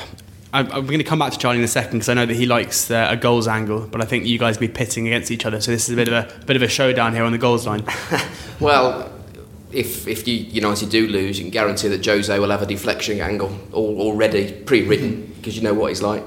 I'm, 0.54 0.70
I'm 0.72 0.86
going 0.86 0.98
to 0.98 1.04
come 1.04 1.20
back 1.20 1.32
to 1.32 1.38
Charlie 1.38 1.60
in 1.60 1.64
a 1.64 1.68
second 1.68 2.00
because 2.00 2.10
I 2.10 2.14
know 2.14 2.26
that 2.26 2.36
he 2.36 2.46
likes 2.46 2.92
uh, 2.92 3.08
a 3.10 3.16
goals 3.16 3.48
angle, 3.48 3.88
but 3.88 4.02
I 4.02 4.06
think 4.06 4.26
you 4.26 4.38
guys 4.38 4.58
be 4.58 4.68
pitting 4.68 5.08
against 5.08 5.32
each 5.32 5.46
other. 5.46 5.62
So 5.62 5.72
this 5.72 5.88
is 5.88 5.94
a 5.94 5.96
bit 5.96 6.10
of 6.10 6.14
a, 6.14 6.46
bit 6.46 6.56
of 6.56 6.62
a 6.62 6.68
showdown 6.68 7.14
here 7.14 7.24
on 7.24 7.32
the 7.32 7.38
goals 7.38 7.66
line. 7.66 7.86
Well, 8.62 9.12
if 9.72 10.08
if 10.08 10.28
you 10.28 10.36
United 10.36 10.90
do 10.90 11.08
lose, 11.08 11.40
you 11.40 11.46
can 11.46 11.52
guarantee 11.52 11.88
that 11.88 12.06
Jose 12.06 12.38
will 12.38 12.52
have 12.52 12.62
a 12.62 12.68
deflection 12.68 13.20
angle 13.20 13.58
all, 13.74 14.00
already 14.00 14.52
pre-written 14.52 15.34
because 15.38 15.56
you 15.56 15.64
know 15.64 15.74
what 15.74 15.88
he's 15.88 16.04
like. 16.04 16.24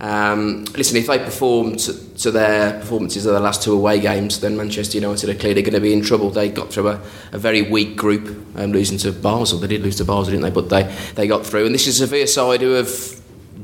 Um, 0.00 0.64
listen, 0.76 0.96
if 0.96 1.06
they 1.06 1.18
perform 1.18 1.76
to, 1.76 2.14
to 2.16 2.30
their 2.30 2.80
performances 2.80 3.26
of 3.26 3.34
the 3.34 3.40
last 3.40 3.62
two 3.62 3.74
away 3.74 4.00
games, 4.00 4.40
then 4.40 4.56
Manchester 4.56 4.98
United 4.98 5.28
are 5.28 5.34
clearly 5.34 5.62
going 5.62 5.74
to 5.74 5.80
be 5.80 5.92
in 5.92 6.02
trouble. 6.02 6.30
They 6.30 6.48
got 6.48 6.72
through 6.72 6.88
a, 6.88 7.00
a 7.32 7.38
very 7.38 7.62
weak 7.62 7.96
group, 7.96 8.28
um, 8.56 8.72
losing 8.72 8.98
to 8.98 9.12
Basel. 9.12 9.58
They 9.58 9.66
did 9.66 9.82
lose 9.82 9.96
to 9.96 10.04
Basel, 10.04 10.32
didn't 10.32 10.42
they? 10.42 10.50
But 10.50 10.68
they, 10.70 10.94
they 11.14 11.26
got 11.26 11.46
through. 11.46 11.66
And 11.66 11.74
this 11.74 11.86
is 11.86 12.00
a 12.00 12.06
Sevilla 12.06 12.26
side 12.26 12.60
who 12.62 12.72
have 12.72 12.88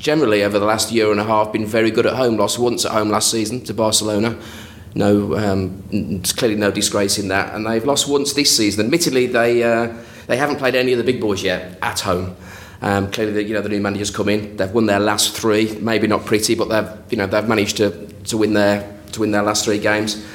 generally 0.00 0.42
over 0.42 0.58
the 0.58 0.64
last 0.64 0.90
year 0.90 1.12
and 1.12 1.20
a 1.20 1.24
half 1.24 1.52
been 1.52 1.66
very 1.66 1.92
good 1.92 2.06
at 2.06 2.14
home. 2.14 2.36
Lost 2.36 2.58
once 2.58 2.84
at 2.84 2.90
home 2.90 3.10
last 3.10 3.30
season 3.30 3.62
to 3.64 3.74
Barcelona. 3.74 4.36
No, 4.94 5.36
um, 5.36 6.22
clearly 6.36 6.56
no 6.56 6.72
disgrace 6.72 7.18
in 7.18 7.28
that. 7.28 7.54
And 7.54 7.64
they've 7.64 7.84
lost 7.84 8.08
once 8.08 8.32
this 8.32 8.56
season. 8.56 8.86
Admittedly, 8.86 9.26
they 9.26 9.62
uh, 9.62 9.94
they 10.26 10.36
haven't 10.36 10.56
played 10.56 10.74
any 10.74 10.92
of 10.92 10.98
the 10.98 11.04
big 11.04 11.20
boys 11.20 11.44
yet 11.44 11.78
at 11.82 12.00
home. 12.00 12.34
Um, 12.82 13.10
clearly, 13.12 13.32
the, 13.34 13.44
you 13.44 13.54
know 13.54 13.60
the 13.60 13.68
new 13.68 13.80
managers 13.80 14.10
come 14.10 14.28
in. 14.28 14.56
They've 14.56 14.72
won 14.72 14.86
their 14.86 14.98
last 14.98 15.36
three. 15.36 15.76
Maybe 15.80 16.08
not 16.08 16.24
pretty, 16.24 16.54
but 16.54 16.68
they've 16.68 17.12
you 17.12 17.18
know 17.18 17.26
they've 17.26 17.46
managed 17.46 17.76
to, 17.76 18.08
to 18.24 18.36
win 18.36 18.54
their 18.54 18.98
to 19.12 19.20
win 19.20 19.30
their 19.30 19.42
last 19.42 19.64
three 19.64 19.78
games. 19.78 20.26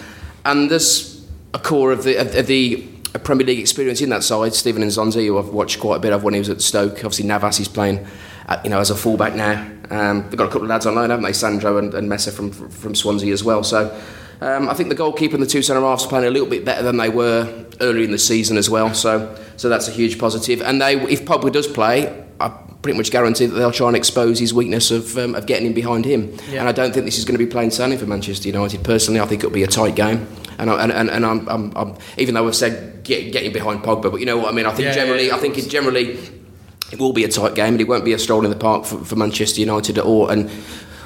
And 0.45 0.69
there's 0.69 1.25
a 1.53 1.59
core 1.59 1.91
of 1.91 2.03
the 2.03 2.17
of, 2.17 2.35
of 2.35 2.47
the 2.47 2.87
Premier 3.23 3.47
League 3.47 3.59
experience 3.59 4.01
in 4.01 4.09
that 4.09 4.23
side. 4.23 4.53
Stephen 4.53 4.83
Nzonzi, 4.83 5.25
who 5.25 5.39
I've 5.39 5.49
watched 5.49 5.79
quite 5.79 5.97
a 5.97 5.99
bit 5.99 6.13
of 6.13 6.23
when 6.23 6.33
he 6.33 6.39
was 6.39 6.49
at 6.49 6.61
Stoke. 6.61 6.97
Obviously, 6.97 7.25
Navas 7.25 7.59
is 7.59 7.67
playing, 7.67 8.05
uh, 8.47 8.61
you 8.63 8.69
know, 8.69 8.79
as 8.79 8.89
a 8.89 8.95
fullback 8.95 9.35
now. 9.35 9.71
Um, 9.89 10.23
they've 10.29 10.37
got 10.37 10.45
a 10.45 10.51
couple 10.51 10.63
of 10.63 10.69
lads 10.69 10.85
on 10.85 10.95
loan, 10.95 11.09
haven't 11.09 11.25
they? 11.25 11.33
Sandro 11.33 11.77
and, 11.77 11.93
and 11.93 12.09
Mesa 12.09 12.31
from 12.31 12.51
from 12.51 12.95
Swansea 12.95 13.33
as 13.33 13.43
well. 13.43 13.63
So. 13.63 13.99
Um, 14.41 14.67
I 14.67 14.73
think 14.73 14.89
the 14.89 14.95
goalkeeper 14.95 15.35
and 15.35 15.41
the 15.41 15.47
two 15.47 15.61
centre 15.61 15.81
halves 15.81 16.05
are 16.05 16.09
playing 16.09 16.25
a 16.25 16.29
little 16.29 16.49
bit 16.49 16.65
better 16.65 16.83
than 16.83 16.97
they 16.97 17.07
were 17.07 17.65
earlier 17.79 18.03
in 18.03 18.11
the 18.11 18.19
season 18.19 18.57
as 18.57 18.69
well. 18.69 18.93
So, 18.93 19.33
so 19.55 19.69
that's 19.69 19.87
a 19.87 19.91
huge 19.91 20.19
positive. 20.19 20.61
And 20.61 20.81
they, 20.81 20.95
if 21.09 21.23
Pogba 21.23 21.53
does 21.53 21.67
play, 21.67 22.25
I 22.41 22.49
pretty 22.81 22.97
much 22.97 23.11
guarantee 23.11 23.45
that 23.45 23.55
they'll 23.55 23.71
try 23.71 23.87
and 23.87 23.95
expose 23.95 24.37
his 24.37 24.53
weakness 24.53 24.91
of, 24.91 25.17
um, 25.17 25.35
of 25.35 25.45
getting 25.45 25.67
in 25.67 25.73
behind 25.73 26.05
him. 26.05 26.37
And 26.59 26.67
I 26.67 26.71
don't 26.71 26.93
think 26.93 27.05
this 27.05 27.17
is 27.17 27.25
going 27.25 27.37
to 27.37 27.43
be 27.43 27.49
plain 27.49 27.71
sailing 27.71 27.97
for 27.97 28.05
Manchester 28.05 28.47
United. 28.47 28.83
Personally, 28.83 29.19
I 29.19 29.25
think 29.25 29.41
it'll 29.41 29.53
be 29.53 29.63
a 29.63 29.67
tight 29.67 29.95
game. 29.95 30.27
And, 30.59 30.69
I, 30.69 30.83
and, 30.83 30.91
and, 30.91 31.09
and 31.09 31.25
I'm, 31.25 31.47
I'm, 31.49 31.73
I'm, 31.75 31.97
even 32.17 32.35
though 32.35 32.47
I've 32.47 32.55
said 32.55 33.03
get, 33.03 33.31
getting 33.31 33.51
behind 33.53 33.83
Pogba, 33.83 34.11
but 34.11 34.19
you 34.19 34.25
know 34.25 34.37
what 34.37 34.49
I 34.49 34.51
mean. 34.51 34.65
I 34.65 34.71
think 34.71 34.87
Yeah, 34.87 34.93
generally, 34.93 35.23
yeah, 35.23 35.29
yeah, 35.29 35.35
I 35.35 35.39
think 35.39 35.57
it 35.57 35.69
generally 35.69 36.19
it 36.91 36.99
will 36.99 37.13
be 37.13 37.23
a 37.23 37.27
tight 37.27 37.55
game, 37.55 37.73
and 37.73 37.81
it 37.81 37.87
won't 37.87 38.05
be 38.05 38.13
a 38.13 38.19
stroll 38.19 38.43
in 38.43 38.51
the 38.51 38.57
park 38.57 38.85
for, 38.85 39.03
for 39.03 39.15
Manchester 39.15 39.59
United 39.59 39.97
at 39.97 40.05
all. 40.05 40.29
And 40.29 40.49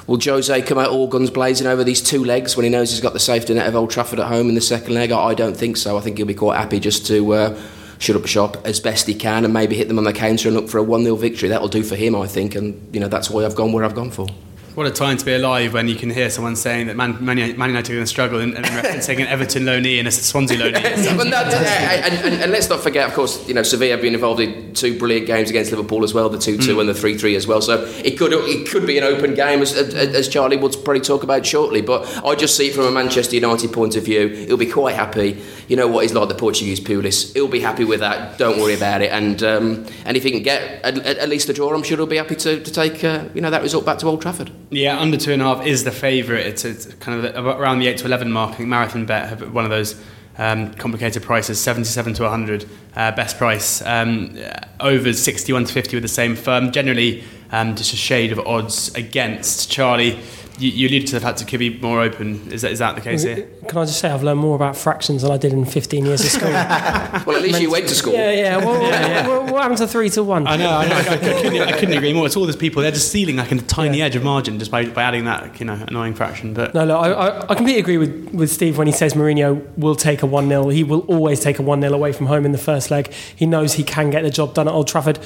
will 0.06 0.20
Jose 0.20 0.62
come 0.62 0.78
out 0.78 0.90
all 0.90 1.06
guns 1.06 1.30
blazing 1.30 1.66
over 1.66 1.84
these 1.84 2.02
two 2.02 2.24
legs 2.24 2.56
when 2.56 2.64
he 2.64 2.70
knows 2.70 2.90
he's 2.90 3.00
got 3.00 3.12
the 3.12 3.20
safety 3.20 3.54
net 3.54 3.66
of 3.66 3.76
Old 3.76 3.90
Trafford 3.90 4.20
at 4.20 4.26
home 4.26 4.48
in 4.48 4.54
the 4.54 4.60
second 4.60 4.94
leg? 4.94 5.12
I, 5.12 5.34
don't 5.34 5.56
think 5.56 5.76
so. 5.76 5.96
I 5.96 6.00
think 6.00 6.18
he'll 6.18 6.26
be 6.26 6.34
quite 6.34 6.58
happy 6.58 6.80
just 6.80 7.06
to. 7.06 7.32
Uh, 7.32 7.60
Shut 8.00 8.16
up 8.16 8.24
shop 8.24 8.56
as 8.64 8.80
best 8.80 9.06
he 9.06 9.14
can 9.14 9.44
and 9.44 9.52
maybe 9.52 9.76
hit 9.76 9.88
them 9.88 9.98
on 9.98 10.04
the 10.04 10.14
counter 10.14 10.48
and 10.48 10.56
look 10.56 10.70
for 10.70 10.78
a 10.78 10.82
1 10.82 11.02
0 11.02 11.16
victory. 11.16 11.50
That'll 11.50 11.68
do 11.68 11.82
for 11.82 11.96
him, 11.96 12.16
I 12.16 12.26
think, 12.26 12.54
and 12.54 12.94
you 12.94 12.98
know 12.98 13.08
that's 13.08 13.28
why 13.28 13.44
I've 13.44 13.54
gone 13.54 13.72
where 13.72 13.84
I've 13.84 13.94
gone 13.94 14.10
for. 14.10 14.26
What 14.76 14.86
a 14.86 14.90
time 14.92 15.16
to 15.16 15.24
be 15.24 15.34
alive 15.34 15.74
when 15.74 15.88
you 15.88 15.96
can 15.96 16.10
hear 16.10 16.30
someone 16.30 16.54
saying 16.54 16.86
that 16.86 16.96
Man, 16.96 17.22
Man, 17.24 17.36
Man 17.58 17.70
United 17.70 17.90
are 17.90 17.94
going 17.94 18.04
to 18.04 18.06
struggle 18.06 18.38
and, 18.38 18.54
and 18.56 18.64
referencing 18.66 19.18
an 19.20 19.26
Everton 19.26 19.64
loanee 19.64 19.98
and 19.98 20.06
a 20.06 20.12
Swansea 20.12 20.56
loanee. 20.56 20.76
and, 22.04 22.14
and, 22.14 22.42
and 22.42 22.52
let's 22.52 22.68
not 22.68 22.80
forget, 22.80 23.08
of 23.08 23.12
course, 23.12 23.48
you 23.48 23.54
know 23.54 23.64
Sevilla 23.64 23.92
have 23.92 24.00
been 24.00 24.14
involved 24.14 24.40
in 24.40 24.72
two 24.74 24.96
brilliant 24.96 25.26
games 25.26 25.50
against 25.50 25.72
Liverpool 25.72 26.04
as 26.04 26.14
well, 26.14 26.28
the 26.28 26.38
two-two 26.38 26.78
and 26.78 26.88
the 26.88 26.94
three-three 26.94 27.34
as 27.34 27.48
well. 27.48 27.60
So 27.60 27.84
it 28.04 28.16
could 28.16 28.32
it 28.32 28.70
could 28.70 28.86
be 28.86 28.96
an 28.96 29.02
open 29.02 29.34
game, 29.34 29.60
as, 29.60 29.74
as, 29.74 29.92
as 29.92 30.28
Charlie 30.28 30.56
will 30.56 30.70
probably 30.70 31.00
talk 31.00 31.24
about 31.24 31.44
shortly. 31.44 31.80
But 31.82 32.06
I 32.24 32.36
just 32.36 32.56
see 32.56 32.68
it 32.68 32.74
from 32.74 32.84
a 32.84 32.92
Manchester 32.92 33.34
United 33.34 33.72
point 33.72 33.96
of 33.96 34.04
view. 34.04 34.28
He'll 34.28 34.56
be 34.56 34.70
quite 34.70 34.94
happy. 34.94 35.42
You 35.66 35.74
know 35.76 35.88
what 35.88 36.02
he's 36.02 36.14
like, 36.14 36.28
the 36.28 36.34
Portuguese 36.36 36.80
Pulis. 36.80 37.34
He'll 37.34 37.48
be 37.48 37.60
happy 37.60 37.84
with 37.84 38.00
that. 38.00 38.38
Don't 38.38 38.60
worry 38.60 38.74
about 38.74 39.02
it. 39.02 39.10
And 39.10 39.42
um, 39.42 39.86
and 40.04 40.16
if 40.16 40.22
he 40.22 40.30
can 40.30 40.44
get 40.44 40.84
at, 40.84 40.96
at 40.98 41.28
least 41.28 41.48
a 41.48 41.52
draw, 41.52 41.74
I'm 41.74 41.82
sure 41.82 41.96
he'll 41.96 42.06
be 42.06 42.16
happy 42.16 42.36
to, 42.36 42.62
to 42.62 42.70
take 42.70 43.02
uh, 43.02 43.24
you 43.34 43.40
know 43.40 43.50
that 43.50 43.62
result 43.62 43.84
back 43.84 43.98
to 43.98 44.06
Old 44.06 44.22
Trafford. 44.22 44.52
Yeah, 44.72 45.00
under 45.00 45.16
two 45.16 45.32
and 45.32 45.42
a 45.42 45.44
half 45.44 45.66
is 45.66 45.82
the 45.82 45.90
favourite. 45.90 46.46
It's, 46.46 46.64
it's 46.64 46.86
kind 46.94 47.26
of 47.26 47.44
around 47.44 47.80
the 47.80 47.88
eight 47.88 47.98
to 47.98 48.06
eleven 48.06 48.30
mark. 48.30 48.52
I 48.52 48.54
think 48.54 48.68
Marathon 48.68 49.04
Bet 49.04 49.28
have 49.28 49.52
one 49.52 49.64
of 49.64 49.70
those 49.70 50.00
um, 50.38 50.72
complicated 50.74 51.24
prices, 51.24 51.60
seventy-seven 51.60 52.14
to 52.14 52.22
one 52.22 52.30
hundred, 52.30 52.68
uh, 52.94 53.10
best 53.10 53.36
price. 53.36 53.82
Um, 53.82 54.38
over 54.78 55.12
sixty-one 55.12 55.64
to 55.64 55.72
fifty 55.72 55.96
with 55.96 56.02
the 56.02 56.08
same 56.08 56.36
firm. 56.36 56.70
Generally, 56.70 57.24
um, 57.52 57.76
just 57.76 57.92
a 57.92 57.96
shade 57.96 58.32
of 58.32 58.38
odds 58.40 58.94
against 58.94 59.70
Charlie. 59.70 60.18
You, 60.58 60.68
you 60.68 60.88
alluded 60.88 61.08
to 61.08 61.14
the 61.14 61.20
fact 61.20 61.38
that 61.38 61.46
it 61.46 61.50
could 61.50 61.58
be 61.58 61.78
more 61.78 62.02
open. 62.02 62.52
Is 62.52 62.60
that, 62.62 62.70
is 62.70 62.80
that 62.80 62.94
the 62.94 63.00
case 63.00 63.22
here? 63.22 63.48
Can 63.66 63.78
I 63.78 63.86
just 63.86 63.98
say 63.98 64.10
I've 64.10 64.22
learned 64.22 64.40
more 64.40 64.54
about 64.54 64.76
fractions 64.76 65.22
than 65.22 65.30
I 65.30 65.38
did 65.38 65.54
in 65.54 65.64
15 65.64 66.04
years 66.04 66.20
of 66.22 66.30
school? 66.30 66.50
Well, 67.26 67.36
at 67.36 67.42
least 67.42 67.60
you 67.60 67.70
went 67.70 67.88
to 67.88 67.94
school. 67.94 68.12
yeah. 68.12 68.56
What, 68.56 68.80
what, 68.80 69.44
what 69.52 69.62
happened 69.62 69.78
to 69.78 69.88
three 69.88 70.08
to 70.10 70.22
one? 70.22 70.46
I 70.46 70.56
know, 70.56 70.70
I 70.70 70.88
know. 70.88 70.94
I, 70.94 71.00
I, 71.00 71.16
couldn't, 71.16 71.60
I 71.60 71.72
couldn't 71.72 71.96
agree 71.96 72.12
more. 72.12 72.24
It's 72.26 72.36
all 72.36 72.46
those 72.46 72.56
people. 72.56 72.82
They're 72.82 72.90
just 72.90 73.08
stealing 73.08 73.36
like 73.36 73.52
a 73.52 73.56
tiny 73.56 74.00
edge 74.00 74.16
of 74.16 74.22
margin 74.22 74.58
just 74.58 74.70
by, 74.70 74.86
by 74.86 75.02
adding 75.02 75.24
that 75.24 75.58
you 75.60 75.66
know 75.66 75.82
annoying 75.88 76.14
fraction. 76.14 76.54
But 76.54 76.72
No, 76.74 76.84
no, 76.84 76.98
I, 76.98 77.10
I, 77.10 77.42
I 77.42 77.54
completely 77.54 77.80
agree 77.80 77.98
with, 77.98 78.30
with 78.32 78.50
Steve 78.50 78.78
when 78.78 78.86
he 78.86 78.92
says 78.92 79.14
Mourinho 79.14 79.66
will 79.76 79.94
take 79.96 80.22
a 80.22 80.26
1 80.26 80.48
0. 80.48 80.68
He 80.68 80.84
will 80.84 81.00
always 81.00 81.40
take 81.40 81.58
a 81.58 81.62
1 81.62 81.80
0 81.80 81.92
away 81.92 82.12
from 82.12 82.26
home 82.26 82.44
in 82.46 82.52
the 82.52 82.58
first 82.58 82.90
leg. 82.90 83.12
He 83.12 83.44
knows 83.46 83.74
he 83.74 83.84
can 83.84 84.10
get 84.10 84.22
the 84.22 84.30
job 84.30 84.54
done 84.54 84.68
at 84.68 84.74
Old 84.74 84.88
Trafford. 84.88 85.18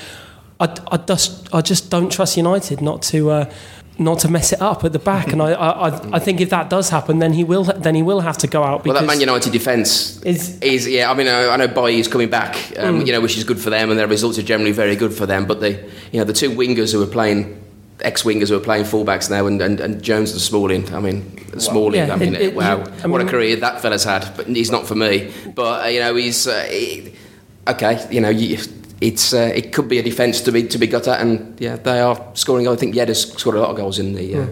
I, 0.60 0.74
I, 0.92 0.96
just, 0.98 1.52
I 1.54 1.60
just 1.60 1.90
don't 1.90 2.10
trust 2.12 2.36
United 2.36 2.80
not 2.80 3.02
to. 3.02 3.30
Uh, 3.30 3.52
not 3.96 4.18
to 4.18 4.28
mess 4.28 4.52
it 4.52 4.60
up 4.60 4.82
at 4.82 4.92
the 4.92 4.98
back, 4.98 5.32
and 5.32 5.40
I, 5.40 5.52
I, 5.52 6.16
I 6.16 6.18
think 6.18 6.40
if 6.40 6.50
that 6.50 6.68
does 6.68 6.88
happen, 6.90 7.20
then 7.20 7.32
he 7.32 7.44
will, 7.44 7.62
then 7.62 7.94
he 7.94 8.02
will 8.02 8.18
have 8.22 8.36
to 8.38 8.48
go 8.48 8.64
out. 8.64 8.84
Well, 8.84 8.94
that 8.94 9.06
Man 9.06 9.20
United 9.20 9.52
defence 9.52 10.20
Is- 10.24 10.58
is, 10.60 10.88
yeah. 10.88 11.08
I 11.08 11.14
mean, 11.14 11.28
I, 11.28 11.46
I 11.50 11.56
know 11.56 11.68
Bailly 11.68 12.00
is 12.00 12.08
coming 12.08 12.28
back, 12.28 12.56
um, 12.76 13.02
Mm. 13.02 13.06
you 13.06 13.12
know, 13.12 13.20
which 13.20 13.36
is 13.38 13.44
good 13.44 13.60
for 13.60 13.70
them, 13.70 13.90
and 13.90 13.96
their 14.00 14.08
results 14.08 14.36
are 14.36 14.42
generally 14.42 14.72
very 14.72 14.96
good 14.96 15.14
for 15.14 15.26
them. 15.26 15.46
But 15.46 15.60
the, 15.60 15.74
you 16.10 16.18
know, 16.18 16.24
the 16.24 16.32
two 16.32 16.50
wingers 16.50 16.92
who 16.92 17.00
are 17.04 17.06
playing, 17.06 17.56
ex-wingers 18.00 18.48
who 18.48 18.56
are 18.56 18.60
playing 18.60 18.82
fullbacks 18.84 19.30
now, 19.30 19.46
and, 19.46 19.62
and, 19.62 19.78
and 19.78 20.02
Jones 20.02 20.32
and 20.32 20.40
Smalling. 20.40 20.92
I 20.92 20.98
mean, 20.98 21.60
Smalling. 21.60 21.94
Yeah, 22.08 22.14
I 22.14 22.16
mean, 22.16 22.34
it- 22.34 22.40
it- 22.42 22.54
wow, 22.56 22.82
I 23.04 23.06
what 23.06 23.20
a 23.20 23.24
career 23.26 23.54
that 23.54 23.80
fella's 23.80 24.02
had. 24.02 24.28
But 24.36 24.48
he's 24.48 24.72
not 24.72 24.88
for 24.88 24.96
me. 24.96 25.32
But 25.54 25.84
uh, 25.84 25.88
you 25.90 26.00
know, 26.00 26.16
he's 26.16 26.48
uh, 26.48 26.64
he- 26.68 27.14
okay. 27.68 28.04
You 28.10 28.22
know, 28.22 28.30
you, 28.30 28.58
it's 29.04 29.32
uh, 29.34 29.52
it 29.54 29.72
could 29.72 29.88
be 29.88 29.98
a 29.98 30.02
defence 30.02 30.40
to 30.42 30.52
be 30.52 30.62
to 30.68 30.78
be 30.78 30.86
got 30.86 31.06
at, 31.08 31.20
and 31.20 31.60
yeah, 31.60 31.76
they 31.76 32.00
are 32.00 32.16
scoring. 32.34 32.66
I 32.68 32.76
think 32.76 32.94
Yedder's 32.94 33.32
scored 33.32 33.56
a 33.56 33.60
lot 33.60 33.70
of 33.70 33.76
goals 33.76 33.98
in 33.98 34.14
the 34.14 34.34
uh, 34.36 34.42
I 34.42 34.48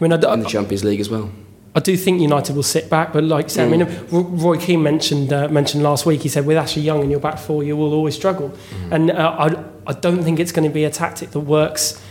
mean, 0.00 0.12
I, 0.12 0.16
d- 0.16 0.28
in 0.32 0.40
the 0.40 0.48
Champions 0.48 0.84
League 0.84 1.00
as 1.00 1.10
well. 1.10 1.30
I 1.72 1.80
do 1.80 1.96
think 1.96 2.20
United 2.20 2.56
will 2.56 2.64
sit 2.64 2.90
back, 2.90 3.12
but 3.12 3.22
like 3.22 3.44
I 3.44 3.48
said, 3.48 3.72
I 3.72 3.76
mean, 3.76 3.86
Roy 4.10 4.56
Keane 4.58 4.82
mentioned 4.82 5.32
uh, 5.32 5.48
mentioned 5.48 5.82
last 5.84 6.04
week. 6.06 6.22
He 6.22 6.28
said, 6.28 6.44
with 6.46 6.56
Ashley 6.56 6.82
Young 6.82 7.02
in 7.04 7.10
your 7.10 7.20
back 7.20 7.38
four, 7.38 7.62
you 7.62 7.76
will 7.76 7.92
always 7.92 8.14
struggle, 8.16 8.52
and 8.90 9.10
uh, 9.10 9.36
I 9.38 9.90
I 9.90 9.92
don't 9.92 10.24
think 10.24 10.40
it's 10.40 10.52
going 10.52 10.68
to 10.68 10.74
be 10.74 10.84
a 10.84 10.90
tactic 10.90 11.30
that 11.30 11.40
works 11.40 12.02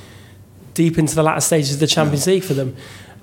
deep 0.76 0.98
into 0.98 1.14
the 1.16 1.24
latter 1.24 1.42
stages 1.42 1.74
of 1.74 1.80
the 1.80 1.88
Champions 1.88 2.26
League 2.28 2.44
for 2.44 2.54
them. 2.54 2.76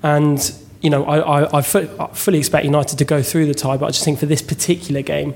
And 0.03 0.39
you 0.81 0.91
know, 0.91 1.05
I, 1.05 1.41
I, 1.41 1.59
I 1.59 1.61
fully 1.61 2.37
expect 2.37 2.65
United 2.65 2.99
to 2.99 3.05
go 3.05 3.23
through 3.23 3.47
the 3.47 3.55
tie, 3.55 3.77
but 3.77 3.87
I 3.87 3.89
just 3.89 4.05
think 4.05 4.19
for 4.19 4.27
this 4.27 4.43
particular 4.43 5.01
game, 5.01 5.33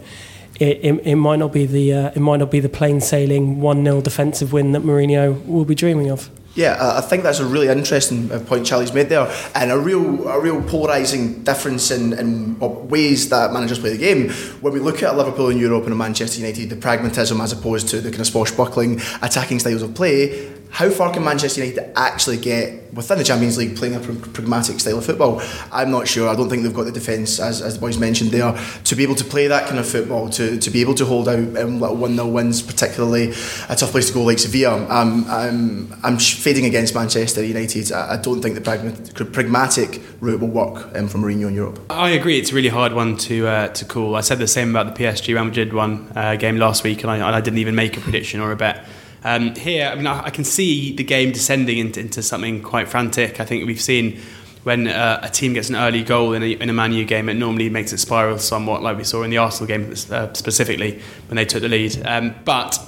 it, 0.62 0.80
it, 0.84 1.08
it 1.08 1.16
might 1.16 1.40
not 1.40 1.52
be 1.52 1.66
the 1.66 1.92
uh, 1.92 2.12
it 2.16 2.20
might 2.20 2.38
not 2.38 2.52
be 2.52 2.60
the 2.60 2.70
plain 2.70 3.02
sailing 3.02 3.60
one 3.62 3.84
0 3.84 4.02
defensive 4.02 4.54
win 4.54 4.74
that 4.74 4.84
Mourinho 4.84 5.44
will 5.48 5.66
be 5.66 5.74
dreaming 5.74 6.12
of. 6.12 6.30
Yeah, 6.54 6.78
I 6.98 7.00
think 7.00 7.24
that's 7.24 7.40
a 7.40 7.46
really 7.46 7.70
interesting 7.70 8.30
uh, 8.30 8.40
point 8.40 8.66
Charlie's 8.66 8.94
made 8.94 9.08
there, 9.08 9.32
and 9.56 9.72
a 9.72 9.78
real, 9.80 10.28
a 10.28 10.40
real 10.40 10.62
polarising 10.62 11.46
difference 11.46 11.92
in, 11.92 12.12
in 12.12 12.60
ways 12.60 13.30
that 13.30 13.54
managers 13.54 13.80
play 13.80 13.92
the 13.92 13.98
game. 13.98 14.30
When 14.60 14.74
we 14.74 14.82
look 14.82 15.02
at 15.02 15.16
Liverpool 15.16 15.48
in 15.48 15.58
Europe 15.58 15.86
and 15.88 15.98
Manchester 15.98 16.42
United, 16.42 16.70
the 16.70 16.76
pragmatism 16.76 17.40
as 17.40 17.54
opposed 17.54 17.88
to 17.90 18.02
the 18.02 18.10
kind 18.10 18.20
of 18.20 18.28
swashbuckling 18.28 19.00
attacking 19.22 19.60
styles 19.60 19.82
of 19.82 19.96
play, 19.96 20.52
how 20.72 20.90
far 20.90 21.14
can 21.14 21.24
Manchester 21.26 21.64
United 21.64 21.92
actually 21.98 22.38
get 22.38 22.94
within 22.94 23.18
the 23.18 23.26
Champions 23.26 23.58
League 23.58 23.76
playing 23.76 23.94
a 23.94 24.00
pragmatic 24.00 24.80
style 24.80 24.98
of 24.98 25.06
football? 25.06 25.42
I'm 25.70 25.92
not 25.92 26.08
sure. 26.08 26.30
I 26.30 26.36
don't 26.36 26.50
think 26.50 26.64
they've 26.64 26.74
got 26.74 26.86
the 26.86 26.94
defence, 26.94 27.42
as, 27.42 27.62
as 27.62 27.76
the 27.76 27.82
boys 27.82 27.98
mentioned 27.98 28.32
there, 28.32 28.58
to 28.86 28.96
be 28.96 29.04
able 29.04 29.16
to 29.16 29.26
play 29.26 29.48
that 29.48 29.68
kind 29.68 29.80
of 29.80 29.88
football, 29.88 30.30
to, 30.30 30.58
to 30.58 30.70
be 30.70 30.80
able 30.80 30.96
to 30.96 31.06
hold 31.06 31.28
out 31.28 31.38
um, 31.38 31.82
little 31.82 31.98
1 31.98 32.16
0 32.16 32.28
wins, 32.30 32.62
particularly 32.62 33.32
a 33.68 33.76
tough 33.76 33.92
place 33.92 34.08
to 34.08 34.14
go 34.14 34.24
like 34.24 34.40
Sevilla. 34.40 34.88
I'm, 34.88 35.30
I'm, 35.30 35.94
I'm 36.04 36.18
fading 36.18 36.64
against 36.66 36.96
Manchester 36.96 37.44
United. 37.44 37.92
I, 37.92 38.14
I 38.14 38.18
don't 38.18 38.42
think 38.42 38.56
the 38.56 39.26
pragmatic 39.26 40.02
route 40.22 40.40
will 40.40 40.48
work 40.48 40.96
um, 40.96 41.10
for 41.10 41.18
Mourinho 41.18 41.50
in 41.50 41.54
Europe. 41.54 41.86
I 41.90 42.12
agree. 42.12 42.40
It's 42.40 42.54
a 42.54 42.56
really 42.56 42.70
hard 42.70 42.94
one 42.94 43.18
to 43.18 43.46
uh, 43.46 43.68
to 43.68 43.84
call. 43.84 44.16
I 44.16 44.22
said 44.22 44.40
the 44.40 44.48
same 44.48 44.70
about 44.70 44.96
the 44.96 45.04
PSG 45.04 45.34
Real 45.34 45.44
Madrid 45.44 45.74
one 45.74 46.10
uh, 46.16 46.38
game 46.38 46.56
last 46.56 46.86
week, 46.86 47.02
and 47.02 47.12
I, 47.12 47.18
and 47.18 47.36
I 47.36 47.42
didn't 47.42 47.60
even 47.60 47.76
make 47.76 47.98
a 47.98 48.00
prediction 48.00 48.40
or 48.40 48.54
a 48.54 48.56
bet. 48.56 48.86
Um, 49.24 49.56
here, 49.56 49.88
I 49.88 49.96
mean, 49.96 50.08
I, 50.08 50.26
I, 50.26 50.30
can 50.32 50.44
see 50.44 50.96
the 50.96 51.04
game 51.04 51.32
descending 51.32 51.78
into, 51.78 52.00
into, 52.00 52.24
something 52.24 52.64
quite 52.64 52.90
frantic. 52.90 53.40
I 53.40 53.46
think 53.46 53.68
we've 53.68 53.80
seen 53.80 54.20
when 54.64 54.88
uh, 54.88 55.20
a 55.22 55.30
team 55.30 55.54
gets 55.54 55.70
an 55.70 55.76
early 55.76 56.04
goal 56.04 56.34
in 56.34 56.42
a, 56.42 56.52
in 56.52 56.70
a 56.70 56.74
Man 56.74 56.92
U 56.94 57.06
game, 57.06 57.30
it 57.30 57.36
normally 57.36 57.70
makes 57.70 57.94
it 57.94 58.00
spiral 58.00 58.38
somewhat, 58.38 58.82
like 58.82 58.98
we 58.98 59.04
saw 59.04 59.24
in 59.24 59.30
the 59.30 59.38
Arsenal 59.38 59.68
game 59.68 59.94
uh, 60.12 60.34
specifically 60.34 61.00
when 61.28 61.36
they 61.36 61.46
took 61.46 61.62
the 61.62 61.70
lead. 61.70 62.02
Um, 62.06 62.36
but 62.46 62.80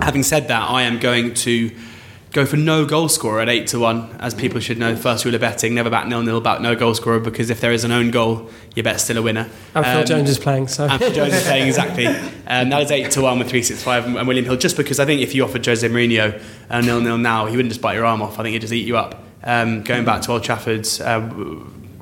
having 0.00 0.22
said 0.22 0.48
that, 0.48 0.70
I 0.70 0.82
am 0.82 0.98
going 0.98 1.34
to 1.34 1.70
go 2.32 2.46
for 2.46 2.56
no 2.56 2.86
goal 2.86 3.08
scorer 3.08 3.40
at 3.40 3.48
8 3.48 3.66
to 3.68 3.78
1, 3.78 4.16
as 4.18 4.34
people 4.34 4.58
should 4.58 4.78
know. 4.78 4.96
First 4.96 5.24
rule 5.24 5.34
of 5.34 5.40
betting 5.42 5.74
never 5.74 5.90
back 5.90 6.06
nil 6.06 6.22
nil, 6.22 6.40
back 6.40 6.60
no 6.60 6.74
goal 6.74 6.94
scorer, 6.94 7.20
because 7.20 7.50
if 7.50 7.60
there 7.60 7.72
is 7.72 7.84
an 7.84 7.92
own 7.92 8.10
goal, 8.10 8.50
you 8.74 8.82
bet 8.82 9.00
still 9.00 9.18
a 9.18 9.22
winner. 9.22 9.48
And 9.74 9.84
Phil 9.84 9.98
um, 9.98 10.06
Jones 10.06 10.30
is 10.30 10.38
playing, 10.38 10.68
so. 10.68 10.86
And 10.88 10.98
Phil 10.98 11.12
Jones 11.12 11.34
is 11.34 11.44
playing, 11.44 11.66
exactly. 11.68 12.06
Um, 12.44 12.68
that 12.68 12.82
is 12.82 12.90
8 12.90 13.10
to 13.12 13.22
1 13.22 13.38
with 13.38 13.48
365 13.48 14.16
and 14.16 14.28
William 14.28 14.44
Hill, 14.44 14.56
just 14.56 14.76
because 14.76 15.00
I 15.00 15.06
think 15.06 15.22
if 15.22 15.34
you 15.34 15.44
offered 15.44 15.64
Jose 15.64 15.88
Mourinho 15.88 16.42
a 16.68 16.82
nil 16.82 17.00
nil 17.00 17.16
now, 17.16 17.46
he 17.46 17.56
wouldn't 17.56 17.72
just 17.72 17.80
bite 17.80 17.94
your 17.94 18.04
arm 18.04 18.20
off. 18.20 18.38
I 18.38 18.42
think 18.42 18.52
he'd 18.52 18.60
just 18.60 18.74
eat 18.74 18.86
you 18.86 18.98
up. 18.98 19.22
Um, 19.44 19.82
going 19.82 20.04
back 20.04 20.22
to 20.22 20.32
Old 20.32 20.42
Trafford, 20.42 20.86
uh, 21.00 21.30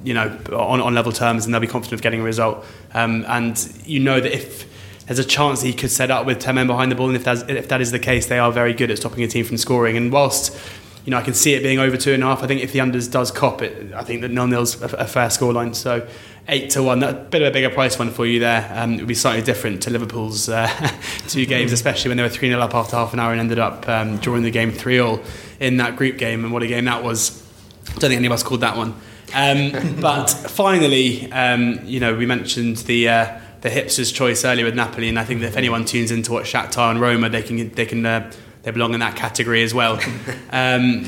you 0.02 0.14
know, 0.14 0.36
on, 0.52 0.80
on 0.80 0.94
level 0.94 1.12
terms, 1.12 1.44
and 1.44 1.54
they'll 1.54 1.60
be 1.60 1.68
confident 1.68 1.92
of 1.92 2.02
getting 2.02 2.20
a 2.20 2.24
result. 2.24 2.64
Um, 2.94 3.24
and 3.28 3.56
you 3.84 4.00
know 4.00 4.18
that 4.18 4.32
if 4.34 4.66
there's 5.10 5.18
a 5.18 5.24
chance 5.24 5.60
that 5.60 5.66
he 5.66 5.72
could 5.72 5.90
set 5.90 6.08
up 6.08 6.24
with 6.24 6.38
10 6.38 6.54
men 6.54 6.68
behind 6.68 6.92
the 6.92 6.94
ball, 6.94 7.08
and 7.08 7.16
if, 7.16 7.24
that's, 7.24 7.42
if 7.48 7.66
that 7.66 7.80
is 7.80 7.90
the 7.90 7.98
case, 7.98 8.28
they 8.28 8.38
are 8.38 8.52
very 8.52 8.72
good 8.72 8.92
at 8.92 8.98
stopping 8.98 9.24
a 9.24 9.26
team 9.26 9.44
from 9.44 9.56
scoring. 9.56 9.96
And 9.96 10.12
whilst 10.12 10.56
you 11.04 11.10
know, 11.10 11.16
I 11.16 11.22
can 11.22 11.34
see 11.34 11.54
it 11.54 11.64
being 11.64 11.80
over 11.80 11.96
two 11.96 12.12
and 12.12 12.22
a 12.22 12.26
half. 12.26 12.44
I 12.44 12.46
think 12.46 12.62
if 12.62 12.72
the 12.72 12.78
unders 12.78 13.10
does 13.10 13.32
cop 13.32 13.60
it, 13.60 13.92
I 13.92 14.04
think 14.04 14.20
that 14.20 14.30
nil 14.30 14.46
nil's 14.46 14.80
a, 14.80 14.84
a 14.98 15.06
fair 15.08 15.26
scoreline. 15.26 15.74
So 15.74 16.06
eight 16.46 16.70
to 16.70 16.82
one, 16.84 17.02
a 17.02 17.12
bit 17.12 17.42
of 17.42 17.48
a 17.48 17.50
bigger 17.50 17.70
price 17.70 17.98
one 17.98 18.12
for 18.12 18.24
you 18.24 18.38
there. 18.38 18.70
Um, 18.72 18.94
it 18.94 18.98
would 18.98 19.08
be 19.08 19.14
slightly 19.14 19.42
different 19.42 19.82
to 19.82 19.90
Liverpool's 19.90 20.48
uh, 20.48 20.68
two 21.26 21.44
games, 21.44 21.72
especially 21.72 22.10
when 22.10 22.16
they 22.16 22.22
were 22.22 22.28
three 22.28 22.48
0 22.48 22.60
up 22.60 22.72
after 22.76 22.94
half 22.94 23.12
an 23.12 23.18
hour 23.18 23.32
and 23.32 23.40
ended 23.40 23.58
up 23.58 23.88
um, 23.88 24.18
drawing 24.18 24.44
the 24.44 24.52
game 24.52 24.70
three 24.70 25.00
all 25.00 25.20
in 25.58 25.78
that 25.78 25.96
group 25.96 26.18
game. 26.18 26.44
And 26.44 26.52
what 26.52 26.62
a 26.62 26.68
game 26.68 26.84
that 26.84 27.02
was! 27.02 27.44
I 27.88 27.92
don't 27.94 28.10
think 28.10 28.18
any 28.18 28.26
of 28.26 28.32
us 28.32 28.44
called 28.44 28.60
that 28.60 28.76
one. 28.76 28.94
Um, 29.34 29.96
but 30.00 30.26
finally, 30.28 31.32
um, 31.32 31.80
you 31.82 31.98
know, 31.98 32.14
we 32.14 32.26
mentioned 32.26 32.76
the. 32.76 33.08
Uh, 33.08 33.40
the 33.60 33.68
hipster's 33.68 34.10
choice 34.12 34.44
earlier 34.44 34.64
with 34.64 34.74
Napoli, 34.74 35.08
and 35.08 35.18
I 35.18 35.24
think 35.24 35.40
that 35.40 35.48
if 35.48 35.56
anyone 35.56 35.84
tunes 35.84 36.10
into 36.10 36.32
what 36.32 36.44
Shakhtar 36.44 36.90
and 36.90 37.00
Roma, 37.00 37.28
they 37.28 37.42
can 37.42 37.70
they 37.70 37.86
can 37.86 38.04
uh, 38.04 38.32
they 38.62 38.70
belong 38.70 38.94
in 38.94 39.00
that 39.00 39.16
category 39.16 39.62
as 39.62 39.74
well. 39.74 40.00
Um, 40.52 41.04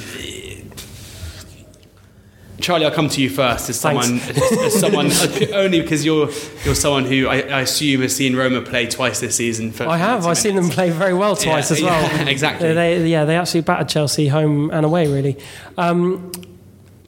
Charlie, 2.62 2.86
I'll 2.86 2.92
come 2.92 3.08
to 3.08 3.20
you 3.20 3.28
first 3.28 3.68
as 3.68 3.80
someone, 3.80 4.20
as 4.20 4.78
someone 4.78 5.10
only 5.52 5.80
because 5.80 6.04
you're 6.04 6.30
you're 6.64 6.76
someone 6.76 7.04
who 7.04 7.26
I, 7.26 7.40
I, 7.40 7.60
assume 7.62 8.02
has 8.02 8.14
seen 8.14 8.36
Roma 8.36 8.62
play 8.62 8.86
twice 8.86 9.18
this 9.18 9.34
season. 9.34 9.72
For, 9.72 9.88
I 9.88 9.96
have. 9.96 10.26
I've 10.26 10.38
seen 10.38 10.54
them 10.54 10.68
play 10.68 10.90
very 10.90 11.12
well 11.12 11.34
twice 11.34 11.70
yeah, 11.70 11.76
as 11.76 11.82
well. 11.82 12.02
Yeah, 12.02 12.22
exactly. 12.28 12.72
They, 12.72 13.08
yeah, 13.08 13.24
they 13.24 13.36
actually 13.36 13.62
battered 13.62 13.88
Chelsea 13.88 14.28
home 14.28 14.70
and 14.70 14.86
away. 14.86 15.08
Really. 15.08 15.36
Um, 15.76 16.30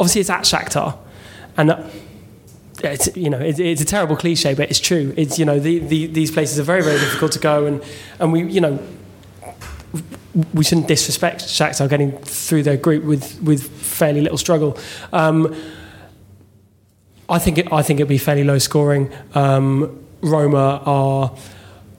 obviously, 0.00 0.22
it's 0.22 0.30
at 0.30 0.42
Shakhtar, 0.42 0.98
and 1.56 1.70
it's 2.82 3.16
you 3.16 3.30
know 3.30 3.38
it's, 3.38 3.58
it's, 3.58 3.80
a 3.80 3.84
terrible 3.84 4.16
cliche, 4.16 4.54
but 4.54 4.70
it's 4.70 4.80
true. 4.80 5.14
It's 5.16 5.38
you 5.38 5.44
know 5.44 5.58
the, 5.58 5.78
the, 5.78 6.06
these 6.06 6.30
places 6.30 6.58
are 6.58 6.64
very 6.64 6.82
very 6.82 6.98
difficult 6.98 7.32
to 7.32 7.38
go, 7.38 7.66
and 7.66 7.82
and 8.18 8.32
we 8.32 8.44
you 8.44 8.60
know 8.60 8.78
we 10.52 10.64
shouldn't 10.64 10.88
disrespect 10.88 11.42
Shakhtar 11.42 11.88
getting 11.88 12.12
through 12.18 12.64
their 12.64 12.76
group 12.76 13.04
with 13.04 13.40
with 13.42 13.70
fairly 13.80 14.20
little 14.20 14.38
struggle. 14.38 14.78
Um, 15.12 15.54
I 17.28 17.38
think 17.38 17.58
it, 17.58 17.72
I 17.72 17.82
think 17.82 18.00
it'd 18.00 18.08
be 18.08 18.18
fairly 18.18 18.44
low 18.44 18.58
scoring. 18.58 19.12
Um, 19.34 20.04
Roma 20.20 20.82
are 20.84 21.34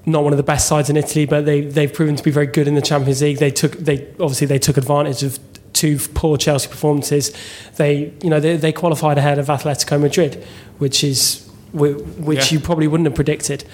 not 0.05 0.23
one 0.23 0.33
of 0.33 0.37
the 0.37 0.43
best 0.43 0.67
sides 0.67 0.89
in 0.89 0.97
Italy, 0.97 1.25
but 1.25 1.45
they 1.45 1.61
they've 1.61 1.91
proven 1.91 2.15
to 2.15 2.23
be 2.23 2.31
very 2.31 2.47
good 2.47 2.67
in 2.67 2.75
the 2.75 2.81
Champions 2.81 3.21
League. 3.21 3.37
They 3.37 3.51
took 3.51 3.73
they 3.73 4.07
obviously 4.19 4.47
they 4.47 4.59
took 4.59 4.77
advantage 4.77 5.23
of 5.23 5.39
two 5.75 5.99
poor 6.15 6.37
Chelsea 6.37 6.67
performances, 6.67 7.31
they 7.75 8.11
you 8.23 8.29
know 8.29 8.39
they, 8.39 8.57
they 8.57 8.71
qualified 8.71 9.19
ahead 9.19 9.37
of 9.37 9.47
Atletico 9.47 10.01
Madrid, 10.01 10.43
which 10.79 11.03
is 11.03 11.47
which 11.73 12.51
yeah. 12.51 12.57
you 12.57 12.59
probably 12.59 12.87
wouldn't 12.87 13.05
have 13.05 13.15
predicted. 13.15 13.65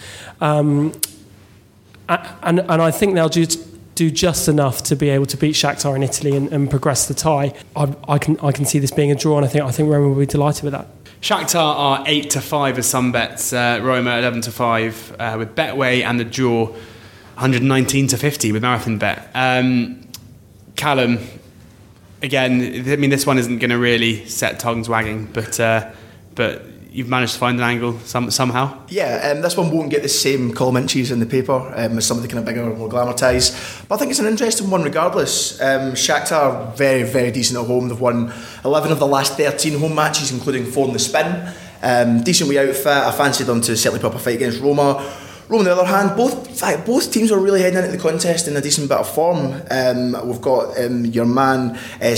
Um, 0.42 0.94
and 2.10 2.60
and 2.60 2.82
I 2.82 2.92
think 2.92 3.16
they'll 3.16 3.30
just 3.30 3.68
do 3.96 4.10
just 4.10 4.48
enough 4.48 4.82
to 4.84 4.96
be 4.96 5.10
able 5.10 5.28
to 5.28 5.38
beat 5.38 5.54
Shakhtar 5.54 5.96
in 5.96 6.04
Italy 6.04 6.36
and, 6.36 6.52
and 6.52 6.70
progress 6.70 7.08
the 7.08 7.14
tie. 7.14 7.54
I, 7.76 7.94
I, 8.08 8.18
can 8.18 8.40
I 8.40 8.52
can 8.52 8.66
see 8.66 8.80
this 8.80 8.92
being 8.92 9.12
a 9.12 9.16
draw, 9.16 9.38
and 9.38 9.46
I 9.46 9.50
think 9.50 9.64
I 9.64 9.72
think 9.72 9.90
Roma 9.90 10.10
will 10.10 10.16
be 10.16 10.26
delighted 10.26 10.64
with 10.64 10.74
that. 10.74 10.88
Shakhtar 11.22 11.76
are 11.76 12.04
eight 12.08 12.32
to 12.32 12.42
five 12.42 12.78
as 12.78 12.88
some 12.88 13.12
bets. 13.12 13.54
Uh, 13.54 13.80
Roma 13.82 14.18
eleven 14.18 14.42
to 14.42 14.52
five 14.52 15.16
uh, 15.20 15.36
with 15.38 15.56
Betway 15.56 16.04
and 16.04 16.20
the 16.20 16.26
draw. 16.26 16.74
119 17.42 18.06
to 18.06 18.18
50 18.18 18.52
with 18.52 18.62
Marathon 18.62 19.00
Bet. 19.00 19.28
Um, 19.34 20.08
Callum, 20.76 21.18
again, 22.22 22.84
I 22.88 22.96
mean, 22.96 23.10
this 23.10 23.26
one 23.26 23.38
isn't 23.38 23.60
going 23.60 23.72
to 23.72 23.78
really 23.78 24.26
set 24.26 24.60
tongues 24.60 24.88
wagging, 24.88 25.26
but 25.26 25.60
uh, 25.60 25.92
but 26.36 26.66
you've 26.92 27.08
managed 27.08 27.34
to 27.34 27.40
find 27.40 27.58
an 27.58 27.64
angle 27.64 27.98
some, 28.00 28.30
somehow. 28.30 28.78
Yeah, 28.90 29.32
um, 29.32 29.42
this 29.42 29.56
one 29.56 29.72
won't 29.72 29.90
get 29.90 30.04
the 30.04 30.10
same 30.10 30.56
inches 30.78 31.12
in 31.12 31.20
the 31.20 31.26
paper 31.26 31.54
um, 31.54 31.98
as 31.98 32.06
some 32.06 32.18
of 32.18 32.24
the 32.24 32.28
kind 32.28 32.40
of 32.40 32.46
bigger, 32.46 32.66
more 32.76 32.90
glamour 32.90 33.14
ties. 33.14 33.52
But 33.88 33.96
I 33.96 33.98
think 33.98 34.12
it's 34.12 34.20
an 34.20 34.26
interesting 34.26 34.70
one 34.70 34.84
regardless. 34.84 35.60
Um, 35.62 35.94
Shakhtar, 35.94 36.76
very, 36.76 37.04
very 37.04 37.32
decent 37.32 37.60
at 37.60 37.66
home. 37.66 37.88
They've 37.88 38.00
won 38.00 38.34
11 38.66 38.92
of 38.92 39.00
the 39.00 39.08
last 39.08 39.38
13 39.38 39.80
home 39.80 39.96
matches, 39.96 40.32
including 40.32 40.66
four 40.66 40.88
in 40.88 40.94
the 40.94 41.00
spin. 41.00 41.54
Um, 41.82 42.24
decent 42.24 42.50
wee 42.50 42.60
outfit. 42.60 42.88
I 42.88 43.12
fancied 43.12 43.48
them 43.48 43.62
to 43.62 43.78
certainly 43.78 44.06
up 44.06 44.14
a 44.14 44.20
fight 44.20 44.36
against 44.36 44.60
Roma. 44.60 44.96
Roma, 45.52 45.64
on 45.64 45.66
the 45.66 45.82
other 45.82 45.86
hand, 45.86 46.16
both 46.16 46.86
both 46.86 47.12
teams 47.12 47.30
are 47.30 47.38
really 47.38 47.60
heading 47.60 47.78
into 47.78 47.92
the 47.92 47.98
contest 47.98 48.48
in 48.48 48.56
a 48.56 48.62
decent 48.62 48.88
bit 48.88 48.98
of 48.98 49.14
form. 49.14 49.62
Um, 49.70 50.16
we've 50.26 50.40
got 50.40 50.80
um, 50.80 51.06
your 51.08 51.26
man 51.26 51.78
uh, 52.02 52.16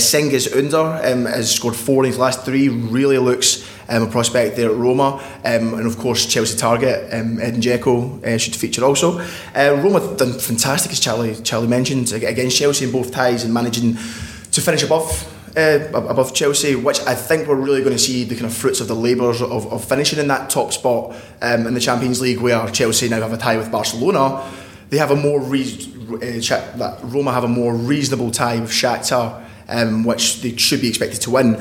Under 0.56 0.78
um, 0.78 1.24
has 1.24 1.52
scored 1.52 1.74
four 1.74 2.04
in 2.04 2.12
his 2.12 2.18
last 2.18 2.44
three. 2.44 2.68
Really 2.68 3.18
looks 3.18 3.68
um, 3.88 4.04
a 4.04 4.06
prospect 4.06 4.54
there 4.54 4.70
at 4.70 4.76
Roma, 4.76 5.20
um, 5.44 5.74
and 5.74 5.84
of 5.84 5.98
course 5.98 6.26
Chelsea 6.26 6.56
target 6.56 7.12
um, 7.12 7.40
Edin 7.40 7.60
Dzeko 7.60 8.24
uh, 8.24 8.38
should 8.38 8.54
feature 8.54 8.84
also. 8.84 9.18
Uh, 9.52 9.80
Roma 9.82 10.16
done 10.16 10.38
fantastic 10.38 10.92
as 10.92 11.00
Charlie 11.00 11.34
Charlie 11.42 11.66
mentioned 11.66 12.12
against 12.12 12.56
Chelsea 12.56 12.84
in 12.84 12.92
both 12.92 13.10
ties 13.10 13.42
and 13.42 13.52
managing 13.52 13.94
to 14.52 14.60
finish 14.60 14.84
above 14.84 15.33
uh, 15.56 15.88
above 15.92 16.34
Chelsea, 16.34 16.74
which 16.74 17.00
I 17.00 17.14
think 17.14 17.46
we're 17.46 17.54
really 17.54 17.80
going 17.80 17.92
to 17.92 17.98
see 17.98 18.24
the 18.24 18.34
kind 18.34 18.46
of 18.46 18.54
fruits 18.54 18.80
of 18.80 18.88
the 18.88 18.94
labours 18.94 19.40
of, 19.40 19.72
of 19.72 19.84
finishing 19.84 20.18
in 20.18 20.28
that 20.28 20.50
top 20.50 20.72
spot 20.72 21.14
um, 21.42 21.66
in 21.66 21.74
the 21.74 21.80
Champions 21.80 22.20
League, 22.20 22.40
where 22.40 22.66
Chelsea 22.70 23.08
now 23.08 23.20
have 23.20 23.32
a 23.32 23.36
tie 23.36 23.56
with 23.56 23.70
Barcelona. 23.70 24.50
They 24.90 24.98
have 24.98 25.10
a 25.10 25.16
more 25.16 25.40
re- 25.40 25.92
uh, 26.22 26.96
Roma 27.04 27.32
have 27.32 27.44
a 27.44 27.48
more 27.48 27.74
reasonable 27.74 28.30
tie 28.30 28.60
with 28.60 28.70
Shakhtar, 28.70 29.42
um, 29.68 30.04
which 30.04 30.42
they 30.42 30.56
should 30.56 30.80
be 30.80 30.88
expected 30.88 31.20
to 31.22 31.30
win. 31.30 31.56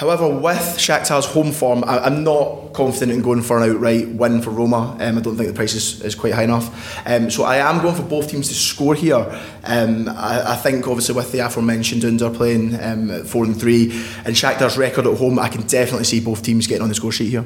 However, 0.00 0.26
with 0.26 0.78
Shakhtar's 0.78 1.26
home 1.26 1.52
form, 1.52 1.84
I, 1.84 2.06
am 2.06 2.24
not 2.24 2.72
confident 2.72 3.12
in 3.12 3.20
going 3.20 3.42
for 3.42 3.62
an 3.62 3.70
outright 3.70 4.08
win 4.08 4.40
for 4.40 4.48
Roma. 4.48 4.96
Um, 4.98 5.18
I 5.18 5.20
don't 5.20 5.36
think 5.36 5.50
the 5.50 5.54
price 5.54 5.74
is, 5.74 6.00
is 6.00 6.14
quite 6.14 6.32
high 6.32 6.44
enough. 6.44 7.06
Um, 7.06 7.30
so 7.30 7.44
I 7.44 7.56
am 7.56 7.82
going 7.82 7.94
for 7.94 8.02
both 8.04 8.30
teams 8.30 8.48
to 8.48 8.54
score 8.54 8.94
here. 8.94 9.38
Um, 9.62 10.08
I, 10.08 10.52
I, 10.52 10.56
think, 10.56 10.88
obviously, 10.88 11.14
with 11.14 11.30
the 11.32 11.40
aforementioned 11.40 12.06
Under 12.06 12.30
playing 12.30 12.82
um, 12.82 13.24
4 13.24 13.44
and 13.44 13.60
3 13.60 13.90
and 14.24 14.34
Shakhtar's 14.34 14.78
record 14.78 15.06
at 15.06 15.18
home, 15.18 15.38
I 15.38 15.50
can 15.50 15.66
definitely 15.66 16.04
see 16.04 16.20
both 16.20 16.42
teams 16.42 16.66
getting 16.66 16.82
on 16.82 16.88
the 16.88 16.94
score 16.94 17.12
sheet 17.12 17.28
here. 17.28 17.44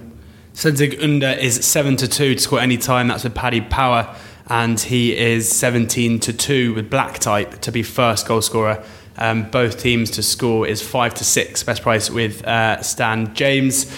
Cengiz 0.55 1.03
Under 1.03 1.31
is 1.31 1.57
7 1.67 1.97
to 1.97 2.07
2 2.07 2.37
to 2.37 2.41
score 2.41 2.61
any 2.61 2.79
time. 2.79 3.09
That's 3.09 3.25
with 3.25 3.35
Paddy 3.35 3.63
Power. 3.63 4.15
And 4.47 4.79
he 4.79 5.17
is 5.17 5.51
17 5.51 6.21
to 6.21 6.33
2 6.33 6.75
with 6.75 6.89
Black 6.89 7.19
Type 7.19 7.63
to 7.63 7.73
be 7.73 7.83
first 7.83 8.29
goal 8.29 8.43
scorer 8.43 8.85
Um, 9.17 9.49
both 9.51 9.79
teams 9.79 10.11
to 10.13 10.23
score 10.23 10.67
is 10.67 10.83
five 10.83 11.15
to 11.15 11.25
six. 11.25 11.63
Best 11.63 11.83
price 11.83 12.11
with 12.11 12.45
uh, 12.45 12.83
Stan 12.83 13.35
James. 13.35 13.91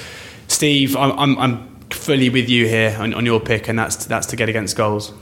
Steve, 0.49 0.97
I'm, 0.97 1.19
I'm, 1.19 1.39
I'm 1.39 1.81
fully 1.91 2.29
with 2.29 2.49
you 2.49 2.67
here 2.67 2.97
on, 2.99 3.15
on 3.15 3.25
your 3.25 3.41
pick, 3.41 3.69
and 3.69 3.79
that's 3.79 4.07
that's 4.07 4.27
to 4.29 4.37
get 4.37 4.49
against 4.49 4.77
goals. 4.77 5.13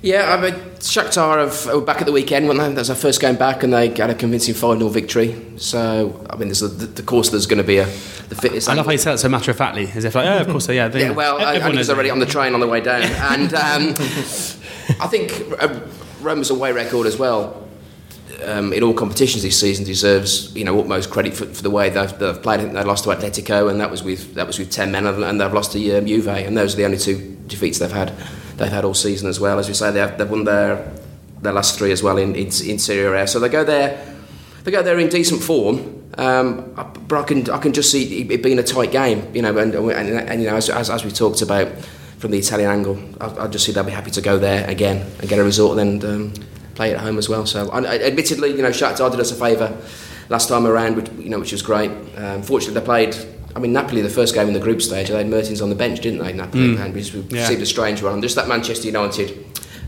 Yeah, 0.00 0.32
I 0.32 0.40
mean, 0.40 0.54
Shakhtar 0.78 1.38
have, 1.38 1.74
were 1.74 1.80
back 1.80 2.00
at 2.00 2.06
the 2.06 2.12
weekend 2.12 2.46
when 2.46 2.58
that 2.58 2.72
was 2.76 2.88
our 2.88 2.94
first 2.94 3.20
game 3.20 3.34
back, 3.34 3.64
and 3.64 3.72
they 3.72 3.88
got 3.88 4.10
a 4.10 4.14
convincing 4.14 4.54
5 4.54 4.78
0 4.78 4.88
victory. 4.90 5.34
So, 5.56 6.24
I 6.30 6.36
mean, 6.36 6.48
there's 6.48 6.62
a, 6.62 6.68
the, 6.68 6.86
the 6.86 7.02
course 7.02 7.30
there's 7.30 7.46
going 7.46 7.58
to 7.58 7.66
be 7.66 7.78
a 7.78 7.84
the 7.84 8.36
fitness. 8.36 8.68
I 8.68 8.74
love 8.74 8.86
how 8.86 8.92
you 8.92 8.98
say 8.98 9.10
that 9.10 9.18
so 9.18 9.28
matter 9.28 9.50
of 9.50 9.56
factly, 9.56 9.88
as 9.88 10.04
if 10.04 10.14
like, 10.14 10.26
oh, 10.26 10.38
of 10.38 10.48
course, 10.48 10.68
yeah. 10.68 10.86
They, 10.86 11.02
yeah, 11.02 11.10
well, 11.10 11.40
I, 11.40 11.54
I 11.54 11.70
was 11.70 11.90
already 11.90 12.10
on 12.10 12.20
the 12.20 12.26
train 12.26 12.54
on 12.54 12.60
the 12.60 12.68
way 12.68 12.80
down, 12.80 13.02
and 13.02 13.52
um, 13.54 13.88
I 15.00 15.08
think 15.08 15.32
uh, 15.60 15.80
Roma's 16.20 16.50
away 16.50 16.70
record 16.70 17.08
as 17.08 17.18
well. 17.18 17.67
Um, 18.44 18.72
in 18.72 18.84
all 18.84 18.94
competitions 18.94 19.42
this 19.42 19.58
season 19.58 19.84
deserves 19.84 20.54
you 20.54 20.64
know 20.64 20.78
utmost 20.78 21.10
credit 21.10 21.34
for, 21.34 21.46
for 21.46 21.62
the 21.62 21.70
way 21.70 21.90
they've, 21.90 22.18
they've 22.18 22.40
played. 22.40 22.60
I 22.60 22.62
think 22.62 22.74
they 22.74 22.84
lost 22.84 23.04
to 23.04 23.10
Atletico, 23.10 23.68
and 23.68 23.80
that 23.80 23.90
was 23.90 24.04
with 24.04 24.34
that 24.34 24.46
was 24.46 24.58
with 24.58 24.70
ten 24.70 24.92
men, 24.92 25.06
and 25.06 25.40
they've 25.40 25.52
lost 25.52 25.72
to 25.72 25.98
um, 25.98 26.06
Juve, 26.06 26.28
and 26.28 26.56
those 26.56 26.74
are 26.74 26.76
the 26.76 26.84
only 26.84 26.98
two 26.98 27.36
defeats 27.48 27.78
they've 27.80 27.90
had. 27.90 28.12
They've 28.56 28.70
had 28.70 28.84
all 28.84 28.94
season 28.94 29.28
as 29.28 29.40
well. 29.40 29.58
As 29.58 29.66
we 29.68 29.74
say, 29.74 29.90
they've, 29.90 30.16
they've 30.16 30.30
won 30.30 30.44
their 30.44 30.92
their 31.42 31.52
last 31.52 31.78
three 31.78 31.90
as 31.90 32.02
well 32.02 32.16
in 32.16 32.34
in, 32.36 32.46
in 32.46 32.78
Serie 32.78 33.20
A. 33.20 33.26
So 33.26 33.40
they 33.40 33.48
go 33.48 33.64
there, 33.64 34.16
they 34.64 34.70
go 34.70 34.82
there 34.82 34.98
in 34.98 35.08
decent 35.08 35.42
form. 35.42 35.94
Um, 36.16 36.74
but 37.06 37.20
I 37.20 37.22
can 37.24 37.50
I 37.50 37.58
can 37.58 37.72
just 37.72 37.90
see 37.90 38.22
it 38.22 38.42
being 38.42 38.58
a 38.58 38.62
tight 38.62 38.90
game, 38.90 39.34
you 39.34 39.42
know, 39.42 39.56
and, 39.56 39.74
and, 39.74 39.92
and 39.92 40.42
you 40.42 40.48
know 40.48 40.56
as, 40.56 40.68
as, 40.68 40.90
as 40.90 41.04
we 41.04 41.10
talked 41.10 41.42
about 41.42 41.68
from 42.18 42.32
the 42.32 42.38
Italian 42.38 42.70
angle, 42.70 42.98
I, 43.20 43.44
I 43.44 43.46
just 43.46 43.64
see 43.64 43.72
they'll 43.72 43.84
be 43.84 43.92
happy 43.92 44.10
to 44.10 44.20
go 44.20 44.38
there 44.38 44.68
again 44.68 45.08
and 45.20 45.28
get 45.28 45.38
a 45.38 45.44
result 45.44 45.78
and 45.78 46.04
um, 46.04 46.32
play 46.78 46.94
at 46.94 47.00
home 47.00 47.18
as 47.18 47.28
well. 47.28 47.44
So, 47.44 47.68
I, 47.70 47.98
admittedly, 47.98 48.50
you 48.50 48.62
know, 48.62 48.70
Shakhtar 48.70 49.10
did 49.10 49.18
us 49.18 49.32
a 49.32 49.34
favour 49.34 49.76
last 50.28 50.48
time 50.48 50.64
around, 50.64 50.94
which, 50.96 51.08
you 51.18 51.28
know, 51.28 51.40
which 51.40 51.50
was 51.50 51.60
great. 51.60 51.90
Um, 52.16 52.40
fortunately, 52.42 52.78
they 52.80 52.86
played. 52.86 53.16
I 53.56 53.58
mean, 53.58 53.72
Napoli, 53.72 54.00
the 54.00 54.08
first 54.20 54.32
game 54.32 54.46
in 54.46 54.54
the 54.54 54.60
group 54.60 54.80
stage, 54.80 55.08
they 55.08 55.16
had 55.16 55.26
Mertens 55.28 55.60
on 55.60 55.70
the 55.70 55.74
bench, 55.74 56.00
didn't 56.00 56.20
they? 56.24 56.32
Napoli, 56.32 56.68
Mm. 56.76 56.80
and 56.84 56.94
we 56.94 57.00
we 57.02 57.24
Yeah. 57.36 57.40
received 57.42 57.62
a 57.62 57.66
strange 57.66 58.00
one. 58.02 58.22
Just 58.22 58.36
that 58.36 58.46
Manchester 58.46 58.86
United, 58.86 59.28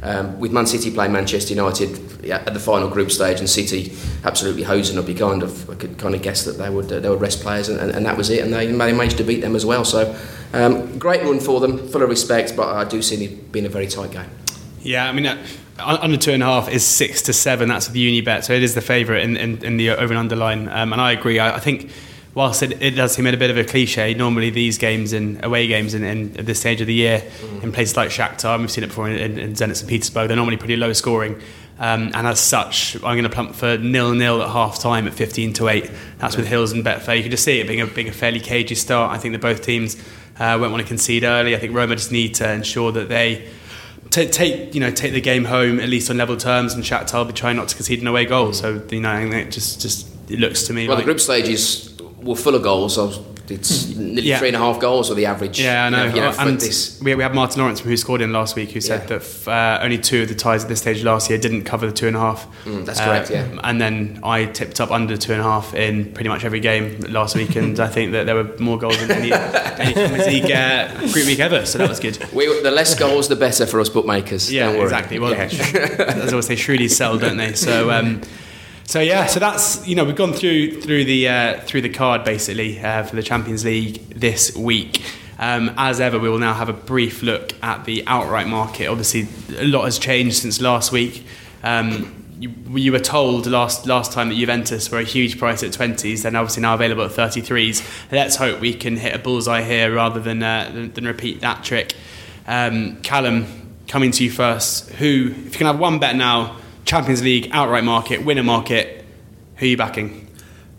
um, 0.02 0.40
with 0.40 0.50
Man 0.50 0.66
City 0.66 0.90
playing 0.90 1.12
Manchester 1.12 1.54
United 1.54 1.90
yeah, 2.24 2.42
at 2.48 2.52
the 2.54 2.58
final 2.70 2.88
group 2.88 3.12
stage, 3.12 3.38
and 3.38 3.48
City 3.48 3.92
absolutely 4.24 4.64
hosing 4.64 4.98
up, 4.98 5.08
you 5.08 5.14
kind 5.14 5.42
of 5.44 5.70
I 5.70 5.74
could 5.76 5.96
kind 5.98 6.14
of 6.16 6.22
guess 6.22 6.42
that 6.46 6.58
they 6.58 6.70
would 6.70 6.90
uh, 6.90 6.98
they 6.98 7.08
would 7.08 7.20
rest 7.20 7.40
players, 7.42 7.68
and, 7.68 7.78
and, 7.78 7.90
and 7.94 8.04
that 8.06 8.16
was 8.16 8.28
it. 8.30 8.40
And 8.42 8.52
they, 8.52 8.66
they 8.66 8.92
managed 8.92 9.18
to 9.18 9.24
beat 9.24 9.42
them 9.42 9.54
as 9.54 9.64
well. 9.64 9.84
So, 9.84 10.00
um, 10.52 10.98
great 10.98 11.22
run 11.22 11.38
for 11.38 11.60
them, 11.60 11.72
full 11.92 12.02
of 12.02 12.08
respect. 12.08 12.56
But 12.56 12.68
I 12.74 12.82
do 12.84 13.00
see 13.02 13.24
it 13.24 13.52
being 13.52 13.66
a 13.66 13.74
very 13.78 13.86
tight 13.86 14.10
game. 14.10 14.30
Yeah, 14.82 15.08
I 15.08 15.12
mean, 15.12 15.26
uh, 15.26 15.46
un- 15.78 15.98
under 15.98 16.16
two 16.16 16.32
and 16.32 16.42
a 16.42 16.46
half 16.46 16.68
is 16.68 16.84
six 16.84 17.22
to 17.22 17.32
seven. 17.32 17.68
That's 17.68 17.88
the 17.88 18.22
Unibet, 18.22 18.44
so 18.44 18.52
it 18.52 18.62
is 18.62 18.74
the 18.74 18.80
favourite 18.80 19.22
in, 19.22 19.36
in, 19.36 19.64
in 19.64 19.76
the 19.76 19.90
over 19.90 20.12
and 20.12 20.18
under 20.18 20.36
line. 20.36 20.68
Um, 20.68 20.92
and 20.92 21.00
I 21.00 21.12
agree. 21.12 21.38
I, 21.38 21.56
I 21.56 21.60
think 21.60 21.90
whilst 22.34 22.62
it, 22.62 22.80
it 22.80 22.92
does 22.92 23.12
seem 23.12 23.26
a 23.26 23.36
bit 23.36 23.50
of 23.50 23.58
a 23.58 23.64
cliche, 23.64 24.14
normally 24.14 24.50
these 24.50 24.78
games 24.78 25.12
and 25.12 25.44
away 25.44 25.66
games 25.66 25.94
in, 25.94 26.04
in 26.04 26.36
at 26.38 26.46
this 26.46 26.60
stage 26.60 26.80
of 26.80 26.86
the 26.86 26.94
year 26.94 27.22
in 27.62 27.72
places 27.72 27.96
like 27.96 28.10
Shakhtar, 28.10 28.58
we've 28.58 28.70
seen 28.70 28.84
it 28.84 28.88
before 28.88 29.08
in, 29.08 29.16
in, 29.16 29.38
in 29.38 29.52
Zenit 29.52 29.76
St 29.76 29.88
Petersburg, 29.88 30.28
they're 30.28 30.36
normally 30.36 30.56
pretty 30.56 30.76
low 30.76 30.92
scoring. 30.92 31.40
Um, 31.78 32.10
and 32.14 32.26
as 32.26 32.38
such, 32.38 32.94
I'm 32.96 33.14
going 33.16 33.22
to 33.22 33.30
plump 33.30 33.54
for 33.54 33.78
nil 33.78 34.12
nil 34.12 34.42
at 34.42 34.50
half 34.50 34.80
time 34.80 35.06
at 35.06 35.14
15 35.14 35.54
to 35.54 35.68
8. 35.68 35.90
That's 36.18 36.36
with 36.36 36.46
Hills 36.46 36.72
and 36.72 36.84
Betfair. 36.84 37.16
You 37.16 37.22
can 37.22 37.30
just 37.30 37.42
see 37.42 37.58
it 37.58 37.66
being 37.66 37.80
a, 37.80 37.86
being 37.86 38.08
a 38.08 38.12
fairly 38.12 38.40
cagey 38.40 38.74
start. 38.74 39.12
I 39.12 39.18
think 39.18 39.32
that 39.32 39.40
both 39.40 39.62
teams 39.62 39.96
uh, 40.38 40.58
won't 40.60 40.72
want 40.72 40.82
to 40.82 40.88
concede 40.88 41.24
early. 41.24 41.56
I 41.56 41.58
think 41.58 41.74
Roma 41.74 41.96
just 41.96 42.12
need 42.12 42.34
to 42.34 42.50
ensure 42.52 42.92
that 42.92 43.08
they 43.08 43.48
ta 44.10 44.24
take 44.30 44.74
you 44.74 44.80
know 44.80 44.90
take 44.90 45.12
the 45.12 45.20
game 45.20 45.44
home 45.44 45.80
at 45.80 45.88
least 45.88 46.10
on 46.10 46.16
level 46.16 46.36
terms, 46.36 46.74
and 46.74 46.84
Shakhtar 46.84 47.18
will 47.18 47.24
be 47.26 47.32
trying 47.32 47.56
not 47.56 47.68
to 47.68 47.76
concede 47.76 48.00
an 48.00 48.06
away 48.06 48.24
goal. 48.24 48.48
Mm. 48.50 48.54
So 48.54 48.82
you 48.90 49.00
know, 49.00 49.16
it 49.16 49.50
just 49.50 49.80
just 49.80 50.08
it 50.30 50.38
looks 50.38 50.66
to 50.66 50.72
me 50.72 50.86
Well, 50.86 50.96
like 50.96 51.04
the 51.04 51.10
group 51.10 51.20
stages 51.20 51.96
were 52.22 52.36
full 52.36 52.54
of 52.54 52.62
goals. 52.62 52.94
So 52.94 53.24
it's 53.50 53.88
nearly 53.94 54.22
Yeah. 54.22 54.38
three 54.38 54.48
and 54.48 54.56
a 54.56 54.60
half 54.60 54.80
goals 54.80 55.10
or 55.10 55.14
the 55.14 55.26
average. 55.26 55.60
Yeah, 55.60 55.86
I 55.86 55.88
know. 55.90 56.04
You 56.04 56.08
know, 56.10 56.14
you 56.16 56.20
know, 56.22 56.34
and 56.38 56.60
this. 56.60 57.00
we, 57.02 57.14
we 57.14 57.22
had 57.22 57.34
Martin 57.34 57.60
Lawrence 57.60 57.80
who 57.80 57.96
scored 57.96 58.20
in 58.20 58.32
last 58.32 58.56
week, 58.56 58.70
who 58.70 58.80
said 58.80 59.00
Yeah. 59.02 59.06
that 59.06 59.22
f- 59.22 59.48
uh, 59.48 59.78
only 59.82 59.98
two 59.98 60.22
of 60.22 60.28
the 60.28 60.34
ties 60.34 60.62
at 60.62 60.68
this 60.68 60.80
stage 60.80 61.02
last 61.02 61.28
year 61.30 61.38
didn't 61.38 61.64
cover 61.64 61.86
the 61.86 61.92
two 61.92 62.06
and 62.06 62.16
a 62.16 62.20
half. 62.20 62.46
Mm, 62.64 62.84
that's 62.84 63.00
correct, 63.00 63.30
yeah. 63.30 63.46
And 63.64 63.80
then 63.80 64.20
I 64.22 64.44
tipped 64.46 64.80
up 64.80 64.90
under 64.90 65.16
two 65.16 65.32
and 65.32 65.40
a 65.40 65.44
half 65.44 65.74
in 65.74 66.12
pretty 66.12 66.28
much 66.28 66.44
every 66.44 66.60
game 66.60 67.00
last 67.08 67.34
week, 67.36 67.56
and 67.56 67.78
I 67.80 67.88
think 67.88 68.12
that 68.12 68.26
there 68.26 68.34
were 68.34 68.50
more 68.58 68.78
goals 68.78 68.98
than 69.00 69.10
any, 69.12 69.32
any 69.32 70.40
League 70.40 70.50
uh, 70.50 70.88
group 71.12 71.26
week 71.26 71.40
ever. 71.40 71.66
So 71.66 71.78
that 71.78 71.88
was 71.88 72.00
good. 72.00 72.18
We, 72.32 72.46
the 72.62 72.70
less 72.70 72.94
goals, 72.94 73.28
the 73.28 73.36
better 73.36 73.66
for 73.66 73.80
us 73.80 73.88
bookmakers. 73.88 74.52
Yeah, 74.52 74.70
exactly. 74.70 75.18
Well, 75.18 75.32
Yeah. 75.32 75.42
as 75.44 76.28
I 76.28 76.30
always 76.30 76.46
say, 76.46 76.56
shrewdly 76.56 76.88
sell, 76.88 77.18
don't 77.18 77.36
they? 77.36 77.54
So, 77.54 77.90
um, 77.90 78.20
so 78.90 78.98
yeah, 78.98 79.26
so 79.26 79.38
that's 79.38 79.86
you 79.86 79.94
know 79.94 80.02
we've 80.02 80.16
gone 80.16 80.32
through 80.32 80.80
through 80.80 81.04
the 81.04 81.28
uh, 81.28 81.60
through 81.60 81.82
the 81.82 81.88
card 81.88 82.24
basically 82.24 82.80
uh, 82.80 83.04
for 83.04 83.14
the 83.14 83.22
Champions 83.22 83.64
League 83.64 84.00
this 84.08 84.56
week. 84.56 85.00
Um, 85.38 85.72
as 85.76 86.00
ever, 86.00 86.18
we 86.18 86.28
will 86.28 86.40
now 86.40 86.54
have 86.54 86.68
a 86.68 86.72
brief 86.72 87.22
look 87.22 87.52
at 87.62 87.84
the 87.84 88.02
outright 88.08 88.48
market. 88.48 88.88
Obviously, 88.88 89.28
a 89.56 89.64
lot 89.64 89.84
has 89.84 90.00
changed 90.00 90.38
since 90.38 90.60
last 90.60 90.90
week. 90.90 91.24
Um, 91.62 92.34
you, 92.40 92.52
you 92.70 92.90
were 92.90 92.98
told 92.98 93.46
last 93.46 93.86
last 93.86 94.10
time 94.10 94.28
that 94.30 94.34
Juventus 94.34 94.90
were 94.90 94.98
a 94.98 95.04
huge 95.04 95.38
price 95.38 95.62
at 95.62 95.70
20s, 95.70 96.22
then 96.22 96.34
obviously 96.34 96.62
now 96.62 96.74
available 96.74 97.04
at 97.04 97.12
33s. 97.12 98.10
Let's 98.10 98.34
hope 98.34 98.58
we 98.58 98.74
can 98.74 98.96
hit 98.96 99.14
a 99.14 99.20
bullseye 99.20 99.62
here 99.62 99.94
rather 99.94 100.18
than 100.18 100.42
uh, 100.42 100.68
than, 100.74 100.92
than 100.94 101.04
repeat 101.04 101.42
that 101.42 101.62
trick. 101.62 101.94
Um, 102.44 103.00
Callum, 103.02 103.76
coming 103.86 104.10
to 104.10 104.24
you 104.24 104.32
first. 104.32 104.90
Who, 104.94 105.28
if 105.30 105.44
you 105.44 105.50
can 105.58 105.68
have 105.68 105.78
one 105.78 106.00
bet 106.00 106.16
now, 106.16 106.56
Champions 106.90 107.22
League 107.22 107.48
outright 107.52 107.84
market, 107.84 108.24
winner 108.24 108.42
market, 108.42 109.04
who 109.54 109.64
are 109.64 109.68
you 109.68 109.76
backing? 109.76 110.26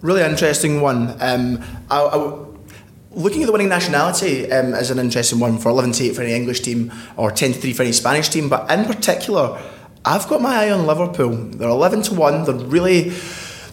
Really 0.01 0.21
interesting 0.21 0.81
one. 0.81 1.15
Um, 1.21 1.63
I, 1.89 2.01
I- 2.01 2.45
looking 3.11 3.43
at 3.43 3.45
the 3.45 3.53
winning 3.53 3.69
nationality 3.69 4.51
um, 4.51 4.73
is 4.73 4.91
an 4.91 4.99
interesting 4.99 5.39
one 5.39 5.57
for 5.57 5.69
11 5.69 5.93
to 5.93 6.03
8 6.07 6.15
for 6.17 6.21
any 6.23 6.33
English 6.33 6.59
team 6.59 6.91
or 7.15 7.31
10 7.31 7.53
to 7.53 7.59
3 7.59 7.71
for 7.71 7.83
any 7.83 7.93
Spanish 7.93 8.27
team. 8.27 8.49
But 8.49 8.69
in 8.69 8.83
particular, 8.83 9.57
I've 10.03 10.27
got 10.27 10.41
my 10.41 10.53
eye 10.65 10.71
on 10.71 10.85
Liverpool. 10.85 11.29
They're 11.29 11.69
11 11.69 12.01
to 12.01 12.15
1. 12.15 12.43
They're 12.43 12.55
really 12.55 13.13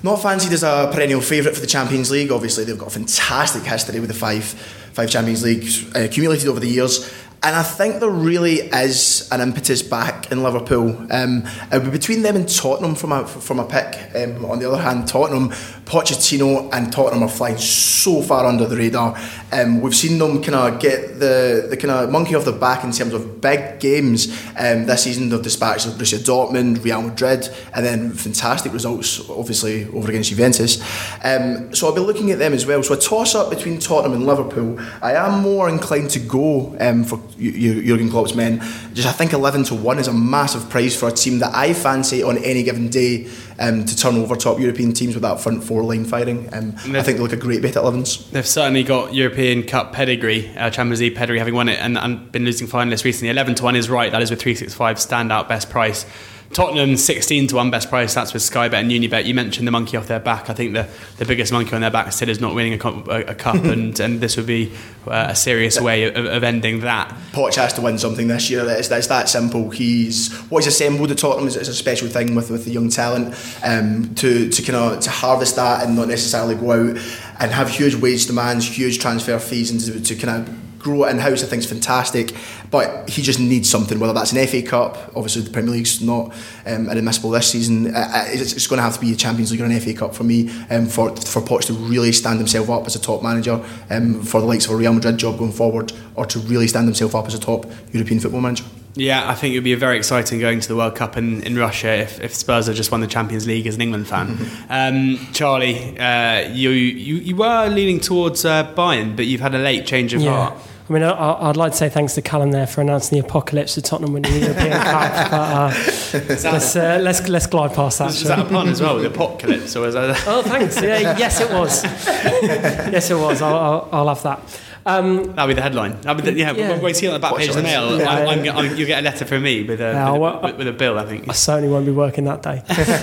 not 0.05 0.23
fancied 0.23 0.53
as 0.53 0.63
a 0.63 0.91
perennial 0.95 1.21
favourite 1.21 1.57
for 1.57 1.61
the 1.61 1.67
Champions 1.67 2.09
League. 2.13 2.31
Obviously, 2.31 2.63
they've 2.63 2.79
got 2.79 2.87
a 2.87 2.91
fantastic 2.91 3.65
history 3.65 3.99
with 3.99 4.11
the 4.11 4.15
five, 4.15 4.45
five 4.45 5.11
Champions 5.11 5.43
Leagues 5.43 5.93
uh, 5.93 6.03
accumulated 6.05 6.47
over 6.47 6.61
the 6.61 6.69
years. 6.69 7.13
And 7.41 7.55
I 7.55 7.63
think 7.63 8.01
there 8.01 8.11
really 8.11 8.57
is 8.57 9.29
an 9.31 9.41
impetus 9.41 9.81
back 9.81 10.33
in 10.33 10.43
Liverpool. 10.43 11.07
Um, 11.11 11.45
between 11.71 12.23
them 12.23 12.35
and 12.35 12.49
Tottenham 12.49 12.97
from 12.97 13.13
a, 13.13 13.27
from 13.27 13.61
a 13.61 13.65
pick. 13.65 14.11
Um, 14.17 14.45
on 14.45 14.59
the 14.59 14.69
other 14.69 14.83
hand, 14.83 15.07
Tottenham, 15.07 15.51
Pochettino 15.85 16.69
and 16.73 16.93
Tottenham 16.93 17.23
are 17.23 17.29
flying 17.29 17.57
so 17.57 18.23
far 18.23 18.45
under 18.45 18.67
the 18.67 18.77
radar. 18.77 19.17
Um, 19.53 19.81
we've 19.81 19.95
seen 19.95 20.19
them 20.19 20.43
kind 20.43 20.57
of 20.57 20.81
get 20.81 21.21
the, 21.21 21.69
the 21.71 21.77
kind 21.77 21.93
of 21.93 22.11
monkey 22.11 22.35
off 22.35 22.45
the 22.45 22.53
back 22.53 22.83
in 22.83 22.91
terms 22.91 23.15
of 23.15 23.41
big 23.41 23.79
games 23.79 24.29
um, 24.59 24.87
this 24.87 25.05
season. 25.05 25.29
They've 25.29 25.41
dispatched 25.41 25.87
Borussia 25.87 26.19
Dortmund, 26.19 26.83
Real 26.83 27.03
Madrid, 27.03 27.49
and 27.73 27.87
then 27.87 28.11
fantastic 28.13 28.73
results, 28.73 29.31
obviously, 29.31 29.87
over 29.91 30.09
against 30.11 30.31
Juventus. 30.31 30.83
Um, 31.23 31.73
so 31.73 31.87
I'll 31.87 31.95
be 31.95 32.01
looking 32.01 32.33
at 32.33 32.41
them 32.41 32.53
as 32.53 32.67
well. 32.67 32.83
So 32.83 32.95
a 32.95 32.99
toss 32.99 33.37
up 33.37 33.49
between 33.49 33.79
Tottenham 33.79 34.15
and 34.15 34.27
Liverpool. 34.27 34.79
I 35.01 35.15
am 35.15 35.41
more 35.41 35.69
inclined 35.69 36.11
to 36.11 36.19
go 36.19 36.77
um, 36.81 37.05
for 37.05 37.23
Jurgen 37.37 38.11
Klopp's 38.11 38.35
men. 38.35 38.61
Just 38.95 39.09
I 39.09 39.13
think 39.13 39.33
11 39.33 39.65
to 39.65 39.75
1 39.75 39.99
is 39.99 40.09
a 40.09 40.13
massive 40.13 40.69
price 40.71 40.99
for 40.99 41.09
a 41.09 41.13
team 41.13 41.39
that 41.41 41.55
I 41.55 41.73
fancy 41.73 42.23
on 42.23 42.39
any 42.39 42.63
given 42.63 42.89
day 42.89 43.29
um, 43.59 43.85
to 43.85 43.97
turn 43.97 44.17
over 44.17 44.37
top 44.37 44.59
European 44.59 44.93
teams 44.93 45.15
with 45.15 45.23
that 45.23 45.41
front 45.41 45.65
four 45.65 45.83
line 45.83 46.05
firing. 46.05 46.49
Um, 46.53 46.75
I 46.77 47.03
think 47.03 47.19
they 47.19 47.19
look 47.19 47.33
a 47.33 47.37
great 47.37 47.63
bet 47.63 47.77
at 47.77 47.83
11s. 47.83 48.31
They've 48.31 48.47
certainly 48.47 48.83
got 48.83 49.15
European 49.15 49.63
Cup 49.63 49.93
pedigree, 49.93 50.57
uh, 50.57 50.71
Champions 50.71 51.01
League 51.01 51.17
pedigree, 51.17 51.39
having 51.39 51.55
won 51.55 51.69
it 51.69 51.79
and, 51.81 51.99
and 51.99 52.31
been 52.33 52.45
losing 52.45 52.67
finalists 52.67 53.05
recently. 53.05 53.31
11 53.31 53.57
to 53.57 53.65
1 53.65 53.77
is 53.77 53.91
right, 53.91 54.13
that 54.13 54.23
is 54.23 54.31
with 54.31 54.41
365 54.41 54.97
standout 54.97 55.49
best 55.49 55.71
price. 55.71 56.07
Tottenham 56.53 56.97
16 56.97 57.49
to 57.49 57.57
1 57.57 57.71
best 57.71 57.89
price, 57.89 58.15
that's 58.15 58.33
with 58.33 58.43
Sky 58.43 58.69
Bet 58.69 58.83
and 58.83 58.91
Unibet. 58.91 59.27
You 59.27 59.35
mentioned 59.35 59.67
the 59.67 59.71
monkey 59.71 59.97
off 59.97 60.07
their 60.07 60.19
back. 60.19 60.49
I 60.49 60.55
think 60.55 60.73
the, 60.73 60.89
the 61.19 61.25
biggest 61.25 61.53
monkey 61.53 61.75
on 61.75 61.83
their 61.83 61.91
back 61.91 62.11
still 62.13 62.29
is 62.29 62.41
not 62.41 62.55
winning 62.55 62.73
a, 62.73 62.79
cup- 62.79 63.07
a, 63.09 63.21
a 63.27 63.35
cup, 63.35 63.55
and, 63.65 63.99
and 64.01 64.21
this 64.21 64.37
would 64.37 64.47
be 64.47 64.73
uh, 65.07 65.29
a 65.31 65.37
serious 65.37 65.79
way 65.81 66.05
of, 66.05 66.25
of 66.25 66.43
ending 66.43 66.81
that. 66.81 67.15
Poch 67.33 67.55
has 67.57 67.75
to 67.75 67.83
win 67.83 67.99
something 67.99 68.29
this 68.29 68.51
year. 68.51 68.65
It's, 68.69 68.91
it's 68.91 69.07
that 69.09 69.29
simple. 69.29 69.71
He's 69.71 70.35
what 70.49 70.65
he's 70.65 70.75
assembled 70.75 71.11
at 71.11 71.19
Tottenham 71.19 71.49
is, 71.49 71.57
is 71.57 71.69
a 71.69 71.75
special 71.75 72.09
thing 72.09 72.35
with, 72.35 72.51
with 72.51 72.65
the 72.65 72.71
young 72.71 72.89
talent. 72.89 73.35
Um, 73.63 74.15
to 74.17 74.49
to 74.49 74.63
kind 74.63 74.77
of 74.77 75.01
to 75.01 75.11
harvest 75.11 75.57
that 75.57 75.87
and 75.87 75.97
not 75.97 76.09
necessarily 76.09 76.55
go 76.55 76.73
out 76.73 76.97
and 77.41 77.53
have 77.53 77.69
huge 77.69 77.95
wage 77.95 78.27
demands, 78.27 78.67
huge 78.67 78.99
transfer 78.99 79.39
fees, 79.39 79.71
and 79.71 79.81
to, 79.81 80.15
to 80.15 80.27
kind 80.27 80.49
of 80.49 80.68
grow 80.89 81.05
it 81.05 81.11
in 81.11 81.19
house. 81.19 81.43
I 81.43 81.47
think 81.47 81.63
is 81.63 81.69
fantastic. 81.69 82.35
But 82.71 83.09
he 83.09 83.23
just 83.23 83.41
needs 83.41 83.69
something, 83.71 83.99
whether 83.99 84.13
that's 84.13 84.33
an 84.33 84.47
FA 84.47 84.63
Cup. 84.63 84.97
Obviously, 85.17 85.43
the 85.43 85.51
Premier 85.51 85.71
League's 85.73 86.03
not 86.03 86.35
um, 86.67 86.89
admissible 86.89 87.31
this 87.31 87.51
season. 87.51 87.95
Uh, 87.95 87.99
uh, 87.99 88.25
it's, 88.29 88.53
it's 88.53 88.67
going 88.67 88.79
to 88.79 88.83
have 88.83 88.95
to 88.95 89.01
be 89.01 89.13
a 89.13 89.17
Champions 89.17 89.51
League 89.51 89.61
or 89.63 89.65
an 89.65 89.81
FA 89.81 89.95
Cup 89.95 90.15
for 90.15 90.25
me 90.25 90.51
um, 90.71 90.87
for 90.87 91.15
for 91.17 91.41
Poch 91.41 91.65
to 91.67 91.73
really 91.73 92.13
stand 92.13 92.39
himself 92.39 92.69
up 92.71 92.87
as 92.87 92.95
a 92.97 93.01
top 93.01 93.23
manager 93.23 93.65
um, 93.91 94.23
for 94.23 94.41
the 94.41 94.47
likes 94.47 94.67
of 94.67 94.73
a 94.73 94.77
Real 94.77 94.93
Madrid 94.93 95.17
job 95.19 95.39
going 95.39 95.53
forward, 95.53 95.93
or 96.15 96.27
to 96.27 96.39
really 96.41 96.69
stand 96.69 96.87
himself 96.87 97.15
up 97.15 97.27
as 97.27 97.35
a 97.35 97.39
top 97.41 97.65
European 97.93 98.21
football 98.21 98.41
manager. 98.43 98.65
Yeah, 98.95 99.31
I 99.31 99.35
think 99.35 99.55
it 99.55 99.59
would 99.59 99.65
be 99.65 99.75
very 99.77 99.97
exciting 99.97 100.41
going 100.41 100.59
to 100.61 100.67
the 100.69 100.75
World 100.75 100.97
Cup 100.97 101.17
in, 101.17 101.43
in 101.45 101.57
Russia 101.57 101.89
if, 102.01 102.21
if 102.21 102.35
Spurs 102.35 102.67
had 102.67 102.75
just 102.75 102.91
won 102.91 103.01
the 103.01 103.07
Champions 103.07 103.47
League 103.47 103.67
as 103.69 103.77
an 103.77 103.81
England 103.83 104.09
fan. 104.09 104.37
um, 104.69 105.19
Charlie, 105.33 105.97
uh, 105.99 106.49
you, 106.53 106.71
you 106.71 107.15
you 107.17 107.37
were 107.37 107.69
leaning 107.69 108.01
towards 108.01 108.45
uh, 108.45 108.75
Bayern, 108.75 109.15
but 109.15 109.27
you've 109.27 109.41
had 109.41 109.55
a 109.55 109.59
late 109.59 109.87
change 109.87 110.15
of 110.15 110.21
Yeah. 110.23 110.33
heart. 110.33 110.55
I 110.89 110.93
mean, 110.93 111.03
I, 111.03 111.49
I'd 111.51 111.57
like 111.59 111.73
to 111.73 111.77
say 111.79 111.91
thanks 111.91 112.15
to 112.15 112.23
Callum 112.23 112.51
there 112.51 112.67
for 112.67 112.81
announcing 112.81 113.21
the 113.21 113.27
apocalypse 113.27 113.77
of 113.77 113.83
Tottenham 113.83 114.15
winning 114.15 114.33
the 114.33 114.39
European 114.41 114.71
Cup. 114.83 115.31
But 115.31 115.35
uh, 115.35 116.53
let's, 116.53 116.77
uh, 116.77 116.99
let's 117.03 117.29
let's 117.29 117.47
glide 117.47 117.75
past 117.75 117.99
that. 117.99 118.07
Was 118.07 118.25
that 118.25 118.39
a 118.39 118.45
we? 118.45 118.49
pun 118.51 118.69
as 118.69 118.81
well, 118.81 118.97
the 118.99 119.09
apocalypse? 119.09 119.77
Or 119.77 119.83
was 119.83 119.95
that... 119.95 120.17
Oh, 120.27 120.41
thanks. 120.43 120.81
Yeah, 120.81 121.19
yes, 121.19 121.41
it 121.43 121.51
was. 121.51 121.85
yes, 121.85 123.11
it 123.11 123.17
was. 123.19 123.43
I'll, 123.43 123.55
I'll, 123.55 123.89
I'll 123.93 124.09
have 124.09 124.23
that. 124.23 124.61
Um, 124.87 125.25
That'll 125.35 125.49
be 125.49 125.55
the 125.55 125.61
headline. 125.61 126.01
That'll 126.01 126.23
be 126.23 126.31
the, 126.31 126.39
yeah, 126.39 126.53
Yeah. 126.53 126.71
when 126.71 126.83
we 126.83 126.95
see 126.95 127.05
it 127.05 127.11
on 127.11 127.15
the 127.15 127.21
back 127.21 127.33
Watch 127.33 127.41
page 127.43 127.51
of 127.51 127.57
the 127.57 127.63
mail, 127.63 127.99
Yeah, 127.99 128.11
I, 128.11 128.25
I'm. 128.25 128.49
I'm, 128.49 128.77
you'll 128.77 128.87
get 128.87 129.01
a 129.01 129.03
letter 129.03 129.27
from 129.27 129.43
me 129.43 129.65
with 129.65 129.83
a, 129.83 129.93
Yeah, 129.93 130.13
with, 130.13 130.21
well, 130.23 130.47
a, 130.47 130.55
with 130.57 130.69
a 130.69 130.73
bill, 130.73 130.99
I 130.99 131.05
think. 131.05 131.29
I 131.29 131.33
certainly 131.33 131.69
won't 131.69 131.85
be 131.85 131.93
working 131.93 132.25
that 132.25 132.43
day. 132.43 132.63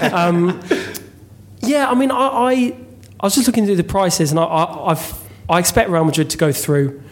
um, 0.10 0.60
yeah, 1.60 1.88
I 1.88 1.94
mean, 1.94 2.10
I, 2.10 2.16
I, 2.16 2.54
I 3.20 3.26
was 3.28 3.36
just 3.36 3.46
looking 3.46 3.66
through 3.68 3.76
the 3.76 3.84
prices, 3.84 4.32
and 4.32 4.40
I, 4.40 4.44
I, 4.44 4.92
I've, 4.92 5.14
I 5.48 5.60
expect 5.60 5.92
Real 5.92 6.04
Madrid 6.04 6.32
to 6.32 6.38
go 6.38 6.52
through 6.52 7.04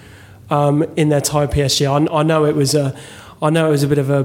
um, 0.53 0.83
in 0.95 1.09
their 1.09 1.21
tie 1.21 1.47
PSG. 1.47 1.85
I, 1.87 2.19
I 2.19 2.23
know 2.23 2.45
it 2.45 2.55
was 2.55 2.73
a, 2.75 2.95
I 3.41 3.49
know 3.49 3.67
it 3.67 3.71
was 3.71 3.83
a 3.83 3.87
bit 3.87 3.97
of 3.97 4.09
a 4.09 4.21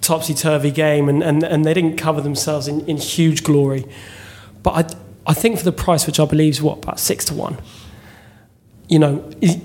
topsy 0.00 0.34
turvy 0.34 0.70
game, 0.70 1.08
and, 1.08 1.22
and, 1.22 1.42
and 1.44 1.64
they 1.64 1.74
didn't 1.74 1.96
cover 1.96 2.20
themselves 2.20 2.66
in, 2.68 2.80
in 2.88 2.96
huge 2.96 3.42
glory. 3.44 3.84
But 4.62 4.70
I, 5.26 5.30
I 5.30 5.34
think 5.34 5.58
for 5.58 5.64
the 5.64 5.72
price, 5.72 6.06
which 6.06 6.18
I 6.18 6.24
believe 6.24 6.52
is 6.54 6.62
what 6.62 6.78
about 6.82 6.98
six 7.00 7.24
to 7.26 7.34
one, 7.34 7.56
you 8.88 8.98
know. 8.98 9.30
is- 9.40 9.58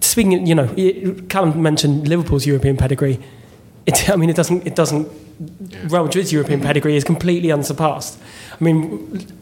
Speaking, 0.00 0.46
you 0.46 0.54
know, 0.54 0.66
Callum 1.28 1.62
mentioned 1.62 2.08
Liverpool's 2.08 2.44
European 2.44 2.76
pedigree. 2.76 3.18
It, 3.86 4.10
I 4.14 4.16
mean, 4.16 4.30
it 4.30 4.36
doesn't. 4.36 4.66
It 4.66 4.74
doesn't. 4.74 5.08
Real 5.88 6.04
Madrid's 6.04 6.32
European 6.32 6.60
pedigree 6.60 6.96
is 6.96 7.04
completely 7.04 7.50
unsurpassed. 7.52 8.18
I 8.60 8.64
mean, 8.64 8.78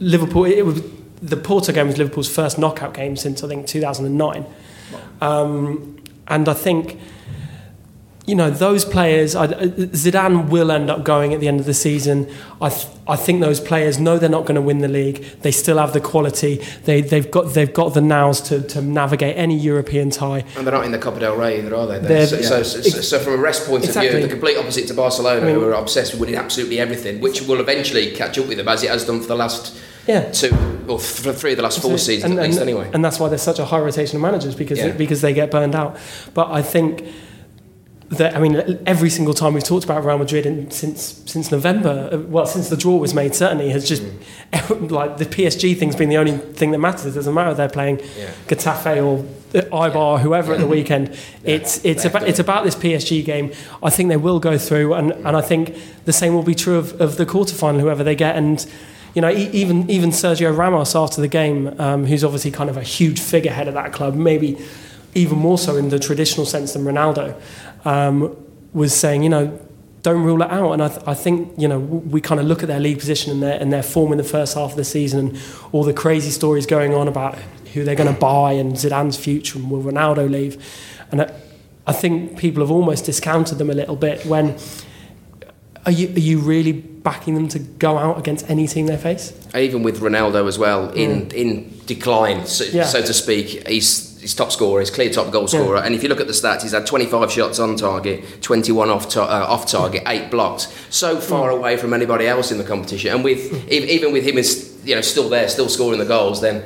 Liverpool. 0.00 0.44
It 0.44 0.62
was 0.62 0.82
the 1.22 1.36
Porto 1.36 1.72
game 1.72 1.86
was 1.86 1.98
Liverpool's 1.98 2.28
first 2.34 2.58
knockout 2.58 2.94
game 2.94 3.16
since 3.16 3.42
I 3.44 3.48
think 3.48 3.66
2009, 3.66 4.46
um, 5.20 5.96
and 6.28 6.48
I 6.48 6.54
think 6.54 6.98
you 8.26 8.34
know 8.36 8.50
those 8.50 8.84
players. 8.84 9.34
I, 9.34 9.48
Zidane 9.48 10.50
will 10.50 10.70
end 10.70 10.88
up 10.88 11.04
going 11.04 11.34
at 11.34 11.40
the 11.40 11.48
end 11.48 11.58
of 11.58 11.66
the 11.66 11.74
season. 11.74 12.28
I 12.60 12.68
th- 12.68 12.86
I 13.08 13.16
think 13.16 13.40
those 13.40 13.58
players 13.58 13.98
know 13.98 14.18
they're 14.18 14.28
not 14.28 14.42
going 14.44 14.54
to 14.54 14.60
win 14.60 14.78
the 14.78 14.88
league. 14.88 15.24
They 15.40 15.50
still 15.50 15.78
have 15.78 15.92
the 15.94 16.00
quality. 16.00 16.56
They 16.84 17.00
they've 17.00 17.28
got 17.28 17.54
they've 17.54 17.72
got 17.72 17.94
the 17.94 18.00
nows 18.00 18.40
to, 18.42 18.60
to 18.68 18.82
navigate 18.82 19.36
any 19.36 19.56
European 19.58 20.10
tie. 20.10 20.44
And 20.56 20.64
they're 20.66 20.74
not 20.74 20.84
in 20.84 20.92
the 20.92 20.98
Copa 20.98 21.18
del 21.18 21.36
Rey 21.36 21.58
either, 21.58 21.74
are 21.74 21.86
they? 21.86 21.98
They're- 21.98 22.26
so, 22.26 22.62
so, 22.62 22.80
so, 22.82 23.00
so 23.00 23.18
from 23.18 23.32
a 23.34 23.36
rest 23.38 23.66
point 23.66 23.84
of 23.88 23.94
view, 23.94 24.20
the 24.22 24.28
complete 24.28 24.56
opposite 24.56 24.86
to 24.88 24.94
Barcelona, 24.94 25.40
I 25.40 25.44
mean- 25.46 25.54
who 25.56 25.64
are 25.64 25.72
obsessed 25.72 26.12
with 26.12 26.20
winning 26.20 26.36
absolutely 26.36 26.78
everything, 26.78 27.20
which 27.20 27.42
will 27.42 27.58
eventually 27.60 28.12
catch 28.12 28.38
up 28.38 28.46
with 28.46 28.58
them, 28.58 28.68
as 28.68 28.84
it 28.84 28.90
has 28.90 29.04
done 29.04 29.20
for 29.20 29.26
the 29.28 29.34
last 29.36 29.76
Yeah. 30.12 30.30
two, 30.32 30.50
or 30.88 30.98
th- 30.98 31.36
three 31.36 31.52
of 31.52 31.56
the 31.56 31.62
last 31.62 31.80
four 31.80 31.98
seasons 31.98 32.30
and, 32.30 32.38
at 32.40 32.46
least, 32.46 32.58
and- 32.60 32.68
anyway. 32.68 32.90
And 32.94 33.04
that's 33.04 33.18
why 33.20 33.28
there's 33.28 33.42
such 33.50 33.58
a 33.58 33.64
high 33.64 33.78
rotation 33.88 34.16
of 34.16 34.22
managers 34.22 34.54
because 34.54 34.78
Yeah. 34.78 34.90
because 35.02 35.20
they 35.20 35.32
get 35.32 35.50
burned 35.50 35.74
out. 35.74 35.96
But 36.34 36.46
I 36.50 36.62
think 36.62 37.04
that 38.10 38.34
I 38.36 38.40
mean 38.40 38.78
every 38.86 39.08
single 39.08 39.34
time 39.34 39.54
we've 39.54 39.62
talked 39.72 39.84
about 39.84 40.04
Real 40.04 40.18
Madrid 40.18 40.44
and 40.44 40.72
since 40.72 41.22
since 41.26 41.52
November, 41.52 42.10
uh, 42.12 42.18
well 42.36 42.44
since 42.46 42.68
the 42.68 42.76
draw 42.76 42.96
was 42.96 43.14
made, 43.14 43.34
certainly 43.36 43.68
has 43.70 43.88
just 43.88 44.02
Mm. 44.52 44.90
like 45.00 45.18
the 45.18 45.26
PSG 45.26 45.74
thing's 45.78 45.94
been 45.94 46.08
the 46.08 46.16
only 46.16 46.36
thing 46.36 46.72
that 46.72 46.78
matters. 46.78 47.06
It 47.06 47.12
doesn't 47.14 47.32
matter 47.34 47.50
if 47.52 47.56
they're 47.56 47.68
playing 47.68 48.00
Yeah. 48.18 48.30
Getafe 48.48 48.96
or 49.04 49.24
Eibar 49.52 49.96
or 49.96 50.18
whoever 50.18 50.52
at 50.54 50.58
the 50.58 50.66
weekend. 50.66 51.10
It's 51.44 51.80
it's 51.84 52.04
about 52.04 52.26
it's 52.28 52.40
about 52.40 52.64
this 52.64 52.74
PSG 52.74 53.24
game. 53.24 53.52
I 53.80 53.90
think 53.90 54.08
they 54.08 54.16
will 54.16 54.40
go 54.40 54.58
through, 54.58 54.94
and, 54.94 55.12
and 55.12 55.36
I 55.36 55.40
think 55.40 55.76
the 56.04 56.12
same 56.12 56.34
will 56.34 56.42
be 56.42 56.54
true 56.56 56.78
of, 56.78 57.00
of 57.00 57.16
the 57.16 57.24
quarterfinal, 57.26 57.80
whoever 57.80 58.02
they 58.02 58.16
get. 58.16 58.34
And 58.36 58.66
you 59.14 59.20
know, 59.20 59.30
even 59.30 59.90
even 59.90 60.10
Sergio 60.10 60.56
Ramos 60.56 60.94
after 60.94 61.20
the 61.20 61.28
game, 61.28 61.74
um, 61.80 62.06
who's 62.06 62.24
obviously 62.24 62.50
kind 62.50 62.70
of 62.70 62.76
a 62.76 62.82
huge 62.82 63.20
figurehead 63.20 63.68
of 63.68 63.74
that 63.74 63.92
club, 63.92 64.14
maybe 64.14 64.58
even 65.14 65.38
more 65.38 65.58
so 65.58 65.76
in 65.76 65.88
the 65.88 65.98
traditional 65.98 66.46
sense 66.46 66.74
than 66.74 66.84
Ronaldo, 66.84 67.40
um, 67.84 68.36
was 68.72 68.94
saying, 68.94 69.22
you 69.22 69.28
know. 69.28 69.58
Don't 70.02 70.22
rule 70.22 70.40
it 70.40 70.50
out, 70.50 70.72
and 70.72 70.82
I, 70.82 70.88
th- 70.88 71.02
I 71.06 71.12
think 71.12 71.52
you 71.58 71.68
know 71.68 71.78
we 71.78 72.22
kind 72.22 72.40
of 72.40 72.46
look 72.46 72.62
at 72.62 72.68
their 72.68 72.80
league 72.80 72.98
position 72.98 73.32
and 73.32 73.42
their 73.42 73.60
and 73.60 73.70
their 73.70 73.82
form 73.82 74.12
in 74.12 74.16
the 74.16 74.24
first 74.24 74.54
half 74.54 74.70
of 74.70 74.76
the 74.76 74.84
season, 74.84 75.18
and 75.20 75.42
all 75.72 75.84
the 75.84 75.92
crazy 75.92 76.30
stories 76.30 76.64
going 76.64 76.94
on 76.94 77.06
about 77.06 77.36
who 77.74 77.84
they're 77.84 77.94
going 77.94 78.10
to 78.10 78.18
buy 78.18 78.52
and 78.52 78.72
Zidane's 78.76 79.18
future 79.18 79.58
and 79.58 79.70
will 79.70 79.82
Ronaldo 79.82 80.30
leave, 80.30 80.56
and 81.10 81.20
I, 81.20 81.32
I 81.86 81.92
think 81.92 82.38
people 82.38 82.62
have 82.62 82.70
almost 82.70 83.04
discounted 83.04 83.58
them 83.58 83.68
a 83.68 83.74
little 83.74 83.94
bit. 83.94 84.24
When 84.24 84.56
are 85.86 85.92
you 85.92 86.08
are 86.08 86.18
you 86.20 86.38
really 86.38 86.72
backing 86.72 87.34
them 87.34 87.48
to 87.48 87.58
go 87.58 87.96
out 87.98 88.18
against 88.18 88.48
any 88.50 88.66
team 88.66 88.86
they 88.86 88.96
face? 88.96 89.32
Even 89.54 89.82
with 89.82 90.00
Ronaldo 90.00 90.46
as 90.46 90.58
well, 90.58 90.90
in, 90.90 91.30
in 91.30 91.72
decline, 91.86 92.46
so, 92.46 92.64
Mm. 92.64 92.74
Yeah. 92.74 92.84
so 92.84 93.00
to 93.00 93.12
speak, 93.14 93.66
he's, 93.66 94.20
he's 94.20 94.34
top 94.34 94.52
scorer, 94.52 94.80
he's 94.80 94.90
clear 94.90 95.10
top 95.10 95.32
goal 95.32 95.48
scorer. 95.48 95.78
And 95.78 95.94
if 95.94 96.02
you 96.02 96.08
look 96.10 96.20
at 96.20 96.26
the 96.26 96.34
stats, 96.34 96.62
he's 96.62 96.72
had 96.72 96.86
25 96.86 97.32
shots 97.32 97.58
on 97.58 97.74
target, 97.76 98.42
21 98.42 98.90
off, 98.90 99.08
ta- 99.08 99.24
uh, 99.24 99.46
off 99.52 99.66
target, 99.66 100.02
eight 100.06 100.30
blocks. 100.30 100.68
So 100.90 101.18
far 101.18 101.48
Mm. 101.50 101.56
away 101.56 101.76
from 101.78 101.94
anybody 101.94 102.26
else 102.26 102.52
in 102.52 102.58
the 102.58 102.64
competition. 102.64 103.14
And 103.14 103.24
with 103.24 103.40
e- 103.72 103.76
even 103.90 104.12
with 104.12 104.24
him 104.24 104.36
is 104.38 104.78
you 104.84 104.94
know 104.94 105.00
still 105.00 105.28
there, 105.30 105.48
still 105.48 105.68
scoring 105.68 105.98
the 105.98 106.04
goals, 106.04 106.40
then 106.42 106.62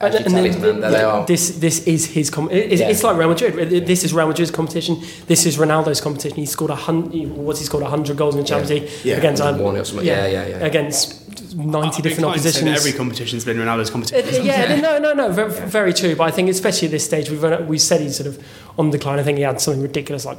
as 0.00 0.14
you 0.18 0.24
tell 0.26 0.44
it, 0.44 0.60
man, 0.60 0.80
there 0.80 0.90
they 0.90 1.02
are. 1.02 1.24
This 1.26 1.50
this 1.58 1.86
is 1.86 2.06
his 2.06 2.30
com- 2.30 2.48
it's, 2.50 2.80
Yeah. 2.80 2.88
it's 2.90 3.02
like 3.02 3.16
Real 3.16 3.28
Madrid. 3.28 3.86
This 3.86 4.04
is 4.04 4.12
Real 4.12 4.26
Madrid's 4.28 4.50
competition. 4.50 5.00
This 5.26 5.46
is 5.46 5.56
Ronaldo's 5.56 6.00
competition. 6.00 6.36
He 6.36 6.46
scored 6.46 6.70
a 6.70 6.74
hundred. 6.76 7.28
What's 7.30 7.60
he 7.60 7.64
scored? 7.66 7.84
hundred 7.84 8.16
goals 8.16 8.34
in 8.34 8.40
the 8.42 8.46
Champions 8.46 8.70
League 8.70 8.90
Yeah. 9.04 9.16
against 9.16 9.42
uh, 9.42 9.54
One. 9.54 9.74
Yeah, 9.76 10.26
yeah, 10.26 10.46
yeah. 10.46 10.56
against 10.66 11.20
ninety 11.56 11.98
I'd 11.98 12.02
different 12.02 12.18
inclined 12.18 12.42
to 12.42 12.52
say 12.52 12.60
that 12.60 12.70
oppositions. 12.70 12.78
Every 12.78 12.92
competition's 12.96 13.44
been 13.44 13.56
Ronaldo's 13.58 13.88
Uh, 13.90 13.92
competition. 13.92 14.44
yeah, 14.44 14.80
no, 14.86 14.98
no, 14.98 15.12
no, 15.12 15.30
very, 15.32 15.50
very 15.50 15.92
true. 15.92 16.14
But 16.16 16.24
I 16.24 16.30
think, 16.30 16.48
especially 16.50 16.88
at 16.88 16.92
this 16.92 17.04
stage, 17.04 17.30
we've 17.30 17.44
we 17.68 17.78
said 17.78 18.00
he's 18.00 18.16
sort 18.16 18.26
of 18.26 18.38
on 18.78 18.90
the 18.90 18.98
decline. 18.98 19.18
I 19.18 19.22
think 19.22 19.38
he 19.38 19.44
had 19.44 19.60
something 19.60 19.82
ridiculous 19.82 20.24
like 20.24 20.38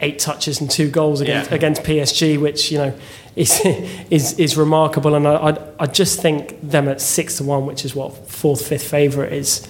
eight 0.00 0.18
touches 0.18 0.60
and 0.60 0.70
two 0.70 0.90
goals 0.90 1.20
against, 1.20 1.50
Yeah. 1.50 1.56
against 1.56 1.82
PSG, 1.82 2.38
which 2.40 2.70
you 2.70 2.78
know 2.78 2.92
is 3.36 3.60
is 4.10 4.38
is 4.38 4.56
remarkable. 4.56 5.14
And 5.14 5.26
I, 5.26 5.34
I 5.50 5.58
I 5.80 5.86
just 5.86 6.20
think 6.20 6.58
them 6.62 6.88
at 6.88 7.00
six 7.00 7.36
to 7.38 7.44
one, 7.44 7.66
which 7.66 7.84
is 7.84 7.94
what 7.94 8.14
fourth, 8.28 8.66
fifth 8.66 8.88
favourite 8.90 9.32
is, 9.32 9.66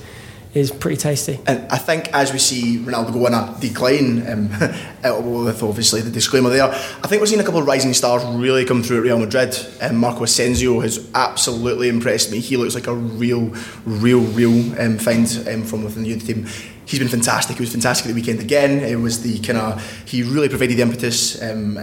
is 0.56 0.70
pretty 0.70 0.96
tasty. 0.96 1.38
And 1.46 1.70
I 1.70 1.78
think 1.78 2.12
as 2.12 2.32
we 2.32 2.38
see 2.38 2.78
Ronaldo 2.78 3.12
go 3.12 3.26
on 3.26 3.34
a 3.34 3.60
decline, 3.60 4.26
um, 4.28 4.50
uh, 5.04 5.20
with 5.20 5.62
obviously 5.62 6.00
the 6.00 6.10
disclaimer 6.10 6.50
there, 6.50 6.64
I 6.64 7.06
think 7.06 7.20
we're 7.20 7.26
seeing 7.26 7.40
a 7.40 7.44
couple 7.44 7.60
of 7.60 7.66
rising 7.66 7.92
stars 7.94 8.24
really 8.24 8.64
come 8.64 8.82
through 8.82 8.98
at 8.98 9.02
Real 9.02 9.18
Madrid. 9.18 9.54
Um, 9.80 9.96
Marco 9.96 10.24
Asensio 10.24 10.80
has 10.80 11.08
absolutely 11.14 11.88
impressed 11.88 12.30
me. 12.30 12.40
He 12.40 12.56
looks 12.56 12.74
like 12.74 12.86
a 12.86 12.94
real, 12.94 13.54
real, 13.84 14.20
real 14.20 14.80
um, 14.80 14.98
find 14.98 15.26
um, 15.48 15.62
from 15.64 15.84
within 15.84 16.04
the 16.04 16.08
youth 16.10 16.26
team. 16.26 16.46
He's 16.86 17.00
been 17.00 17.08
fantastic. 17.08 17.56
He 17.56 17.62
was 17.62 17.72
fantastic 17.72 18.06
at 18.06 18.08
the 18.10 18.14
weekend 18.14 18.40
again. 18.40 18.78
It 18.78 18.96
was 18.96 19.22
the 19.22 19.40
kind 19.40 19.58
of 19.58 20.08
he 20.08 20.22
really 20.22 20.48
provided 20.48 20.76
the 20.78 20.82
impetus 20.82 21.42
um, 21.42 21.76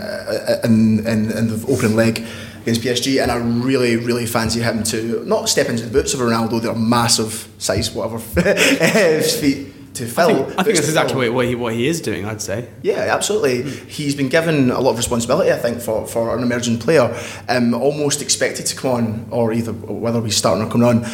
in, 0.64 1.06
in, 1.06 1.32
in 1.32 1.48
the 1.48 1.66
opening 1.68 1.96
leg 1.96 2.26
against 2.64 2.82
PSG, 2.82 3.22
and 3.22 3.32
I 3.32 3.36
really, 3.36 3.98
really 3.98 4.26
fancy 4.26 4.62
him 4.62 4.84
to 4.86 5.24
not 5.26 5.50
step 5.50 5.70
into 5.70 5.86
the 5.86 5.92
boots 5.92 6.14
of 6.14 6.20
Ronaldo. 6.22 6.62
They're 6.62 6.74
massive 6.74 7.48
size, 7.58 7.92
whatever 7.92 8.20
feet 9.22 9.94
to 9.96 10.08
fill. 10.08 10.30
I 10.30 10.34
think, 10.34 10.40
I 10.40 10.46
think 10.46 10.56
boots 10.56 10.66
that's 10.66 10.80
to 10.80 10.86
exactly 10.86 11.14
fill. 11.14 11.20
what, 11.20 11.34
what, 11.34 11.46
he, 11.46 11.56
what 11.56 11.74
he 11.74 11.88
is 11.88 12.02
doing, 12.02 12.26
I'd 12.26 12.42
say. 12.42 12.70
Yeah, 12.82 13.08
absolutely. 13.14 13.70
He's 13.70 14.16
been 14.16 14.30
given 14.30 14.72
a 14.72 14.80
lot 14.80 14.92
of 14.92 14.98
responsibility, 14.98 15.52
I 15.52 15.58
think, 15.58 15.82
for, 15.82 16.08
for 16.08 16.36
an 16.36 16.42
emerging 16.42 16.80
player. 16.80 17.16
Um, 17.48 17.74
almost 17.74 18.22
expected 18.22 18.66
to 18.68 18.76
come 18.76 18.92
on, 18.92 19.28
or 19.30 19.54
either 19.54 19.74
whether 19.74 20.22
he's 20.22 20.38
starting 20.38 20.66
or 20.66 20.72
coming 20.72 20.88
on, 20.88 21.06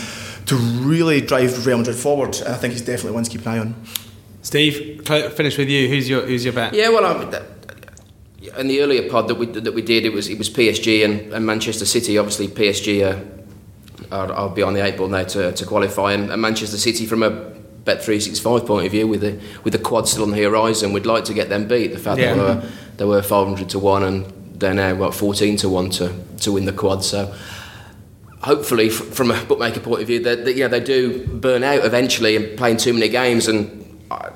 to 0.45 0.55
really 0.55 1.21
drive 1.21 1.65
Real 1.65 1.79
Madrid 1.79 1.97
forward. 1.97 2.37
And 2.37 2.49
I 2.49 2.57
think 2.57 2.73
he's 2.73 2.81
definitely 2.81 3.11
one 3.13 3.23
to 3.23 3.29
keep 3.29 3.41
an 3.41 3.47
eye 3.47 3.59
on. 3.59 3.75
Steve, 4.41 5.05
finish 5.05 5.57
with 5.57 5.69
you. 5.69 5.89
Who's 5.89 6.09
your 6.09 6.25
Who's 6.25 6.45
your 6.45 6.53
bet? 6.53 6.73
Yeah, 6.73 6.89
well, 6.89 7.29
that, 7.29 7.59
in 8.57 8.67
the 8.67 8.81
earlier 8.81 9.09
pod 9.09 9.27
that 9.27 9.35
we 9.35 9.45
that 9.47 9.73
we 9.73 9.81
did, 9.81 10.05
it 10.05 10.13
was 10.13 10.27
it 10.29 10.37
was 10.37 10.49
PSG 10.49 11.03
and, 11.05 11.33
and 11.33 11.45
Manchester 11.45 11.85
City. 11.85 12.17
Obviously, 12.17 12.47
PSG 12.47 13.01
are, 13.05 13.21
are, 14.11 14.31
are 14.33 14.49
beyond 14.49 14.75
the 14.75 14.83
eight 14.83 14.97
ball 14.97 15.07
now 15.07 15.23
to, 15.23 15.51
to 15.51 15.65
qualify, 15.65 16.13
and, 16.13 16.31
and 16.31 16.41
Manchester 16.41 16.77
City 16.77 17.05
from 17.05 17.23
a 17.23 17.29
Bet 17.85 18.03
three 18.03 18.19
six 18.19 18.39
five 18.39 18.65
point 18.65 18.85
of 18.85 18.91
view, 18.91 19.07
with 19.07 19.21
the 19.21 19.39
with 19.63 19.73
the 19.73 19.79
quad 19.79 20.07
still 20.07 20.23
on 20.23 20.31
the 20.31 20.43
horizon, 20.43 20.91
we'd 20.93 21.05
like 21.05 21.23
to 21.25 21.33
get 21.33 21.49
them 21.49 21.67
beat. 21.67 21.93
The 21.93 21.97
fact 21.99 22.19
Yeah. 22.19 22.35
that 22.35 22.35
they 22.35 22.43
were 22.61 22.69
they 22.97 23.05
were 23.05 23.21
five 23.21 23.47
hundred 23.47 23.69
to 23.69 23.79
one, 23.79 24.03
and 24.03 24.25
they're 24.59 24.73
now 24.73 24.95
what 24.95 25.13
fourteen 25.15 25.55
to 25.57 25.69
one 25.69 25.89
to 25.91 26.13
to 26.41 26.51
win 26.51 26.65
the 26.65 26.73
quad. 26.73 27.03
So 27.03 27.33
hopefully, 28.41 28.89
from 28.89 29.31
a 29.31 29.43
bookmaker 29.45 29.79
point 29.79 30.01
of 30.01 30.07
view, 30.07 30.21
that 30.23 30.45
that, 30.45 30.55
yeah 30.55 30.67
they 30.67 30.81
do 30.81 31.25
burn 31.27 31.63
out 31.63 31.85
eventually 31.85 32.35
and 32.35 32.57
playing 32.57 32.77
too 32.77 32.93
many 32.93 33.09
games 33.09 33.47
and. 33.47 33.85
I, 34.11 34.31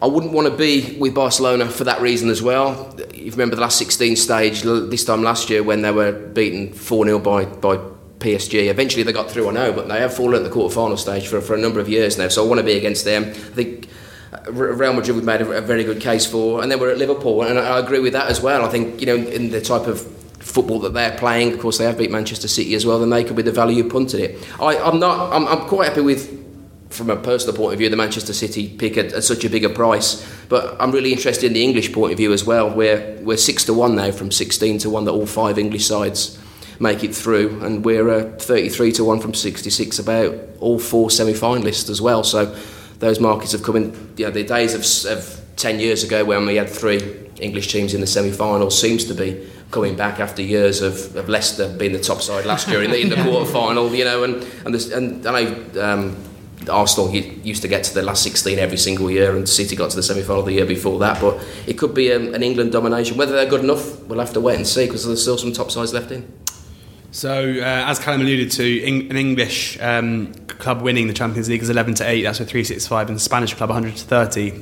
I 0.00 0.06
wouldn't 0.06 0.32
want 0.32 0.46
to 0.46 0.54
be 0.54 0.96
with 0.98 1.14
Barcelona 1.14 1.68
for 1.68 1.84
that 1.84 2.02
reason 2.02 2.28
as 2.28 2.42
well. 2.42 2.94
You 3.14 3.30
remember 3.30 3.56
the 3.56 3.62
last 3.62 3.78
16 3.78 4.16
stage 4.16 4.62
this 4.62 5.04
time 5.04 5.22
last 5.22 5.48
year 5.48 5.62
when 5.62 5.82
they 5.82 5.90
were 5.90 6.12
beaten 6.12 6.72
4 6.72 7.06
0 7.06 7.18
by, 7.18 7.46
by 7.46 7.78
PSG. 8.18 8.68
Eventually 8.68 9.02
they 9.04 9.12
got 9.12 9.30
through, 9.30 9.48
I 9.48 9.52
know, 9.52 9.72
but 9.72 9.88
they 9.88 9.98
have 10.00 10.14
fallen 10.14 10.34
at 10.34 10.42
the 10.42 10.50
quarter 10.50 10.74
final 10.74 10.98
stage 10.98 11.28
for, 11.28 11.40
for 11.40 11.54
a 11.54 11.58
number 11.58 11.80
of 11.80 11.88
years 11.88 12.18
now. 12.18 12.28
So 12.28 12.44
I 12.44 12.48
want 12.48 12.58
to 12.58 12.64
be 12.64 12.76
against 12.76 13.06
them. 13.06 13.24
I 13.24 13.32
think 13.32 13.88
uh, 14.32 14.52
Real 14.52 14.92
Madrid 14.92 15.16
we've 15.16 15.24
made 15.24 15.40
a, 15.40 15.50
a, 15.52 15.60
very 15.62 15.84
good 15.84 16.00
case 16.00 16.26
for, 16.26 16.62
and 16.62 16.70
then 16.70 16.78
we're 16.78 16.90
at 16.90 16.98
Liverpool, 16.98 17.42
and 17.42 17.58
I, 17.58 17.76
I 17.76 17.78
agree 17.78 18.00
with 18.00 18.12
that 18.12 18.28
as 18.28 18.40
well. 18.40 18.64
I 18.64 18.68
think 18.68 19.00
you 19.00 19.06
know 19.06 19.16
in 19.16 19.50
the 19.50 19.60
type 19.62 19.86
of 19.86 20.00
football 20.40 20.78
that 20.80 20.92
they're 20.92 21.16
playing, 21.16 21.54
of 21.54 21.60
course 21.60 21.78
they 21.78 21.84
have 21.84 21.96
beat 21.96 22.10
Manchester 22.10 22.48
City 22.48 22.74
as 22.74 22.84
well. 22.84 22.98
Then 22.98 23.10
they 23.10 23.24
could 23.24 23.36
be 23.36 23.42
the 23.42 23.52
value 23.52 23.88
punted 23.88 24.20
it. 24.20 24.46
I, 24.60 24.76
I'm 24.76 24.98
not. 24.98 25.32
I'm, 25.32 25.46
I'm 25.46 25.66
quite 25.68 25.88
happy 25.88 26.02
with 26.02 26.45
from 26.90 27.10
a 27.10 27.16
personal 27.16 27.56
point 27.56 27.72
of 27.72 27.78
view, 27.78 27.88
the 27.88 27.96
Manchester 27.96 28.32
City 28.32 28.68
pick 28.68 28.96
at, 28.96 29.12
at, 29.12 29.24
such 29.24 29.44
a 29.44 29.50
bigger 29.50 29.68
price. 29.68 30.26
But 30.48 30.76
I'm 30.80 30.92
really 30.92 31.12
interested 31.12 31.46
in 31.46 31.52
the 31.52 31.62
English 31.62 31.92
point 31.92 32.12
of 32.12 32.18
view 32.18 32.32
as 32.32 32.44
well. 32.44 32.70
We're 32.70 33.18
we're 33.22 33.36
six 33.36 33.64
to 33.64 33.74
one 33.74 33.96
now 33.96 34.12
from 34.12 34.30
16 34.30 34.78
to 34.78 34.90
one 34.90 35.04
that 35.04 35.12
all 35.12 35.26
five 35.26 35.58
English 35.58 35.86
sides 35.86 36.38
make 36.78 37.02
it 37.02 37.14
through, 37.14 37.60
and 37.64 37.84
we're 37.84 38.08
uh, 38.08 38.38
33 38.38 38.92
to 38.92 39.04
one 39.04 39.20
from 39.20 39.34
66 39.34 39.98
about 39.98 40.34
all 40.60 40.78
four 40.78 41.10
semi-finalists 41.10 41.88
as 41.88 42.02
well. 42.02 42.22
So 42.22 42.54
those 42.98 43.18
markets 43.18 43.52
have 43.52 43.62
come 43.62 43.76
in. 43.76 44.14
You 44.16 44.26
know, 44.26 44.30
the 44.30 44.44
days 44.44 44.74
of, 44.74 45.18
of 45.18 45.40
10 45.56 45.80
years 45.80 46.04
ago 46.04 46.24
when 46.24 46.46
we 46.46 46.56
had 46.56 46.68
three 46.68 47.00
English 47.40 47.72
teams 47.72 47.94
in 47.94 48.00
the 48.00 48.06
semi-final 48.06 48.70
seems 48.70 49.04
to 49.06 49.14
be 49.14 49.48
coming 49.70 49.96
back 49.96 50.20
after 50.20 50.42
years 50.42 50.80
of, 50.80 51.16
of 51.16 51.28
Leicester 51.28 51.68
being 51.76 51.92
the 51.92 52.00
top 52.00 52.22
side 52.22 52.46
last 52.46 52.68
year 52.68 52.82
in 52.82 52.90
the, 52.90 53.00
in 53.00 53.08
the 53.08 53.16
quarter 53.24 53.50
final. 53.50 53.92
You 53.94 54.04
know, 54.04 54.22
and 54.24 54.34
and, 54.64 54.74
this, 54.74 54.92
and 54.92 55.26
I 55.26 55.44
know. 55.44 55.82
Um, 55.82 56.25
Arsenal 56.68 57.10
used 57.14 57.62
to 57.62 57.68
get 57.68 57.84
to 57.84 57.94
the 57.94 58.02
last 58.02 58.22
16 58.22 58.58
every 58.58 58.78
single 58.78 59.10
year, 59.10 59.36
and 59.36 59.48
City 59.48 59.76
got 59.76 59.90
to 59.90 59.96
the 59.96 60.02
semi 60.02 60.22
final 60.22 60.42
the 60.42 60.52
year 60.52 60.66
before 60.66 60.98
that. 61.00 61.20
But 61.20 61.44
it 61.66 61.74
could 61.74 61.94
be 61.94 62.12
um, 62.12 62.34
an 62.34 62.42
England 62.42 62.72
domination. 62.72 63.16
Whether 63.16 63.32
they're 63.32 63.48
good 63.48 63.62
enough, 63.62 64.02
we'll 64.04 64.20
have 64.20 64.32
to 64.32 64.40
wait 64.40 64.56
and 64.56 64.66
see 64.66 64.86
because 64.86 65.06
there's 65.06 65.22
still 65.22 65.38
some 65.38 65.52
top 65.52 65.70
sides 65.70 65.92
left 65.92 66.10
in. 66.10 66.32
So, 67.12 67.54
uh, 67.60 67.84
as 67.86 67.98
Callum 67.98 68.20
alluded 68.20 68.50
to, 68.52 68.84
an 68.84 69.16
English 69.16 69.80
um, 69.80 70.34
club 70.48 70.82
winning 70.82 71.06
the 71.06 71.14
Champions 71.14 71.48
League 71.48 71.62
is 71.62 71.70
11 71.70 71.94
to 71.94 72.08
8, 72.08 72.22
that's 72.22 72.40
with 72.40 72.48
365, 72.50 73.08
and 73.08 73.20
Spanish 73.20 73.54
club 73.54 73.70
100 73.70 73.96
to 73.96 74.04
30. 74.04 74.52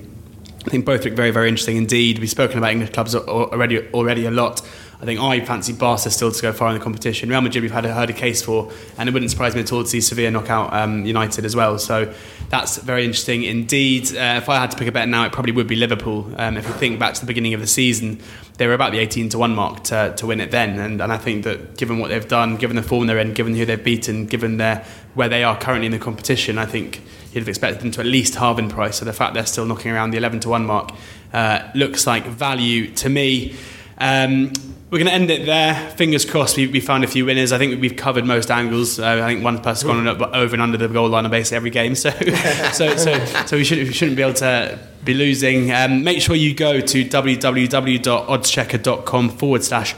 I 0.65 0.71
think 0.71 0.85
both 0.85 1.05
look 1.05 1.15
very, 1.15 1.31
very 1.31 1.49
interesting 1.49 1.77
indeed. 1.77 2.19
We've 2.21 2.31
spoken 2.31 2.59
about 2.59 2.71
English 2.71 2.91
clubs 2.91 3.15
already, 3.15 3.87
already 3.89 4.27
a 4.27 4.31
lot. 4.31 4.63
I 5.01 5.05
think 5.05 5.21
I 5.21 5.41
fancy 5.45 5.73
Barca 5.73 6.11
still 6.11 6.31
to 6.31 6.43
go 6.43 6.53
far 6.53 6.69
in 6.69 6.75
the 6.75 6.83
competition. 6.83 7.29
Real 7.29 7.41
Madrid 7.41 7.63
we've 7.63 7.73
had 7.73 7.85
a, 7.85 7.93
heard 7.93 8.11
a 8.11 8.13
case 8.13 8.43
for, 8.43 8.71
and 8.97 9.09
it 9.09 9.13
wouldn't 9.13 9.31
surprise 9.31 9.55
me 9.55 9.61
at 9.61 9.73
all 9.73 9.83
to 9.83 9.89
see 9.89 10.01
Sevilla 10.01 10.31
knock 10.31 10.51
out 10.51 10.73
um, 10.73 11.05
United 11.05 11.45
as 11.45 11.55
well. 11.55 11.79
So 11.79 12.13
that's 12.49 12.79
very 12.79 13.05
interesting 13.05 13.43
indeed. 13.43 14.15
Uh, 14.15 14.39
if 14.39 14.49
I 14.49 14.59
had 14.59 14.71
to 14.71 14.77
pick 14.77 14.89
a 14.89 14.93
bet 14.93 15.09
now, 15.09 15.25
it 15.25 15.33
probably 15.33 15.53
would 15.53 15.67
be 15.67 15.77
Liverpool. 15.77 16.33
Um, 16.37 16.57
if 16.57 16.67
you 16.67 16.75
think 16.75 16.99
back 16.99 17.15
to 17.15 17.21
the 17.21 17.27
beginning 17.27 17.55
of 17.55 17.61
the 17.61 17.67
season, 17.67 18.21
they 18.57 18.67
were 18.67 18.75
about 18.75 18.93
the 18.93 18.99
18 18.99 19.31
to 19.31 19.39
1 19.39 19.55
mark 19.55 19.83
to, 19.85 20.15
to 20.17 20.27
win 20.27 20.41
it 20.41 20.51
then. 20.51 20.79
And, 20.79 21.01
and 21.01 21.13
I 21.13 21.19
think 21.19 21.45
that 21.45 21.77
given 21.77 21.99
what 21.99 22.09
they've 22.09 22.27
done, 22.27 22.57
given 22.57 22.77
the 22.77 22.83
form 22.83 23.07
they're 23.07 23.19
in, 23.19 23.35
given 23.35 23.55
who 23.55 23.65
they've 23.65 23.83
beaten, 23.83 24.27
given 24.27 24.59
their, 24.59 24.85
where 25.15 25.29
they 25.29 25.43
are 25.43 25.59
currently 25.59 25.87
in 25.87 25.93
the 25.93 25.99
competition, 25.99 26.57
I 26.57 26.67
think 26.67 27.03
you'd 27.33 27.41
have 27.41 27.49
expected 27.49 27.81
them 27.83 27.91
to 27.93 28.01
at 28.01 28.07
least 28.07 28.37
halve 28.37 28.61
in 28.61 28.69
price. 28.69 28.99
So 28.99 29.05
the 29.05 29.13
fact 29.13 29.35
they're 29.35 29.47
still 29.47 29.67
knocking 29.67 29.91
around 29.91 30.13
the 30.13 30.19
11 30.19 30.41
to 30.41 30.51
1 30.51 30.65
mark 30.65 30.93
uh, 31.33 31.69
looks 31.75 32.07
like 32.07 32.25
value 32.27 32.91
to 32.95 33.09
me. 33.09 33.57
Um, 33.99 34.53
we're 34.91 34.99
going 34.99 35.09
to 35.09 35.15
end 35.15 35.31
it 35.31 35.47
there. 35.47 35.75
Fingers 35.91 36.25
crossed 36.25 36.57
we, 36.57 36.69
we 36.69 36.79
found 36.79 37.03
a 37.03 37.09
few 37.09 37.27
winners. 37.27 37.51
I 37.53 37.59
think 37.59 37.81
we've 37.81 37.97
covered 37.97 38.25
most 38.25 38.49
angles. 38.51 39.01
Uh, 39.01 39.21
I 39.25 39.27
think 39.27 39.43
one 39.43 39.61
person's 39.61 39.91
gone 39.91 40.07
over 40.35 40.55
and 40.55 40.63
under 40.63 40.79
the 40.79 40.87
goal 40.87 41.09
line 41.09 41.25
on 41.25 41.33
basically 41.33 41.57
every 41.57 41.71
game. 41.71 41.97
So, 41.97 42.11
so, 42.73 42.97
so, 42.97 43.25
so 43.47 43.57
we, 43.57 43.65
should, 43.65 43.79
we 43.79 43.93
shouldn't 43.93 44.17
be 44.17 44.23
able 44.23 44.35
to 44.35 44.79
be 45.05 45.15
losing. 45.15 45.73
Um, 45.73 46.05
make 46.05 46.23
sure 46.23 46.37
you 46.37 46.55
go 46.55 46.81
to 46.81 47.05
www.oddschecker.com 47.05 49.31
forward 49.31 49.65
slash 49.65 49.97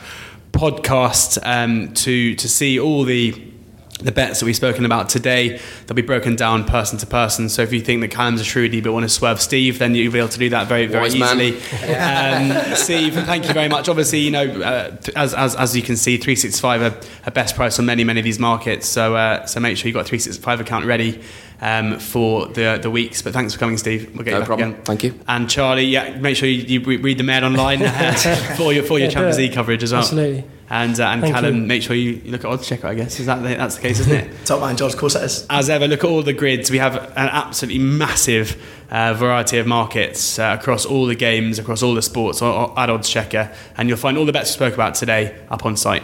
podcast 0.52 1.38
um, 1.42 1.92
to, 1.92 2.34
to 2.34 2.48
see 2.48 2.80
all 2.80 3.04
the 3.04 3.52
the 4.00 4.12
bets 4.12 4.40
that 4.40 4.46
we've 4.46 4.56
spoken 4.56 4.84
about 4.84 5.08
today, 5.08 5.58
they'll 5.86 5.94
be 5.94 6.02
broken 6.02 6.36
down 6.36 6.64
person 6.64 6.98
to 6.98 7.06
person. 7.06 7.48
So 7.48 7.62
if 7.62 7.72
you 7.72 7.80
think 7.80 8.02
that 8.02 8.10
Callum's 8.10 8.42
a 8.42 8.44
shrewdy 8.44 8.82
but 8.82 8.92
want 8.92 9.04
to 9.04 9.08
swerve 9.08 9.40
Steve, 9.40 9.78
then 9.78 9.94
you'll 9.94 10.12
be 10.12 10.18
able 10.18 10.28
to 10.28 10.38
do 10.38 10.50
that 10.50 10.66
very, 10.66 10.86
very 10.86 11.04
Wise 11.04 11.14
easily. 11.14 11.56
um, 11.94 12.74
Steve, 12.74 13.14
thank 13.14 13.48
you 13.48 13.54
very 13.54 13.68
much. 13.68 13.88
Obviously, 13.88 14.18
you 14.18 14.30
know, 14.30 14.44
uh, 14.44 14.96
as, 15.16 15.32
as, 15.32 15.56
as 15.56 15.74
you 15.74 15.82
can 15.82 15.96
see, 15.96 16.16
365 16.16 16.82
are, 16.82 17.26
are 17.26 17.30
best 17.30 17.56
price 17.56 17.78
on 17.78 17.86
many, 17.86 18.04
many 18.04 18.20
of 18.20 18.24
these 18.24 18.38
markets. 18.38 18.86
So 18.86 19.16
uh, 19.16 19.46
so 19.46 19.60
make 19.60 19.76
sure 19.76 19.88
you've 19.88 19.94
got 19.94 20.00
a 20.00 20.08
365 20.08 20.60
account 20.60 20.84
ready 20.84 21.22
um, 21.60 21.98
for 21.98 22.46
the 22.48 22.78
the 22.80 22.90
weeks. 22.90 23.22
But 23.22 23.32
thanks 23.32 23.54
for 23.54 23.60
coming, 23.60 23.78
Steve. 23.78 24.14
We'll 24.14 24.24
get 24.24 24.32
no 24.32 24.40
you 24.40 24.44
problem. 24.44 24.70
Again. 24.72 24.84
Thank 24.84 25.04
you. 25.04 25.18
And 25.26 25.48
Charlie, 25.48 25.84
yeah, 25.84 26.18
make 26.18 26.36
sure 26.36 26.48
you, 26.48 26.80
you 26.80 26.98
read 26.98 27.18
the 27.18 27.24
Mail 27.24 27.44
online 27.44 27.82
uh, 27.84 28.12
for 28.56 28.72
your 28.72 28.84
for 28.84 28.98
your 28.98 29.08
yeah, 29.08 29.14
Champions 29.14 29.38
League 29.38 29.52
coverage 29.52 29.82
as 29.82 29.92
well. 29.92 30.02
Absolutely. 30.02 30.44
And, 30.68 30.98
uh, 30.98 31.08
and 31.08 31.22
Callum, 31.22 31.54
you. 31.54 31.62
make 31.62 31.82
sure 31.82 31.94
you, 31.94 32.20
you 32.24 32.32
look 32.32 32.44
at 32.44 32.50
Oddschecker, 32.50 32.84
I 32.84 32.94
guess. 32.94 33.20
Is 33.20 33.26
that 33.26 33.36
the, 33.36 33.48
that's 33.50 33.76
the 33.76 33.82
case, 33.82 34.00
isn't 34.00 34.12
it? 34.12 34.30
Top 34.46 34.60
man, 34.60 34.76
George, 34.76 34.94
of 34.94 34.98
course 34.98 35.14
it 35.14 35.22
is. 35.22 35.46
As 35.48 35.70
ever, 35.70 35.86
look 35.86 36.02
at 36.02 36.10
all 36.10 36.22
the 36.22 36.32
grids. 36.32 36.70
We 36.70 36.78
have 36.78 36.96
an 36.96 37.28
absolutely 37.30 37.78
massive 37.80 38.60
uh, 38.90 39.14
variety 39.14 39.58
of 39.58 39.66
markets 39.66 40.38
uh, 40.38 40.56
across 40.58 40.84
all 40.84 41.06
the 41.06 41.14
games, 41.14 41.58
across 41.58 41.82
all 41.82 41.94
the 41.94 42.02
sports 42.02 42.42
at 42.42 42.48
Oddschecker. 42.48 43.54
And 43.76 43.88
you'll 43.88 43.98
find 43.98 44.18
all 44.18 44.24
the 44.24 44.32
bets 44.32 44.50
we 44.50 44.54
spoke 44.54 44.74
about 44.74 44.94
today 44.96 45.38
up 45.50 45.64
on 45.64 45.76
site. 45.76 46.02